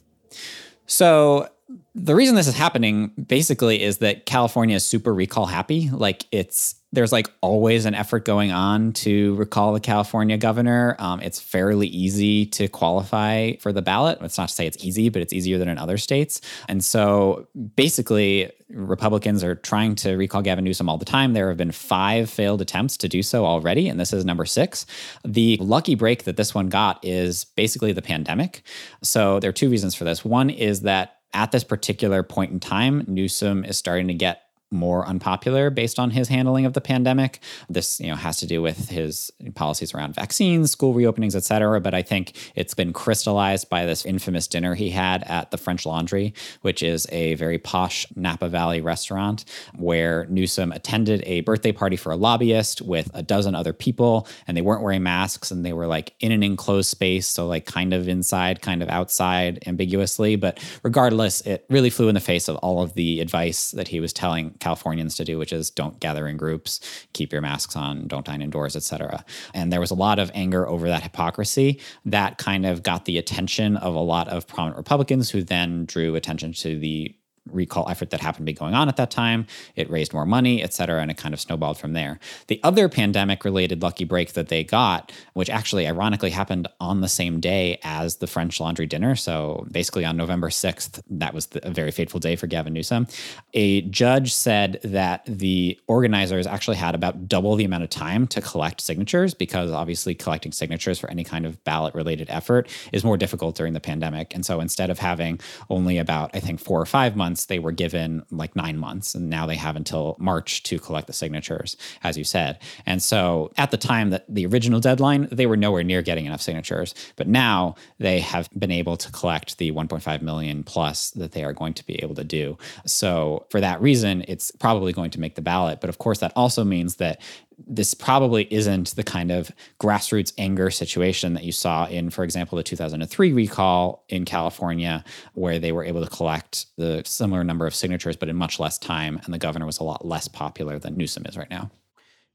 So, 0.93 1.49
the 1.95 2.15
reason 2.15 2.35
this 2.35 2.47
is 2.47 2.55
happening 2.55 3.11
basically 3.27 3.81
is 3.81 3.99
that 3.99 4.25
California 4.25 4.75
is 4.75 4.85
super 4.85 5.13
recall 5.13 5.45
happy. 5.45 5.89
Like 5.89 6.25
it's 6.31 6.75
there's 6.91 7.11
like 7.11 7.31
always 7.41 7.85
an 7.85 7.95
effort 7.95 8.23
going 8.23 8.51
on 8.51 8.93
to 8.93 9.33
recall 9.35 9.73
the 9.73 9.79
California 9.79 10.37
governor. 10.37 10.95
Um, 10.99 11.21
it's 11.21 11.39
fairly 11.39 11.87
easy 11.87 12.45
to 12.47 12.67
qualify 12.67 13.53
for 13.55 13.73
the 13.73 13.81
ballot. 13.81 14.19
It's 14.21 14.37
not 14.37 14.49
to 14.49 14.53
say 14.53 14.67
it's 14.67 14.83
easy, 14.83 15.09
but 15.09 15.21
it's 15.21 15.33
easier 15.33 15.57
than 15.57 15.69
in 15.69 15.79
other 15.79 15.97
states. 15.97 16.39
And 16.69 16.85
so 16.85 17.47
basically, 17.75 18.51
Republicans 18.69 19.43
are 19.43 19.55
trying 19.55 19.95
to 19.95 20.15
recall 20.15 20.43
Gavin 20.43 20.63
Newsom 20.63 20.87
all 20.87 20.99
the 20.99 21.05
time. 21.05 21.33
There 21.33 21.49
have 21.49 21.57
been 21.57 21.71
five 21.71 22.29
failed 22.29 22.61
attempts 22.61 22.95
to 22.97 23.09
do 23.09 23.23
so 23.23 23.43
already, 23.43 23.89
and 23.89 23.99
this 23.99 24.13
is 24.13 24.23
number 24.23 24.45
six. 24.45 24.85
The 25.25 25.57
lucky 25.59 25.95
break 25.95 26.25
that 26.25 26.37
this 26.37 26.53
one 26.53 26.69
got 26.69 27.03
is 27.03 27.45
basically 27.45 27.91
the 27.91 28.03
pandemic. 28.03 28.61
So 29.01 29.39
there 29.39 29.49
are 29.49 29.53
two 29.53 29.69
reasons 29.69 29.95
for 29.95 30.03
this. 30.03 30.23
One 30.23 30.51
is 30.51 30.81
that 30.81 31.17
at 31.33 31.51
this 31.51 31.63
particular 31.63 32.23
point 32.23 32.51
in 32.51 32.59
time, 32.59 33.03
Newsom 33.07 33.65
is 33.65 33.77
starting 33.77 34.07
to 34.07 34.13
get 34.13 34.42
more 34.73 35.05
unpopular 35.07 35.69
based 35.69 35.99
on 35.99 36.11
his 36.11 36.27
handling 36.27 36.65
of 36.65 36.73
the 36.73 36.81
pandemic. 36.81 37.39
This, 37.69 37.99
you 37.99 38.07
know, 38.07 38.15
has 38.15 38.37
to 38.37 38.47
do 38.47 38.61
with 38.61 38.89
his 38.89 39.31
policies 39.55 39.93
around 39.93 40.15
vaccines, 40.15 40.71
school 40.71 40.93
reopenings, 40.93 41.35
et 41.35 41.43
cetera. 41.43 41.79
But 41.79 41.93
I 41.93 42.01
think 42.01 42.35
it's 42.55 42.73
been 42.73 42.91
crystallized 42.91 43.69
by 43.69 43.85
this 43.85 44.05
infamous 44.05 44.47
dinner 44.47 44.75
he 44.75 44.89
had 44.89 45.23
at 45.23 45.51
the 45.51 45.57
French 45.57 45.85
Laundry, 45.85 46.33
which 46.61 46.83
is 46.83 47.07
a 47.11 47.35
very 47.35 47.59
posh 47.59 48.07
Napa 48.15 48.49
Valley 48.49 48.81
restaurant 48.81 49.45
where 49.77 50.25
Newsom 50.25 50.71
attended 50.71 51.23
a 51.25 51.41
birthday 51.41 51.71
party 51.71 51.95
for 51.95 52.11
a 52.11 52.15
lobbyist 52.15 52.81
with 52.81 53.09
a 53.13 53.21
dozen 53.21 53.55
other 53.55 53.73
people, 53.73 54.27
and 54.47 54.57
they 54.57 54.61
weren't 54.61 54.81
wearing 54.81 55.03
masks 55.03 55.51
and 55.51 55.65
they 55.65 55.73
were 55.73 55.87
like 55.87 56.13
in 56.19 56.31
an 56.31 56.43
enclosed 56.43 56.89
space, 56.89 57.27
so 57.27 57.45
like 57.45 57.65
kind 57.65 57.93
of 57.93 58.07
inside, 58.07 58.61
kind 58.61 58.81
of 58.81 58.89
outside 58.89 59.63
ambiguously. 59.67 60.35
But 60.35 60.59
regardless, 60.83 61.41
it 61.41 61.65
really 61.69 61.89
flew 61.89 62.07
in 62.07 62.15
the 62.15 62.19
face 62.19 62.47
of 62.47 62.55
all 62.57 62.81
of 62.81 62.93
the 62.93 63.19
advice 63.19 63.71
that 63.71 63.87
he 63.87 63.99
was 63.99 64.13
telling 64.13 64.51
Californians 64.63 65.15
to 65.15 65.25
do, 65.25 65.37
which 65.37 65.51
is 65.51 65.69
don't 65.69 65.99
gather 65.99 66.27
in 66.27 66.37
groups, 66.37 66.79
keep 67.13 67.31
your 67.31 67.41
masks 67.41 67.75
on, 67.75 68.07
don't 68.07 68.25
dine 68.25 68.41
indoors, 68.41 68.75
etc. 68.75 69.25
And 69.53 69.71
there 69.71 69.79
was 69.79 69.91
a 69.91 69.95
lot 69.95 70.19
of 70.19 70.31
anger 70.33 70.67
over 70.67 70.87
that 70.87 71.03
hypocrisy 71.03 71.81
that 72.05 72.37
kind 72.37 72.65
of 72.65 72.81
got 72.81 73.05
the 73.05 73.17
attention 73.17 73.77
of 73.77 73.93
a 73.93 73.99
lot 73.99 74.27
of 74.29 74.47
prominent 74.47 74.77
Republicans 74.77 75.29
who 75.29 75.43
then 75.43 75.85
drew 75.85 76.15
attention 76.15 76.53
to 76.53 76.79
the 76.79 77.15
recall 77.51 77.87
effort 77.89 78.09
that 78.11 78.21
happened 78.21 78.45
to 78.45 78.51
be 78.51 78.57
going 78.57 78.73
on 78.73 78.87
at 78.87 78.95
that 78.95 79.11
time. 79.11 79.45
It 79.75 79.89
raised 79.89 80.13
more 80.13 80.25
money, 80.25 80.63
et 80.63 80.73
cetera, 80.73 81.01
and 81.01 81.11
it 81.11 81.17
kind 81.17 81.33
of 81.33 81.41
snowballed 81.41 81.77
from 81.77 81.93
there. 81.93 82.19
The 82.47 82.59
other 82.63 82.87
pandemic 82.87 83.43
related 83.43 83.81
lucky 83.81 84.05
break 84.05 84.33
that 84.33 84.47
they 84.47 84.63
got, 84.63 85.11
which 85.33 85.49
actually 85.49 85.87
ironically 85.87 86.29
happened 86.29 86.67
on 86.79 87.01
the 87.01 87.09
same 87.09 87.39
day 87.39 87.79
as 87.83 88.17
the 88.17 88.27
French 88.27 88.59
laundry 88.59 88.85
dinner. 88.85 89.15
So 89.15 89.65
basically 89.71 90.05
on 90.05 90.15
November 90.15 90.49
6th, 90.49 91.01
that 91.09 91.33
was 91.33 91.49
a 91.61 91.71
very 91.71 91.91
fateful 91.91 92.19
day 92.19 92.35
for 92.35 92.47
Gavin 92.47 92.73
Newsom. 92.73 93.07
A 93.53 93.81
judge 93.81 94.33
said 94.33 94.79
that 94.83 95.23
the 95.25 95.79
organizers 95.87 96.47
actually 96.47 96.77
had 96.77 96.95
about 96.95 97.27
double 97.27 97.55
the 97.55 97.65
amount 97.65 97.83
of 97.83 97.89
time 97.89 98.27
to 98.27 98.41
collect 98.41 98.79
signatures 98.81 99.33
because 99.33 99.71
obviously 99.71 100.15
collecting 100.15 100.51
signatures 100.51 100.99
for 100.99 101.09
any 101.09 101.23
kind 101.23 101.45
of 101.45 101.61
ballot 101.63 101.93
related 101.93 102.29
effort 102.29 102.69
is 102.91 103.03
more 103.03 103.17
difficult 103.17 103.55
during 103.55 103.73
the 103.73 103.79
pandemic. 103.79 104.33
And 104.33 104.45
so 104.45 104.59
instead 104.61 104.89
of 104.89 104.99
having 104.99 105.39
only 105.69 105.97
about, 105.97 106.31
I 106.33 106.39
think, 106.39 106.59
four 106.59 106.79
or 106.79 106.85
five 106.85 107.15
months, 107.15 107.32
months, 107.33 107.45
they 107.45 107.57
were 107.57 107.71
given 107.71 108.23
like 108.29 108.55
nine 108.55 108.77
months, 108.77 109.15
and 109.15 109.27
now 109.27 109.47
they 109.47 109.55
have 109.55 109.75
until 109.75 110.15
March 110.19 110.61
to 110.61 110.77
collect 110.77 111.07
the 111.07 111.13
signatures, 111.13 111.75
as 112.03 112.15
you 112.15 112.23
said. 112.23 112.59
And 112.85 113.01
so 113.01 113.51
at 113.57 113.71
the 113.71 113.77
time 113.77 114.11
that 114.11 114.23
the 114.29 114.45
original 114.45 114.79
deadline, 114.79 115.27
they 115.31 115.47
were 115.47 115.57
nowhere 115.57 115.83
near 115.83 116.03
getting 116.03 116.27
enough 116.27 116.43
signatures. 116.43 116.93
But 117.15 117.27
now 117.27 117.73
they 117.97 118.19
have 118.19 118.49
been 118.55 118.69
able 118.69 118.97
to 118.97 119.11
collect 119.11 119.57
the 119.57 119.71
1.5 119.71 120.21
million 120.21 120.63
plus 120.63 121.09
that 121.11 121.31
they 121.31 121.43
are 121.43 121.53
going 121.53 121.73
to 121.73 121.85
be 121.87 121.95
able 122.03 122.13
to 122.15 122.23
do. 122.23 122.55
So 122.85 123.47
for 123.49 123.59
that 123.61 123.81
reason, 123.81 124.23
it's 124.27 124.51
probably 124.51 124.93
going 124.93 125.09
to 125.11 125.19
make 125.19 125.33
the 125.33 125.41
ballot. 125.41 125.81
But 125.81 125.89
of 125.89 125.97
course, 125.97 126.19
that 126.19 126.33
also 126.35 126.63
means 126.63 126.97
that 126.97 127.19
this 127.57 127.93
probably 127.93 128.51
isn't 128.53 128.95
the 128.95 129.03
kind 129.03 129.31
of 129.31 129.51
grassroots 129.79 130.33
anger 130.37 130.69
situation 130.69 131.33
that 131.33 131.43
you 131.43 131.51
saw 131.51 131.85
in, 131.87 132.09
for 132.09 132.23
example, 132.23 132.57
the 132.57 132.63
2003 132.63 133.33
recall 133.33 134.05
in 134.09 134.25
California, 134.25 135.03
where 135.33 135.59
they 135.59 135.71
were 135.71 135.83
able 135.83 136.03
to 136.03 136.09
collect 136.09 136.65
the 136.77 137.01
similar 137.05 137.43
number 137.43 137.67
of 137.67 137.75
signatures, 137.75 138.15
but 138.15 138.29
in 138.29 138.35
much 138.35 138.59
less 138.59 138.77
time. 138.77 139.19
And 139.25 139.33
the 139.33 139.39
governor 139.39 139.65
was 139.65 139.79
a 139.79 139.83
lot 139.83 140.05
less 140.05 140.27
popular 140.27 140.79
than 140.79 140.97
Newsom 140.97 141.25
is 141.25 141.37
right 141.37 141.49
now. 141.49 141.69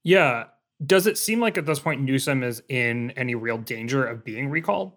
Yeah. 0.04 0.44
Does 0.84 1.06
it 1.06 1.18
seem 1.18 1.40
like 1.40 1.58
at 1.58 1.66
this 1.66 1.80
point 1.80 2.02
Newsom 2.02 2.42
is 2.42 2.62
in 2.68 3.10
any 3.12 3.34
real 3.34 3.58
danger 3.58 4.04
of 4.04 4.24
being 4.24 4.48
recalled? 4.48 4.92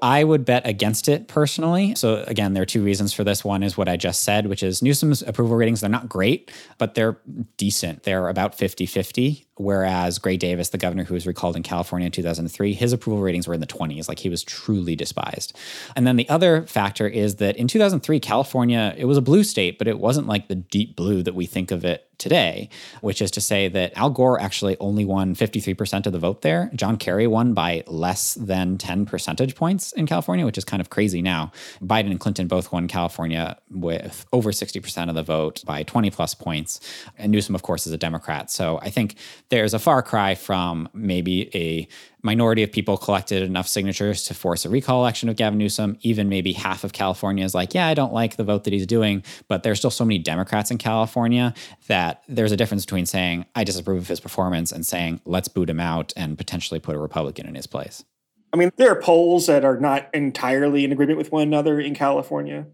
I 0.00 0.22
would 0.22 0.44
bet 0.44 0.66
against 0.66 1.08
it 1.08 1.26
personally. 1.26 1.94
So 1.96 2.22
again, 2.26 2.54
there 2.54 2.62
are 2.62 2.66
two 2.66 2.84
reasons 2.84 3.12
for 3.12 3.24
this. 3.24 3.44
One 3.44 3.62
is 3.62 3.76
what 3.76 3.88
I 3.88 3.96
just 3.96 4.22
said, 4.22 4.46
which 4.46 4.62
is 4.62 4.82
Newsom's 4.82 5.22
approval 5.22 5.56
ratings, 5.56 5.80
they're 5.80 5.90
not 5.90 6.08
great, 6.08 6.52
but 6.78 6.94
they're 6.94 7.18
decent. 7.56 8.04
They're 8.04 8.28
about 8.28 8.56
50-50 8.56 9.46
whereas 9.58 10.18
Gray 10.18 10.36
Davis, 10.36 10.70
the 10.70 10.78
governor 10.78 11.04
who 11.04 11.14
was 11.14 11.26
recalled 11.26 11.56
in 11.56 11.62
California 11.62 12.06
in 12.06 12.12
2003, 12.12 12.72
his 12.74 12.92
approval 12.92 13.22
ratings 13.22 13.46
were 13.46 13.54
in 13.54 13.60
the 13.60 13.66
20s, 13.66 14.08
like 14.08 14.18
he 14.18 14.28
was 14.28 14.42
truly 14.42 14.96
despised. 14.96 15.56
And 15.96 16.06
then 16.06 16.16
the 16.16 16.28
other 16.28 16.66
factor 16.66 17.06
is 17.06 17.36
that 17.36 17.56
in 17.56 17.68
2003, 17.68 18.20
California, 18.20 18.94
it 18.96 19.04
was 19.04 19.16
a 19.16 19.22
blue 19.22 19.44
state, 19.44 19.78
but 19.78 19.88
it 19.88 19.98
wasn't 19.98 20.26
like 20.26 20.48
the 20.48 20.54
deep 20.54 20.96
blue 20.96 21.22
that 21.22 21.34
we 21.34 21.46
think 21.46 21.70
of 21.70 21.84
it 21.84 22.07
today, 22.18 22.68
which 23.00 23.22
is 23.22 23.30
to 23.32 23.40
say 23.40 23.68
that 23.68 23.96
Al 23.96 24.10
Gore 24.10 24.40
actually 24.40 24.76
only 24.80 25.04
won 25.04 25.34
53% 25.34 26.06
of 26.06 26.12
the 26.12 26.18
vote 26.18 26.42
there. 26.42 26.70
John 26.74 26.96
Kerry 26.96 27.26
won 27.26 27.54
by 27.54 27.84
less 27.86 28.34
than 28.34 28.76
10 28.76 29.06
percentage 29.06 29.54
points 29.54 29.92
in 29.92 30.06
California, 30.06 30.44
which 30.44 30.58
is 30.58 30.64
kind 30.64 30.80
of 30.80 30.90
crazy 30.90 31.22
now. 31.22 31.52
Biden 31.82 32.10
and 32.10 32.20
Clinton 32.20 32.48
both 32.48 32.72
won 32.72 32.88
California 32.88 33.56
with 33.70 34.26
over 34.32 34.50
60% 34.50 35.08
of 35.08 35.14
the 35.14 35.22
vote 35.22 35.62
by 35.64 35.82
20 35.82 36.10
plus 36.10 36.34
points. 36.34 36.80
And 37.16 37.32
Newsom, 37.32 37.54
of 37.54 37.62
course, 37.62 37.86
is 37.86 37.92
a 37.92 37.98
Democrat. 37.98 38.50
So 38.50 38.78
I 38.82 38.90
think 38.90 39.16
there's 39.48 39.74
a 39.74 39.78
far 39.78 40.02
cry 40.02 40.34
from 40.34 40.88
maybe 40.92 41.54
a 41.54 41.88
minority 42.22 42.62
of 42.62 42.72
people 42.72 42.96
collected 42.96 43.42
enough 43.42 43.68
signatures 43.68 44.24
to 44.24 44.34
force 44.34 44.64
a 44.64 44.68
recall 44.68 45.00
election 45.00 45.28
of 45.28 45.36
Gavin 45.36 45.58
Newsom. 45.58 45.96
Even 46.02 46.28
maybe 46.28 46.52
half 46.52 46.84
of 46.84 46.92
California 46.92 47.44
is 47.44 47.54
like, 47.54 47.74
yeah, 47.74 47.86
I 47.86 47.94
don't 47.94 48.12
like 48.12 48.36
the 48.36 48.44
vote 48.44 48.64
that 48.64 48.72
he's 48.72 48.86
doing. 48.86 49.22
But 49.46 49.62
there's 49.62 49.78
still 49.78 49.90
so 49.90 50.04
many 50.04 50.18
Democrats 50.18 50.70
in 50.70 50.78
California 50.78 51.54
that 51.86 52.22
there's 52.28 52.52
a 52.52 52.56
difference 52.56 52.84
between 52.84 53.06
saying, 53.06 53.46
I 53.54 53.64
disapprove 53.64 53.98
of 53.98 54.08
his 54.08 54.20
performance 54.20 54.72
and 54.72 54.84
saying, 54.84 55.20
let's 55.24 55.48
boot 55.48 55.70
him 55.70 55.80
out 55.80 56.12
and 56.16 56.36
potentially 56.36 56.80
put 56.80 56.96
a 56.96 56.98
Republican 56.98 57.46
in 57.46 57.54
his 57.54 57.66
place. 57.66 58.04
I 58.52 58.56
mean, 58.56 58.70
there 58.76 58.90
are 58.90 59.00
polls 59.00 59.46
that 59.46 59.64
are 59.64 59.78
not 59.78 60.08
entirely 60.14 60.84
in 60.84 60.92
agreement 60.92 61.18
with 61.18 61.30
one 61.30 61.42
another 61.42 61.78
in 61.78 61.94
California. 61.94 62.66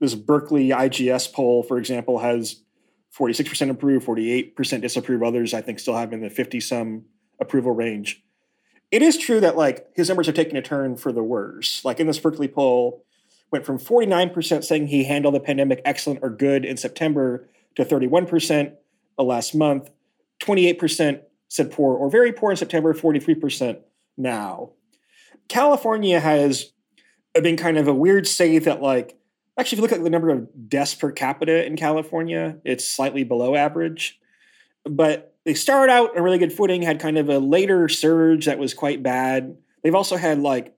This 0.00 0.14
Berkeley 0.14 0.70
IGS 0.70 1.32
poll, 1.32 1.62
for 1.62 1.78
example, 1.78 2.20
has 2.20 2.62
46% 3.16 3.70
approve, 3.70 4.04
48% 4.04 4.80
disapprove. 4.80 5.22
Others, 5.22 5.52
I 5.52 5.60
think, 5.60 5.78
still 5.78 5.96
have 5.96 6.12
in 6.12 6.22
the 6.22 6.30
50 6.30 6.60
some 6.60 7.04
approval 7.38 7.72
range. 7.72 8.22
It 8.90 9.02
is 9.02 9.16
true 9.16 9.40
that 9.40 9.56
like 9.56 9.88
his 9.94 10.08
numbers 10.08 10.28
are 10.28 10.32
taking 10.32 10.56
a 10.56 10.62
turn 10.62 10.96
for 10.96 11.12
the 11.12 11.22
worse. 11.22 11.84
Like 11.84 12.00
in 12.00 12.06
this 12.06 12.18
Berkeley 12.18 12.48
poll, 12.48 13.04
went 13.50 13.66
from 13.66 13.78
49% 13.78 14.64
saying 14.64 14.86
he 14.86 15.04
handled 15.04 15.34
the 15.34 15.40
pandemic 15.40 15.80
excellent 15.84 16.20
or 16.22 16.30
good 16.30 16.64
in 16.64 16.76
September 16.76 17.48
to 17.74 17.84
31% 17.84 18.74
uh, 19.18 19.22
last 19.22 19.54
month. 19.54 19.90
28% 20.40 21.22
said 21.48 21.70
poor 21.70 21.94
or 21.94 22.08
very 22.08 22.32
poor 22.32 22.50
in 22.50 22.56
September, 22.56 22.94
43% 22.94 23.80
now. 24.16 24.70
California 25.48 26.20
has 26.20 26.72
been 27.34 27.56
kind 27.56 27.76
of 27.76 27.88
a 27.88 27.94
weird 27.94 28.26
state 28.26 28.64
that 28.64 28.80
like 28.80 29.16
Actually, 29.60 29.76
if 29.76 29.78
you 29.80 29.82
look 29.82 29.92
at 29.92 30.02
the 30.02 30.08
number 30.08 30.30
of 30.30 30.70
deaths 30.70 30.94
per 30.94 31.12
capita 31.12 31.66
in 31.66 31.76
California, 31.76 32.56
it's 32.64 32.88
slightly 32.88 33.24
below 33.24 33.54
average. 33.54 34.18
But 34.84 35.29
they 35.44 35.54
started 35.54 35.92
out 35.92 36.16
a 36.16 36.22
really 36.22 36.38
good 36.38 36.52
footing, 36.52 36.82
had 36.82 37.00
kind 37.00 37.18
of 37.18 37.28
a 37.28 37.38
later 37.38 37.88
surge 37.88 38.46
that 38.46 38.58
was 38.58 38.74
quite 38.74 39.02
bad. 39.02 39.56
They've 39.82 39.94
also 39.94 40.16
had 40.16 40.40
like 40.40 40.76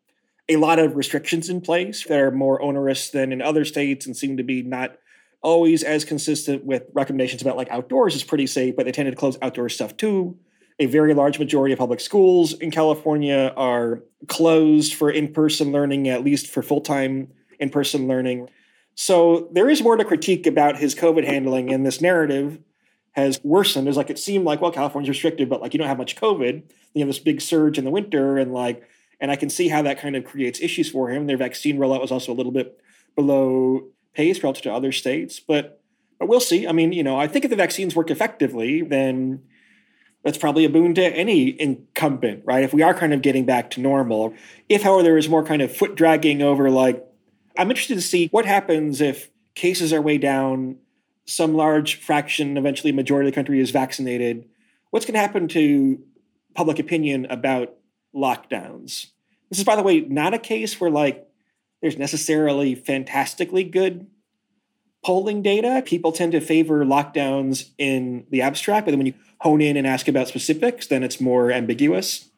a 0.49 0.57
lot 0.57 0.79
of 0.79 0.97
restrictions 0.97 1.49
in 1.49 1.61
place 1.61 2.05
that 2.05 2.21
are 2.21 2.31
more 2.31 2.63
onerous 2.63 3.11
than 3.11 3.33
in 3.33 3.43
other 3.43 3.65
states 3.65 4.07
and 4.07 4.17
seem 4.17 4.37
to 4.37 4.43
be 4.43 4.63
not 4.63 4.97
always 5.43 5.83
as 5.83 6.05
consistent 6.05 6.65
with 6.65 6.85
recommendations 6.93 7.43
about 7.43 7.57
like 7.57 7.71
outdoors 7.71 8.15
is 8.15 8.23
pretty 8.23 8.47
safe, 8.47 8.77
but 8.77 8.87
they 8.87 8.93
tended 8.93 9.13
to 9.13 9.19
close 9.19 9.37
outdoor 9.43 9.69
stuff 9.69 9.97
too. 9.97 10.39
A 10.79 10.87
very 10.87 11.15
large 11.15 11.39
majority 11.39 11.73
of 11.73 11.79
public 11.79 12.01
schools 12.01 12.55
in 12.55 12.71
California 12.71 13.53
are 13.57 14.03
closed 14.29 14.95
for 14.95 15.11
in 15.11 15.33
person 15.33 15.73
learning, 15.73 16.09
at 16.09 16.25
least 16.25 16.47
for 16.47 16.63
full 16.63 16.81
time 16.81 17.29
in 17.59 17.71
person 17.71 18.09
learning. 18.09 18.49
So 18.95 19.49
there 19.53 19.69
is 19.69 19.83
more 19.83 19.97
to 19.97 20.05
critique 20.05 20.47
about 20.47 20.79
his 20.79 20.95
COVID 20.95 21.25
handling, 21.25 21.71
in 21.71 21.83
this 21.83 22.01
narrative 22.01 22.59
has 23.13 23.41
worsened. 23.43 23.89
It's 23.89 23.97
like 23.97 24.11
it 24.11 24.19
seemed 24.19 24.45
like, 24.45 24.61
well, 24.61 24.73
California's 24.73 25.09
restricted, 25.09 25.49
but 25.49 25.61
like 25.61 25.75
you 25.75 25.79
don't 25.79 25.89
have 25.89 25.99
much 25.99 26.17
COVID. 26.17 26.63
You 26.95 27.01
have 27.01 27.09
this 27.09 27.19
big 27.19 27.41
surge 27.41 27.79
in 27.79 27.85
the 27.85 27.91
winter, 27.91 28.39
and 28.39 28.53
like, 28.53 28.83
and 29.21 29.31
I 29.31 29.37
can 29.37 29.51
see 29.51 29.69
how 29.69 29.83
that 29.83 29.99
kind 29.99 30.17
of 30.17 30.25
creates 30.25 30.61
issues 30.61 30.91
for 30.91 31.11
him. 31.11 31.27
Their 31.27 31.37
vaccine 31.37 31.79
rollout 31.79 32.01
was 32.01 32.13
also 32.13 32.33
a 32.33 32.35
little 32.35 32.53
bit 32.53 32.81
below 33.15 33.85
pace 34.15 34.43
relative 34.43 34.65
to 34.65 34.73
other 34.73 34.93
states, 34.93 35.41
but 35.41 35.81
but 36.19 36.29
we'll 36.29 36.41
see. 36.41 36.67
I 36.67 36.73
mean, 36.73 36.93
you 36.93 37.03
know, 37.03 37.19
I 37.19 37.27
think 37.27 37.45
if 37.45 37.51
the 37.51 37.57
vaccines 37.57 37.97
work 37.97 38.11
effectively, 38.11 38.83
then 38.83 39.43
that's 40.25 40.39
probably 40.39 40.65
a 40.65 40.71
boon 40.71 40.95
to 40.95 41.03
any 41.03 41.61
incumbent, 41.61 42.45
right? 42.45 42.63
If 42.63 42.73
we 42.73 42.83
are 42.83 42.95
kind 42.95 43.13
of 43.13 43.23
getting 43.23 43.45
back 43.45 43.71
to 43.71 43.81
normal. 43.81 44.33
If, 44.69 44.83
however, 44.83 45.03
there 45.03 45.19
is 45.19 45.29
more 45.29 45.45
kind 45.45 45.63
of 45.63 45.75
foot 45.75 45.97
dragging 45.97 46.41
over 46.43 46.71
like 46.71 47.05
I'm 47.59 47.71
interested 47.71 47.97
to 47.97 48.03
see 48.03 48.29
what 48.29 48.47
happens 48.47 49.01
if 49.01 49.31
cases 49.55 49.93
are 49.93 50.01
way 50.01 50.19
down, 50.19 50.77
some 51.27 51.55
large 51.55 51.97
fraction, 51.97 52.57
eventually 52.57 52.93
majority 52.93 53.29
of 53.29 53.33
the 53.33 53.37
country 53.37 53.61
is 53.61 53.71
vaccinated. 53.71 54.49
What's 54.91 55.07
going 55.07 55.15
to 55.15 55.21
happen 55.21 55.49
to 55.49 56.03
public 56.55 56.79
opinion 56.79 57.27
about 57.31 57.75
lockdowns? 58.15 59.07
This 59.49 59.59
is, 59.59 59.65
by 59.65 59.77
the 59.77 59.83
way, 59.83 60.01
not 60.01 60.35
a 60.35 60.39
case 60.39 60.81
where 60.81 60.91
like 60.91 61.29
there's 61.81 61.99
necessarily 61.99 62.75
fantastically 62.75 63.65
good 63.65 64.07
polling 65.05 65.43
data. 65.43 65.83
People 65.85 66.13
tend 66.13 66.33
to 66.33 66.41
favor 66.41 66.85
lockdowns 66.85 67.71
in 67.79 68.27
the 68.31 68.43
abstract, 68.43 68.87
but 68.87 68.93
then 68.93 68.99
when 68.99 69.09
you 69.09 69.15
hone 69.41 69.61
in 69.61 69.77
and 69.77 69.87
ask 69.87 70.09
about 70.09 70.29
specifics, 70.29 70.87
then 70.87 71.03
it's 71.03 71.21
more 71.21 71.51
ambiguous. 71.51 72.29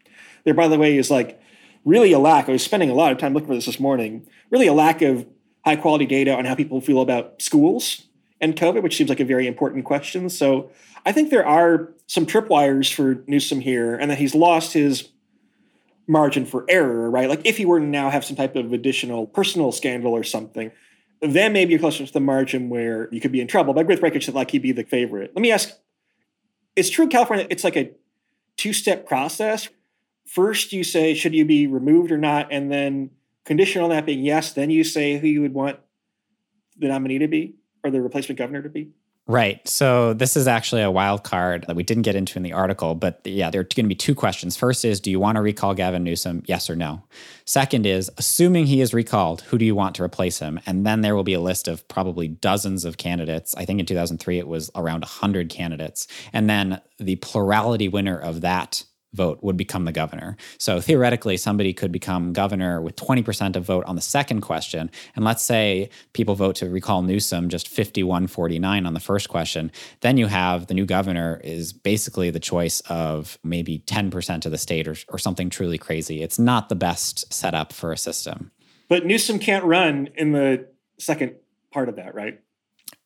There, 0.45 0.55
by 0.55 0.68
the 0.68 0.78
way, 0.78 0.97
is 0.97 1.11
like 1.11 1.41
really 1.85 2.12
a 2.12 2.18
lack. 2.18 2.49
I 2.49 2.53
was 2.53 2.62
spending 2.62 2.91
a 2.91 2.95
lot 2.95 3.12
of 3.12 3.18
time 3.18 3.35
looking 3.35 3.49
for 3.49 3.55
this 3.55 3.66
this 3.66 3.80
morning. 3.80 4.26
Really, 4.51 4.66
a 4.66 4.72
lack 4.72 5.03
of 5.03 5.26
high 5.64 5.76
quality 5.76 6.07
data 6.07 6.35
on 6.35 6.45
how 6.45 6.55
people 6.55 6.80
feel 6.80 7.01
about 7.01 7.41
schools 7.41 8.03
and 8.45 8.55
COVID, 8.55 8.83
which 8.83 8.97
seems 8.97 9.09
like 9.09 9.21
a 9.21 9.25
very 9.25 9.47
important 9.47 9.87
question. 9.87 10.29
So 10.29 10.71
I 11.07 11.13
think 11.13 11.31
there 11.31 11.47
are 11.47 11.95
some 12.07 12.27
tripwires 12.27 12.93
for 12.93 13.25
Newsom 13.27 13.61
here, 13.61 13.97
and 13.97 14.11
that 14.11 14.19
he's 14.19 14.35
lost 14.35 14.75
his 14.75 15.09
margin 16.07 16.45
for 16.45 16.67
error, 16.69 17.11
right? 17.11 17.31
Like 17.31 17.41
if 17.47 17.57
he 17.57 17.65
were 17.65 17.81
to 17.81 17.87
now 17.87 18.11
have 18.11 18.23
some 18.23 18.37
type 18.37 18.55
of 18.55 18.75
additional 18.75 19.27
personal 19.27 19.73
scandal 19.73 20.13
or 20.13 20.23
something, 20.23 20.71
then 21.23 21.55
maybe 21.55 21.71
you're 21.71 21.81
closer 21.81 22.05
to 22.05 22.13
the 22.13 22.21
margin 22.21 22.69
where 22.69 23.09
you 23.11 23.21
could 23.23 23.33
be 23.33 23.41
in 23.41 23.49
trouble. 23.49 23.73
But 23.73 23.87
Griff 23.87 24.03
Breckitt 24.03 24.23
said 24.23 24.35
like 24.35 24.51
he'd 24.51 24.61
be 24.61 24.73
the 24.73 24.85
favorite. 24.85 25.33
Let 25.35 25.41
me 25.41 25.51
ask, 25.51 25.71
it's 26.77 26.91
true 26.91 27.09
California, 27.09 27.47
it's 27.49 27.65
like 27.65 27.77
a 27.77 27.93
two-step 28.59 29.07
process 29.07 29.71
first 30.27 30.73
you 30.73 30.85
say 30.85 31.15
should 31.15 31.35
you 31.35 31.45
be 31.45 31.67
removed 31.67 32.13
or 32.13 32.19
not, 32.19 32.49
and 32.51 32.71
then 32.71 33.11
conditional 33.45 33.87
on 33.87 33.91
that 33.91 34.07
being 34.07 34.23
yes, 34.23 34.53
then 34.53 34.71
you 34.71 34.85
say 34.85 35.19
who 35.19 35.27
you 35.27 35.41
would 35.41 35.55
want 35.55 35.79
the 36.77 36.89
nominee 36.89 37.19
to 37.19 37.29
be 37.29 37.55
or 37.85 37.91
the 37.91 38.01
replacement 38.01 38.39
governor 38.39 38.62
to 38.62 38.68
be. 38.68 38.91
Right. 39.26 39.66
So 39.66 40.12
this 40.12 40.37
is 40.37 40.47
actually 40.47 40.82
a 40.82 40.91
wild 40.91 41.24
card 41.24 41.64
that 41.66 41.76
we 41.76 41.82
didn't 41.82 42.03
get 42.03 42.14
into 42.14 42.39
in 42.39 42.43
the 42.43 42.53
article, 42.53 42.95
but 42.95 43.22
yeah, 43.24 43.49
there 43.49 43.62
are 43.62 43.64
going 43.64 43.87
to 43.87 43.89
be 43.89 43.95
two 43.95 44.14
questions. 44.14 44.55
First 44.55 44.85
is, 44.85 45.01
do 45.01 45.11
you 45.11 45.18
want 45.18 45.37
to 45.37 45.43
recall 45.43 45.72
Gavin 45.72 46.05
Newsom? 46.05 46.43
Yes 46.45 46.68
or 46.68 46.76
no. 46.76 47.03
Second 47.47 47.87
is, 47.87 48.11
assuming 48.18 48.66
he 48.66 48.82
is 48.82 48.93
recalled, 48.93 49.41
who 49.43 49.57
do 49.57 49.64
you 49.64 49.74
want 49.74 49.95
to 49.95 50.03
replace 50.03 50.41
him? 50.41 50.61
And 50.66 50.85
then 50.85 51.01
there 51.01 51.16
will 51.16 51.24
be 51.24 51.32
a 51.32 51.41
list 51.41 51.68
of 51.68 51.89
probably 51.89 52.28
dozens 52.28 52.85
of 52.85 52.99
candidates. 52.99 53.55
I 53.57 53.64
think 53.64 53.80
in 53.80 53.87
2003 53.87 54.39
it 54.39 54.47
was 54.47 54.70
around 54.74 55.01
100 55.01 55.49
candidates. 55.49 56.07
And 56.35 56.51
then 56.51 56.82
the 56.99 57.16
plurality 57.16 57.89
winner 57.89 58.18
of 58.18 58.43
that 58.43 58.85
vote 59.15 59.39
would 59.43 59.57
become 59.57 59.85
the 59.85 59.93
governor. 59.93 60.37
So 60.59 60.81
theoretically, 60.81 61.37
somebody 61.37 61.73
could 61.73 61.93
become 61.93 62.33
governor 62.33 62.81
with 62.81 62.97
20% 62.97 63.57
of 63.57 63.65
vote 63.65 63.85
on 63.87 63.97
the 63.97 64.03
second 64.03 64.41
question. 64.43 64.91
And 65.17 65.25
let's 65.25 65.45
say 65.45 65.89
people 66.12 66.35
vote 66.35 66.57
to 66.57 66.69
recall 66.69 67.03
Newsom 67.03 67.49
just 67.49 67.69
51 67.69 68.27
49 68.27 68.87
on 68.87 68.95
the 68.95 69.01
first 69.01 69.29
question. 69.29 69.71
Then 70.01 70.17
you 70.17 70.27
have 70.27 70.67
the 70.67 70.75
new 70.75 70.87
governor 70.87 71.41
is 71.43 71.73
basically 71.73 72.31
the 72.31 72.41
choice 72.41 72.81
of 72.83 73.39
maybe 73.43 73.79
10% 73.87 74.45
of 74.45 74.53
the 74.53 74.59
state 74.59 74.89
or, 74.89 74.97
or 75.09 75.19
something 75.19 75.51
truly 75.51 75.79
crazy. 75.79 76.23
It's 76.23 76.39
not 76.39 76.69
the 76.69 76.75
best 76.75 77.33
setup 77.33 77.73
for 77.73 77.93
a 77.93 77.97
system. 77.97 78.51
But 78.89 79.07
Newsom 79.07 79.39
can't 79.39 79.65
run 79.65 80.11
in 80.15 80.33
the 80.33 80.69
second 80.99 81.35
part 81.71 81.89
of 81.89 81.97
that, 81.97 82.15
right? 82.15 82.41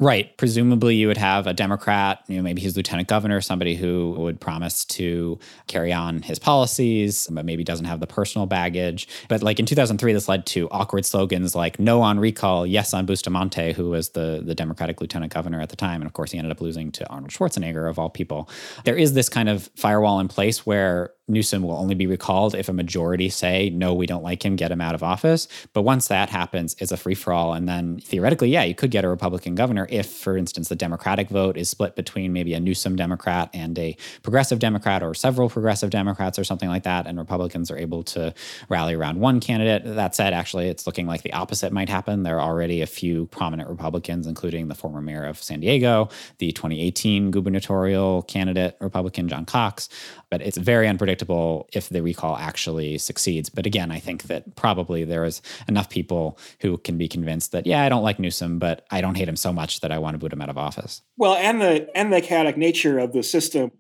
Right. 0.01 0.37
Presumably, 0.37 0.95
you 0.95 1.09
would 1.09 1.17
have 1.17 1.49
a 1.49 1.53
Democrat, 1.53 2.23
you 2.29 2.37
know, 2.37 2.43
maybe 2.43 2.63
his 2.63 2.77
lieutenant 2.77 3.09
governor, 3.09 3.41
somebody 3.41 3.75
who 3.75 4.15
would 4.19 4.41
promise 4.41 4.85
to 4.85 5.41
carry 5.67 5.93
on 5.93 6.23
his 6.23 6.39
policies, 6.39 7.27
but 7.29 7.45
maybe 7.45 7.65
doesn't 7.65 7.87
have 7.87 7.99
the 7.99 8.07
personal 8.07 8.47
baggage. 8.47 9.09
But 9.29 9.43
like 9.43 9.59
in 9.59 9.67
2003, 9.67 10.13
this 10.13 10.29
led 10.29 10.47
to 10.47 10.69
awkward 10.71 11.05
slogans 11.05 11.57
like 11.57 11.81
"No 11.81 12.01
on 12.03 12.21
recall, 12.21 12.65
yes 12.65 12.95
on 12.95 13.07
Bustamante," 13.07 13.73
who 13.73 13.91
was 13.91 14.11
the 14.11 14.41
the 14.45 14.55
Democratic 14.55 15.01
lieutenant 15.01 15.35
governor 15.35 15.61
at 15.61 15.71
the 15.71 15.77
time, 15.77 16.01
and 16.01 16.07
of 16.07 16.13
course, 16.13 16.31
he 16.31 16.39
ended 16.39 16.53
up 16.53 16.61
losing 16.61 16.93
to 16.93 17.09
Arnold 17.09 17.33
Schwarzenegger 17.33 17.91
of 17.91 17.99
all 17.99 18.09
people. 18.09 18.49
There 18.85 18.97
is 18.97 19.15
this 19.15 19.29
kind 19.29 19.49
of 19.49 19.69
firewall 19.75 20.21
in 20.21 20.29
place 20.29 20.65
where 20.65 21.11
Newsom 21.29 21.63
will 21.63 21.77
only 21.77 21.95
be 21.95 22.07
recalled 22.07 22.55
if 22.55 22.69
a 22.69 22.73
majority 22.73 23.29
say, 23.29 23.71
no, 23.71 23.95
we 23.95 24.07
don't 24.07 24.23
like 24.23 24.45
him, 24.45 24.57
get 24.57 24.73
him 24.73 24.81
out 24.81 24.95
of 24.95 25.03
office. 25.03 25.47
But 25.73 25.83
once 25.83 26.09
that 26.09 26.31
happens, 26.31 26.75
it's 26.79 26.93
a 26.93 26.97
free 26.97 27.15
for 27.15 27.33
all. 27.33 27.53
And 27.53 27.69
then 27.69 28.01
theoretically, 28.01 28.49
yeah, 28.51 28.65
you 28.65 28.75
could 28.75 28.91
get 28.91 29.05
a 29.05 29.09
Republican 29.09 29.55
governor 29.55 29.87
if, 29.91 30.07
for 30.07 30.37
instance, 30.37 30.69
the 30.69 30.77
Democratic 30.77 31.29
vote 31.29 31.57
is 31.57 31.69
split 31.69 31.97
between 31.97 32.33
maybe 32.33 32.55
a 32.55 32.61
Newsom 32.61 32.97
Democrat 32.97 33.51
and 33.53 33.79
a 33.79 33.97
progressive 34.23 34.59
Democrat 34.59 35.03
or 35.03 35.15
several 35.15 35.49
progressive 35.49 35.91
Democrats 35.91 36.39
or 36.39 36.45
something 36.45 36.69
like 36.69 36.85
that. 36.85 37.07
And 37.07 37.19
Republicans 37.19 37.71
are 37.71 37.79
able 37.79 38.03
to 38.05 38.35
rally 38.69 38.95
around 38.95 39.21
one 39.21 39.41
candidate. 39.41 39.83
That 39.85 40.15
said, 40.15 40.33
actually, 40.33 40.69
it's 40.69 40.87
looking 40.87 41.07
like 41.07 41.23
the 41.23 41.33
opposite 41.33 41.73
might 41.73 41.89
happen. 41.89 42.23
There 42.23 42.41
are 42.41 42.49
already 42.49 42.83
a 42.83 42.87
few 42.87 43.27
prominent 43.27 43.69
Republicans, 43.69 44.27
including 44.27 44.69
the 44.69 44.75
former 44.75 45.01
mayor 45.01 45.25
of 45.25 45.43
San 45.43 45.61
Diego, 45.61 46.09
the 46.39 46.53
2018 46.53 47.31
gubernatorial 47.31 48.23
candidate, 48.23 48.77
Republican 48.81 49.29
John 49.29 49.45
Cox. 49.45 49.89
But 50.31 50.43
it's 50.43 50.59
very 50.59 50.87
unpredictable 50.87 51.69
if 51.73 51.89
the 51.89 52.03
recall 52.03 52.37
actually 52.37 52.99
succeeds. 52.99 53.49
But 53.49 53.65
again, 53.65 53.91
I 53.91 53.99
think 53.99 54.25
that 54.25 54.57
probably 54.57 55.05
there 55.05 55.25
is 55.25 55.41
enough 55.69 55.89
people 55.89 56.39
who 56.61 56.77
can 56.79 56.99
be 56.99 57.09
convinced 57.09 57.53
that 57.53 57.67
yeah, 57.67 57.83
I 57.83 57.89
don't 57.89 58.03
like 58.03 58.19
Newsom, 58.19 58.59
but 58.59 58.85
I 58.91 59.01
don't 59.01 59.17
hate 59.17 59.29
him 59.29 59.37
so 59.37 59.53
much 59.53 59.81
that 59.81 59.91
I 59.91 59.99
want 59.99 60.15
to 60.15 60.19
boot 60.19 60.33
him 60.33 60.43
out 60.43 60.51
of 60.51 60.59
office. 60.59 61.03
Well, 61.17 61.35
and 61.35 61.61
the 61.61 61.89
and 61.97 62.13
the 62.13 62.21
chaotic 62.21 62.57
nature 62.57 62.99
of 62.99 63.13
the 63.13 63.23
system, 63.23 63.73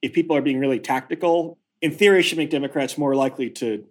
if 0.00 0.12
people 0.12 0.36
are 0.36 0.42
being 0.42 0.58
really 0.58 0.80
tactical, 0.80 1.58
in 1.80 1.92
theory, 1.92 2.22
should 2.22 2.38
make 2.38 2.50
Democrats 2.50 2.98
more 2.98 3.14
likely 3.14 3.50
to 3.50 3.84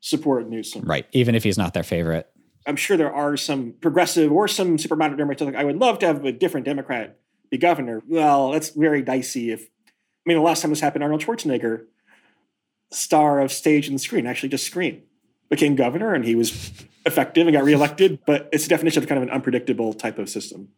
support 0.00 0.48
Newsom. 0.48 0.82
Right, 0.82 1.06
even 1.12 1.34
if 1.34 1.42
he's 1.42 1.58
not 1.58 1.74
their 1.74 1.82
favorite. 1.82 2.28
I'm 2.66 2.76
sure 2.76 2.96
there 2.96 3.14
are 3.14 3.36
some 3.36 3.74
progressive 3.80 4.32
or 4.32 4.48
some 4.48 4.76
super 4.76 4.96
moderate 4.96 5.18
Democrats 5.18 5.42
like 5.42 5.54
I 5.54 5.64
would 5.64 5.78
love 5.78 6.00
to 6.00 6.06
have 6.06 6.24
a 6.24 6.32
different 6.32 6.66
Democrat 6.66 7.18
be 7.50 7.58
governor. 7.58 8.02
Well, 8.08 8.52
that's 8.52 8.70
very 8.70 9.02
dicey. 9.02 9.50
If 9.50 9.68
mean, 10.28 10.36
the 10.36 10.42
last 10.42 10.62
time 10.62 10.70
this 10.70 10.80
happened, 10.80 11.02
Arnold 11.02 11.22
Schwarzenegger 11.22 11.86
star 12.90 13.40
of 13.40 13.52
stage 13.52 13.88
and 13.88 14.00
screen, 14.00 14.26
actually 14.26 14.48
just 14.48 14.64
screen, 14.64 15.02
became 15.48 15.74
governor 15.74 16.14
and 16.14 16.24
he 16.24 16.34
was 16.34 16.72
effective 17.04 17.46
and 17.46 17.54
got 17.54 17.64
reelected. 17.64 18.18
But 18.26 18.48
it's 18.52 18.66
a 18.66 18.68
definition 18.68 19.02
of 19.02 19.08
kind 19.08 19.18
of 19.18 19.24
an 19.24 19.30
unpredictable 19.30 19.92
type 19.92 20.18
of 20.18 20.28
system. 20.28 20.68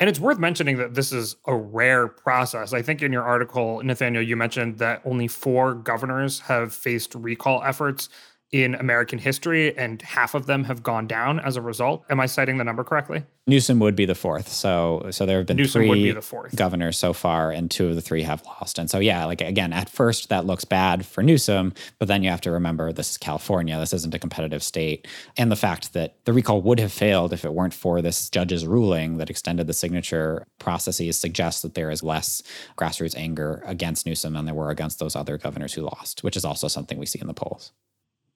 And 0.00 0.08
it's 0.08 0.20
worth 0.20 0.38
mentioning 0.38 0.76
that 0.76 0.94
this 0.94 1.12
is 1.12 1.36
a 1.44 1.56
rare 1.56 2.06
process. 2.06 2.72
I 2.72 2.82
think 2.82 3.02
in 3.02 3.12
your 3.12 3.24
article, 3.24 3.82
Nathaniel, 3.82 4.22
you 4.22 4.36
mentioned 4.36 4.78
that 4.78 5.02
only 5.04 5.26
four 5.26 5.74
governors 5.74 6.40
have 6.40 6.72
faced 6.72 7.14
recall 7.16 7.62
efforts 7.64 8.08
in 8.50 8.74
American 8.76 9.18
history, 9.18 9.76
and 9.76 10.00
half 10.00 10.34
of 10.34 10.46
them 10.46 10.64
have 10.64 10.82
gone 10.82 11.06
down 11.06 11.38
as 11.38 11.56
a 11.56 11.60
result. 11.60 12.04
Am 12.08 12.18
I 12.18 12.26
citing 12.26 12.56
the 12.56 12.64
number 12.64 12.82
correctly? 12.82 13.24
Newsom 13.46 13.78
would 13.78 13.96
be 13.96 14.06
the 14.06 14.14
fourth. 14.14 14.48
So, 14.48 15.06
so 15.10 15.26
there 15.26 15.38
have 15.38 15.46
been 15.46 15.58
Newsom 15.58 15.80
three 15.80 15.88
would 15.88 15.94
be 15.96 16.12
the 16.12 16.22
fourth. 16.22 16.56
governors 16.56 16.96
so 16.96 17.12
far, 17.12 17.50
and 17.50 17.70
two 17.70 17.88
of 17.88 17.94
the 17.94 18.00
three 18.00 18.22
have 18.22 18.44
lost. 18.46 18.78
And 18.78 18.88
so, 18.88 18.98
yeah, 18.98 19.24
like 19.26 19.42
again, 19.42 19.72
at 19.74 19.90
first 19.90 20.30
that 20.30 20.46
looks 20.46 20.64
bad 20.64 21.04
for 21.04 21.22
Newsom, 21.22 21.74
but 21.98 22.08
then 22.08 22.22
you 22.22 22.30
have 22.30 22.40
to 22.42 22.50
remember 22.50 22.90
this 22.90 23.10
is 23.10 23.18
California. 23.18 23.78
This 23.78 23.92
isn't 23.92 24.14
a 24.14 24.18
competitive 24.18 24.62
state, 24.62 25.06
and 25.36 25.52
the 25.52 25.56
fact 25.56 25.92
that 25.92 26.16
the 26.24 26.32
recall 26.32 26.62
would 26.62 26.80
have 26.80 26.92
failed 26.92 27.34
if 27.34 27.44
it 27.44 27.52
weren't 27.52 27.74
for 27.74 28.00
this 28.00 28.30
judge's 28.30 28.66
ruling 28.66 29.18
that 29.18 29.30
extended 29.30 29.66
the 29.66 29.74
signature 29.74 30.46
processes 30.58 31.18
suggests 31.18 31.60
that 31.62 31.74
there 31.74 31.90
is 31.90 32.02
less 32.02 32.42
grassroots 32.78 33.16
anger 33.16 33.62
against 33.66 34.06
Newsom 34.06 34.34
than 34.34 34.46
there 34.46 34.54
were 34.54 34.70
against 34.70 34.98
those 34.98 35.16
other 35.16 35.36
governors 35.36 35.74
who 35.74 35.82
lost, 35.82 36.24
which 36.24 36.36
is 36.36 36.44
also 36.46 36.68
something 36.68 36.98
we 36.98 37.06
see 37.06 37.20
in 37.20 37.26
the 37.26 37.34
polls 37.34 37.72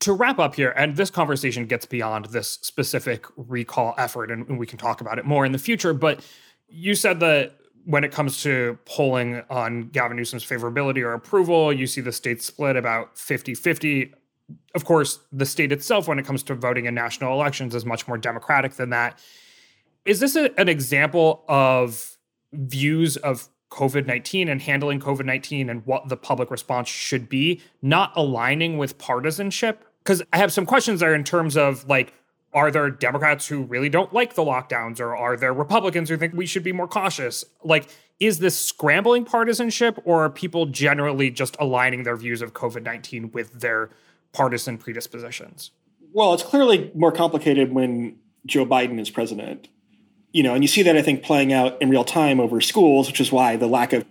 to 0.03 0.13
wrap 0.13 0.39
up 0.39 0.57
here, 0.57 0.71
and 0.71 0.97
this 0.97 1.11
conversation 1.11 1.67
gets 1.67 1.87
beyond 1.87 2.27
this 2.27 2.59
specific 2.63 3.27
recall 3.37 3.95
effort, 3.99 4.31
and, 4.31 4.59
we 4.59 4.67
can 4.67 4.79
talk 4.79 5.01
about 5.01 5.19
it 5.19 5.25
more 5.25 5.45
in 5.47 5.53
the 5.53 5.59
future. 5.59 5.95
But 5.95 6.25
you 6.69 6.95
said 6.95 7.21
that 7.21 7.57
when 7.85 8.05
it 8.05 8.13
comes 8.13 8.43
to 8.43 8.79
polling 8.85 9.43
on 9.49 9.89
Gavin 9.89 10.17
Newsom's 10.17 10.45
favorability 10.45 11.03
or 11.03 11.15
approval, 11.15 11.73
you 11.73 11.87
see 11.87 12.01
the 12.01 12.13
state 12.13 12.43
split 12.43 12.77
about 12.77 13.17
50 13.19 13.55
50. 13.55 14.15
Of 14.75 14.85
course, 14.85 15.21
the 15.33 15.47
state 15.47 15.73
itself, 15.73 16.09
when 16.09 16.19
it 16.19 16.27
comes 16.27 16.43
to 16.45 16.55
voting 16.55 16.87
in 16.87 16.95
national 16.95 17.33
elections, 17.33 17.75
is 17.75 17.87
much 17.87 18.07
more 18.07 18.19
democratic 18.19 18.75
than 18.75 18.91
that. 18.91 19.19
Is 20.05 20.21
this 20.21 20.37
a, 20.37 20.59
an 20.61 20.69
example 20.69 21.45
of 21.49 22.19
views 22.53 23.17
of 23.19 23.49
COVID 23.71 24.07
19 24.07 24.49
and 24.49 24.61
handling 24.61 25.01
COVID 25.01 25.25
19 25.25 25.71
and 25.71 25.87
what 25.87 26.09
the 26.09 26.17
public 26.17 26.51
response 26.51 26.89
should 26.89 27.29
be, 27.29 27.61
not 27.81 28.13
aligning 28.17 28.79
with 28.79 28.99
partisanship? 28.99 29.85
Because 30.03 30.23
I 30.33 30.39
have 30.39 30.53
some 30.53 30.67
questions 30.67 31.01
there 31.01 31.15
in 31.15 31.25
terms 31.25 31.57
of 31.57 31.89
like, 31.89 32.13
are 32.53 32.71
there 32.71 32.91
Democrats 32.91 33.47
who 33.47 33.63
really 33.63 33.89
don't 33.89 34.13
like 34.13 34.35
the 34.35 34.43
lockdowns, 34.43 35.01
or 35.01 35.17
are 35.17 35.37
there 35.37 35.55
Republicans 35.55 36.09
who 36.11 36.17
think 36.17 36.35
we 36.35 36.45
should 36.45 36.63
be 36.63 36.73
more 36.73 36.89
cautious? 36.89 37.45
Like, 37.65 37.89
is 38.21 38.41
this 38.41 38.59
scrambling 38.59 39.25
partisanship, 39.25 39.99
or 40.05 40.25
are 40.25 40.31
people 40.31 40.67
generally 40.67 41.31
just 41.31 41.57
aligning 41.59 42.03
their 42.03 42.17
views 42.17 42.43
of 42.43 42.53
COVID 42.53 42.83
19 42.83 43.33
with 43.33 43.61
their 43.61 43.91
partisan 44.33 44.77
predispositions? 44.77 45.71
Well, 46.13 46.35
it's 46.35 46.43
clearly 46.43 46.91
more 46.95 47.13
complicated 47.13 47.73
when 47.73 48.19
Joe 48.45 48.67
Biden 48.67 49.01
is 49.01 49.09
president. 49.09 49.69
You 50.33 50.43
know, 50.43 50.55
and 50.55 50.65
you 50.65 50.69
see 50.69 50.83
that 50.83 50.97
I 50.97 51.03
think 51.03 51.23
playing 51.23 51.53
out 51.53 51.81
in 51.81 51.91
real 51.91 52.05
time 52.05 52.41
over 52.41 52.61
schools, 52.61 53.07
which 53.07 53.21
is 53.21 53.31
why 53.31 53.57
the 53.57 53.67
lack 53.67 53.93
of 53.93 54.05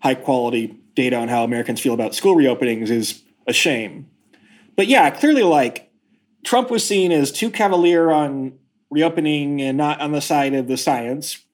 high 0.00 0.14
quality 0.14 0.76
data 0.94 1.16
on 1.16 1.28
how 1.28 1.44
Americans 1.44 1.80
feel 1.80 1.94
about 1.94 2.14
school 2.14 2.36
reopenings 2.36 2.90
is 2.90 3.22
a 3.46 3.52
shame 3.52 4.08
but 4.76 4.86
yeah, 4.86 5.10
clearly, 5.10 5.42
like 5.42 5.90
Trump 6.44 6.70
was 6.70 6.86
seen 6.86 7.12
as 7.12 7.32
too 7.32 7.50
cavalier 7.50 8.10
on 8.10 8.58
reopening 8.90 9.60
and 9.60 9.76
not 9.76 10.00
on 10.00 10.12
the 10.12 10.20
side 10.20 10.54
of 10.54 10.68
the 10.68 10.76
science, 10.76 11.44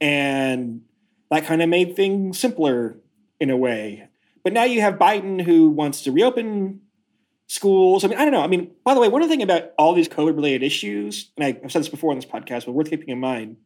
and 0.00 0.82
that 1.30 1.44
kind 1.44 1.62
of 1.62 1.68
made 1.68 1.96
things 1.96 2.38
simpler 2.38 2.98
in 3.40 3.50
a 3.50 3.56
way. 3.56 4.08
But 4.44 4.52
now 4.52 4.64
you 4.64 4.80
have 4.80 4.94
Biden 4.94 5.40
who 5.42 5.70
wants 5.70 6.02
to 6.02 6.12
reopen 6.12 6.80
schools. 7.46 8.04
I 8.04 8.08
mean, 8.08 8.18
I 8.18 8.24
don't 8.24 8.32
know. 8.32 8.42
I 8.42 8.46
mean, 8.46 8.72
by 8.84 8.94
the 8.94 9.00
way, 9.00 9.08
one 9.08 9.26
thing 9.28 9.42
about 9.42 9.72
all 9.78 9.94
these 9.94 10.08
COVID 10.08 10.34
related 10.34 10.62
issues, 10.62 11.30
and 11.36 11.44
I've 11.44 11.70
said 11.70 11.80
this 11.80 11.88
before 11.88 12.10
on 12.10 12.16
this 12.16 12.26
podcast, 12.26 12.66
but 12.66 12.72
worth 12.72 12.90
keeping 12.90 13.08
in 13.08 13.20
mind, 13.20 13.56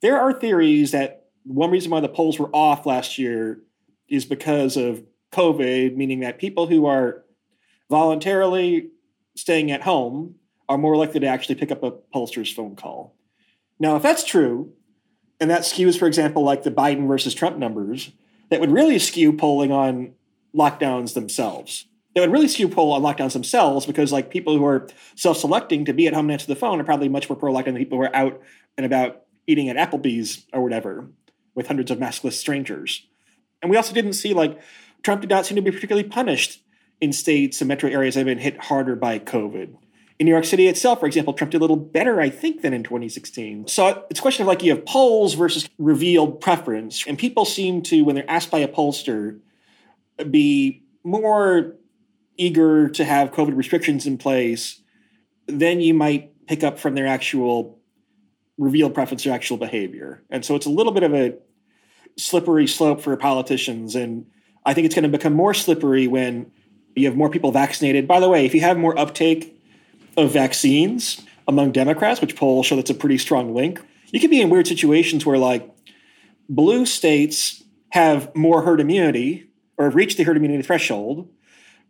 there 0.00 0.18
are 0.18 0.32
theories 0.32 0.92
that 0.92 1.26
one 1.44 1.70
reason 1.70 1.90
why 1.90 2.00
the 2.00 2.08
polls 2.08 2.38
were 2.38 2.50
off 2.54 2.86
last 2.86 3.18
year 3.18 3.60
is 4.08 4.24
because 4.24 4.76
of 4.76 5.02
COVID, 5.32 5.96
meaning 5.96 6.20
that 6.20 6.38
people 6.38 6.66
who 6.66 6.86
are 6.86 7.24
voluntarily 7.90 8.90
staying 9.36 9.70
at 9.70 9.82
home 9.82 10.36
are 10.68 10.78
more 10.78 10.96
likely 10.96 11.20
to 11.20 11.26
actually 11.26 11.54
pick 11.54 11.70
up 11.70 11.82
a 11.82 11.92
pollster's 12.14 12.52
phone 12.52 12.76
call. 12.76 13.14
Now, 13.78 13.96
if 13.96 14.02
that's 14.02 14.24
true, 14.24 14.72
and 15.40 15.50
that 15.50 15.62
skews, 15.62 15.98
for 15.98 16.06
example, 16.06 16.42
like 16.42 16.64
the 16.64 16.70
Biden 16.70 17.06
versus 17.06 17.34
Trump 17.34 17.56
numbers, 17.56 18.10
that 18.50 18.60
would 18.60 18.70
really 18.70 18.98
skew 18.98 19.32
polling 19.32 19.72
on 19.72 20.14
lockdowns 20.54 21.14
themselves. 21.14 21.86
That 22.14 22.22
would 22.22 22.32
really 22.32 22.48
skew 22.48 22.68
poll 22.68 22.92
on 22.92 23.02
lockdowns 23.02 23.34
themselves 23.34 23.86
because, 23.86 24.10
like, 24.10 24.30
people 24.30 24.56
who 24.56 24.64
are 24.66 24.88
self-selecting 25.14 25.84
to 25.84 25.92
be 25.92 26.06
at 26.06 26.14
home 26.14 26.26
and 26.26 26.32
answer 26.32 26.46
the 26.46 26.56
phone 26.56 26.80
are 26.80 26.84
probably 26.84 27.08
much 27.08 27.28
more 27.28 27.36
pro-lockdown 27.36 27.66
than 27.66 27.76
people 27.76 27.98
who 27.98 28.04
are 28.04 28.16
out 28.16 28.40
and 28.76 28.84
about 28.84 29.22
eating 29.46 29.68
at 29.68 29.76
Applebee's 29.76 30.46
or 30.52 30.62
whatever 30.62 31.08
with 31.54 31.66
hundreds 31.66 31.90
of 31.90 31.98
maskless 31.98 32.32
strangers. 32.32 33.06
And 33.62 33.70
we 33.70 33.76
also 33.76 33.94
didn't 33.94 34.12
see 34.12 34.34
like 34.34 34.60
Trump 35.02 35.20
did 35.20 35.30
not 35.30 35.46
seem 35.46 35.56
to 35.56 35.62
be 35.62 35.70
particularly 35.70 36.08
punished 36.08 36.62
in 37.00 37.12
states 37.12 37.60
and 37.60 37.68
metro 37.68 37.90
areas 37.90 38.14
that 38.14 38.20
have 38.20 38.26
been 38.26 38.38
hit 38.38 38.58
harder 38.58 38.96
by 38.96 39.18
COVID. 39.18 39.76
In 40.18 40.24
New 40.24 40.32
York 40.32 40.44
City 40.44 40.66
itself, 40.66 40.98
for 40.98 41.06
example, 41.06 41.32
Trump 41.32 41.52
did 41.52 41.58
a 41.58 41.60
little 41.60 41.76
better, 41.76 42.20
I 42.20 42.28
think, 42.28 42.62
than 42.62 42.74
in 42.74 42.82
2016. 42.82 43.68
So 43.68 44.04
it's 44.10 44.18
a 44.18 44.22
question 44.22 44.42
of 44.42 44.48
like 44.48 44.64
you 44.64 44.74
have 44.74 44.84
polls 44.84 45.34
versus 45.34 45.68
revealed 45.78 46.40
preference. 46.40 47.06
And 47.06 47.16
people 47.16 47.44
seem 47.44 47.82
to, 47.82 48.02
when 48.02 48.16
they're 48.16 48.28
asked 48.28 48.50
by 48.50 48.58
a 48.58 48.68
pollster, 48.68 49.38
be 50.28 50.82
more 51.04 51.76
eager 52.36 52.88
to 52.88 53.04
have 53.04 53.30
COVID 53.30 53.56
restrictions 53.56 54.06
in 54.06 54.18
place 54.18 54.80
than 55.46 55.80
you 55.80 55.94
might 55.94 56.46
pick 56.46 56.64
up 56.64 56.80
from 56.80 56.94
their 56.94 57.06
actual 57.06 57.78
revealed 58.58 58.94
preference 58.94 59.24
or 59.24 59.30
actual 59.30 59.56
behavior. 59.56 60.22
And 60.30 60.44
so 60.44 60.56
it's 60.56 60.66
a 60.66 60.70
little 60.70 60.92
bit 60.92 61.04
of 61.04 61.14
a 61.14 61.34
slippery 62.16 62.66
slope 62.66 63.00
for 63.00 63.16
politicians. 63.16 63.94
And 63.94 64.26
I 64.66 64.74
think 64.74 64.86
it's 64.86 64.94
going 64.96 65.04
to 65.04 65.08
become 65.16 65.32
more 65.32 65.54
slippery 65.54 66.08
when 66.08 66.50
you 66.94 67.06
have 67.06 67.16
more 67.16 67.30
people 67.30 67.52
vaccinated. 67.52 68.08
By 68.08 68.20
the 68.20 68.28
way, 68.28 68.44
if 68.44 68.54
you 68.54 68.60
have 68.60 68.76
more 68.76 68.98
uptake 68.98 69.56
of 70.16 70.32
vaccines 70.32 71.22
among 71.46 71.72
Democrats, 71.72 72.20
which 72.20 72.36
polls 72.36 72.66
show 72.66 72.76
that's 72.76 72.90
a 72.90 72.94
pretty 72.94 73.18
strong 73.18 73.54
link, 73.54 73.80
you 74.12 74.20
can 74.20 74.30
be 74.30 74.40
in 74.40 74.50
weird 74.50 74.66
situations 74.66 75.24
where, 75.24 75.38
like, 75.38 75.70
blue 76.48 76.86
states 76.86 77.62
have 77.90 78.34
more 78.34 78.62
herd 78.62 78.80
immunity 78.80 79.48
or 79.76 79.84
have 79.86 79.94
reached 79.94 80.16
the 80.16 80.24
herd 80.24 80.36
immunity 80.36 80.62
threshold, 80.62 81.28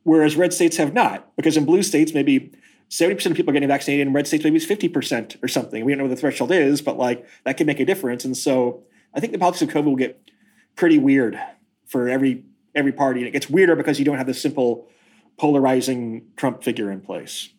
whereas 0.02 0.36
red 0.36 0.52
states 0.52 0.76
have 0.76 0.92
not. 0.92 1.34
Because 1.36 1.56
in 1.56 1.64
blue 1.64 1.82
states, 1.82 2.12
maybe 2.12 2.52
70% 2.90 3.26
of 3.26 3.36
people 3.36 3.50
are 3.50 3.54
getting 3.54 3.68
vaccinated, 3.68 4.06
and 4.06 4.14
red 4.14 4.26
states, 4.26 4.44
maybe 4.44 4.56
it's 4.56 4.66
50% 4.66 5.42
or 5.42 5.48
something. 5.48 5.84
We 5.84 5.92
don't 5.92 5.98
know 5.98 6.04
what 6.04 6.14
the 6.14 6.20
threshold 6.20 6.52
is, 6.52 6.80
but 6.80 6.96
like 6.96 7.26
that 7.44 7.56
can 7.56 7.66
make 7.66 7.80
a 7.80 7.84
difference. 7.84 8.24
And 8.24 8.36
so 8.36 8.84
I 9.14 9.20
think 9.20 9.32
the 9.32 9.38
politics 9.38 9.62
of 9.62 9.68
COVID 9.68 9.86
will 9.86 9.96
get 9.96 10.30
pretty 10.76 10.98
weird 10.98 11.38
for 11.86 12.08
every 12.08 12.44
every 12.78 12.92
party. 12.92 13.20
And 13.20 13.28
it 13.28 13.32
gets 13.32 13.50
weirder 13.50 13.76
because 13.76 13.98
you 13.98 14.04
don't 14.04 14.16
have 14.16 14.26
this 14.26 14.40
simple 14.40 14.88
polarizing 15.36 16.26
Trump 16.36 16.62
figure 16.62 16.90
in 16.90 17.00
place. 17.00 17.50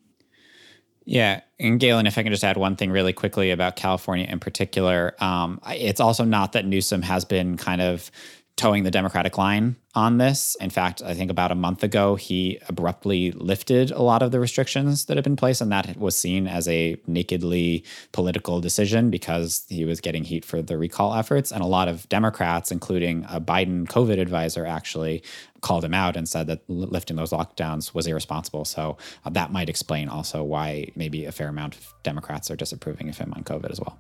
Yeah. 1.06 1.42
And 1.60 1.80
Galen, 1.80 2.06
if 2.06 2.18
I 2.18 2.24
can 2.24 2.32
just 2.32 2.44
add 2.44 2.56
one 2.56 2.76
thing 2.76 2.92
really 2.92 3.14
quickly 3.14 3.50
about 3.50 3.76
California 3.76 4.28
in 4.30 4.40
particular, 4.40 5.16
um, 5.20 5.60
it's 5.68 6.00
also 6.00 6.24
not 6.24 6.52
that 6.52 6.66
Newsom 6.66 7.02
has 7.02 7.26
been 7.26 7.58
kind 7.58 7.82
of 7.82 8.12
toeing 8.60 8.84
the 8.84 8.92
Democratic 8.92 9.38
line 9.38 9.78
on 9.96 10.18
this. 10.18 10.58
In 10.60 10.70
fact, 10.70 11.02
I 11.02 11.14
think 11.14 11.32
about 11.32 11.50
a 11.50 11.56
month 11.56 11.82
ago, 11.82 12.16
he 12.16 12.60
abruptly 12.68 13.32
lifted 13.32 13.90
a 13.90 14.02
lot 14.02 14.22
of 14.22 14.32
the 14.32 14.40
restrictions 14.42 15.06
that 15.06 15.16
had 15.16 15.24
been 15.24 15.38
placed, 15.38 15.62
and 15.62 15.72
that 15.72 15.96
was 15.96 16.18
seen 16.18 16.46
as 16.46 16.68
a 16.68 16.98
nakedly 17.08 17.86
political 18.12 18.60
decision 18.60 19.10
because 19.10 19.66
he 19.70 19.86
was 19.86 20.02
getting 20.02 20.26
heat 20.26 20.44
for 20.44 20.62
the 20.62 20.78
recall 20.78 21.14
efforts. 21.14 21.54
And 21.54 21.64
a 21.64 21.68
lot 21.68 21.88
of 21.88 22.10
Democrats, 22.10 22.70
including 22.70 23.26
a 23.30 23.40
Biden 23.40 23.88
COVID 23.88 24.20
advisor, 24.20 24.66
actually 24.66 25.24
called 25.62 25.86
him 25.86 25.94
out 25.94 26.18
and 26.18 26.28
said 26.28 26.48
that 26.48 26.62
lifting 26.68 27.16
those 27.16 27.32
lockdowns 27.32 27.94
was 27.94 28.08
irresponsible. 28.08 28.66
So 28.66 28.98
uh, 29.24 29.30
that 29.30 29.54
might 29.54 29.70
explain 29.70 30.10
also 30.10 30.44
why 30.44 30.92
maybe 30.98 31.24
a 31.24 31.32
fair 31.32 31.48
amount 31.48 31.78
of 31.78 31.94
Democrats 32.04 32.52
are 32.52 32.58
disapproving 32.58 33.08
of 33.08 33.18
him 33.18 33.34
on 33.38 33.46
COVID 33.46 33.72
as 33.72 33.80
well. 33.80 33.98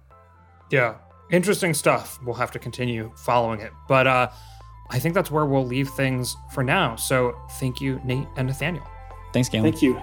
Yeah, 0.70 0.96
interesting 1.32 1.74
stuff. 1.74 2.20
We'll 2.24 2.36
have 2.36 2.52
to 2.52 2.60
continue 2.60 3.12
following 3.16 3.62
it. 3.62 3.74
But 3.88 4.08
uh, 4.08 4.30
I 4.90 5.00
think 5.00 5.14
that's 5.14 5.32
where 5.32 5.46
we'll 5.46 5.66
leave 5.66 5.90
things 5.90 6.36
for 6.52 6.64
now. 6.64 6.96
So 6.96 7.36
thank 7.60 7.80
you, 7.82 8.02
Nate 8.04 8.28
and 8.36 8.48
Nathaniel. 8.48 8.86
Thanks, 9.34 9.50
Galen. 9.50 9.72
Thank 9.72 9.82
you. 9.82 10.00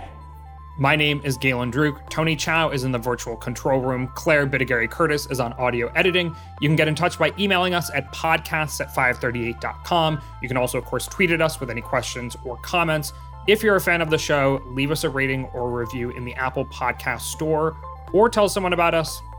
My 0.78 0.94
name 0.94 1.22
is 1.24 1.38
Galen 1.38 1.72
Druke. 1.72 2.06
Tony 2.10 2.36
Chow 2.36 2.68
is 2.68 2.84
in 2.84 2.92
the 2.92 2.98
virtual 2.98 3.34
control 3.34 3.80
room. 3.80 4.10
Claire 4.14 4.46
Bidigare-Curtis 4.46 5.26
is 5.30 5.40
on 5.40 5.54
audio 5.54 5.90
editing. 5.94 6.36
You 6.60 6.68
can 6.68 6.76
get 6.76 6.86
in 6.86 6.94
touch 6.94 7.18
by 7.18 7.32
emailing 7.38 7.72
us 7.72 7.90
at 7.94 8.12
podcasts 8.12 8.78
at 8.82 8.94
538.com. 8.94 10.20
You 10.42 10.48
can 10.48 10.58
also, 10.58 10.76
of 10.76 10.84
course, 10.84 11.06
tweet 11.06 11.30
at 11.30 11.40
us 11.40 11.60
with 11.60 11.70
any 11.70 11.80
questions 11.80 12.36
or 12.44 12.58
comments. 12.58 13.14
If 13.46 13.62
you're 13.62 13.76
a 13.76 13.80
fan 13.80 14.02
of 14.02 14.10
the 14.10 14.18
show, 14.18 14.60
leave 14.66 14.90
us 14.90 15.04
a 15.04 15.08
rating 15.08 15.46
or 15.54 15.70
review 15.70 16.10
in 16.10 16.26
the 16.26 16.34
Apple 16.34 16.66
Podcast 16.66 17.22
Store 17.22 17.74
or 18.12 18.28
tell 18.28 18.48
someone 18.48 18.74
about 18.74 18.92
us. 18.92 19.22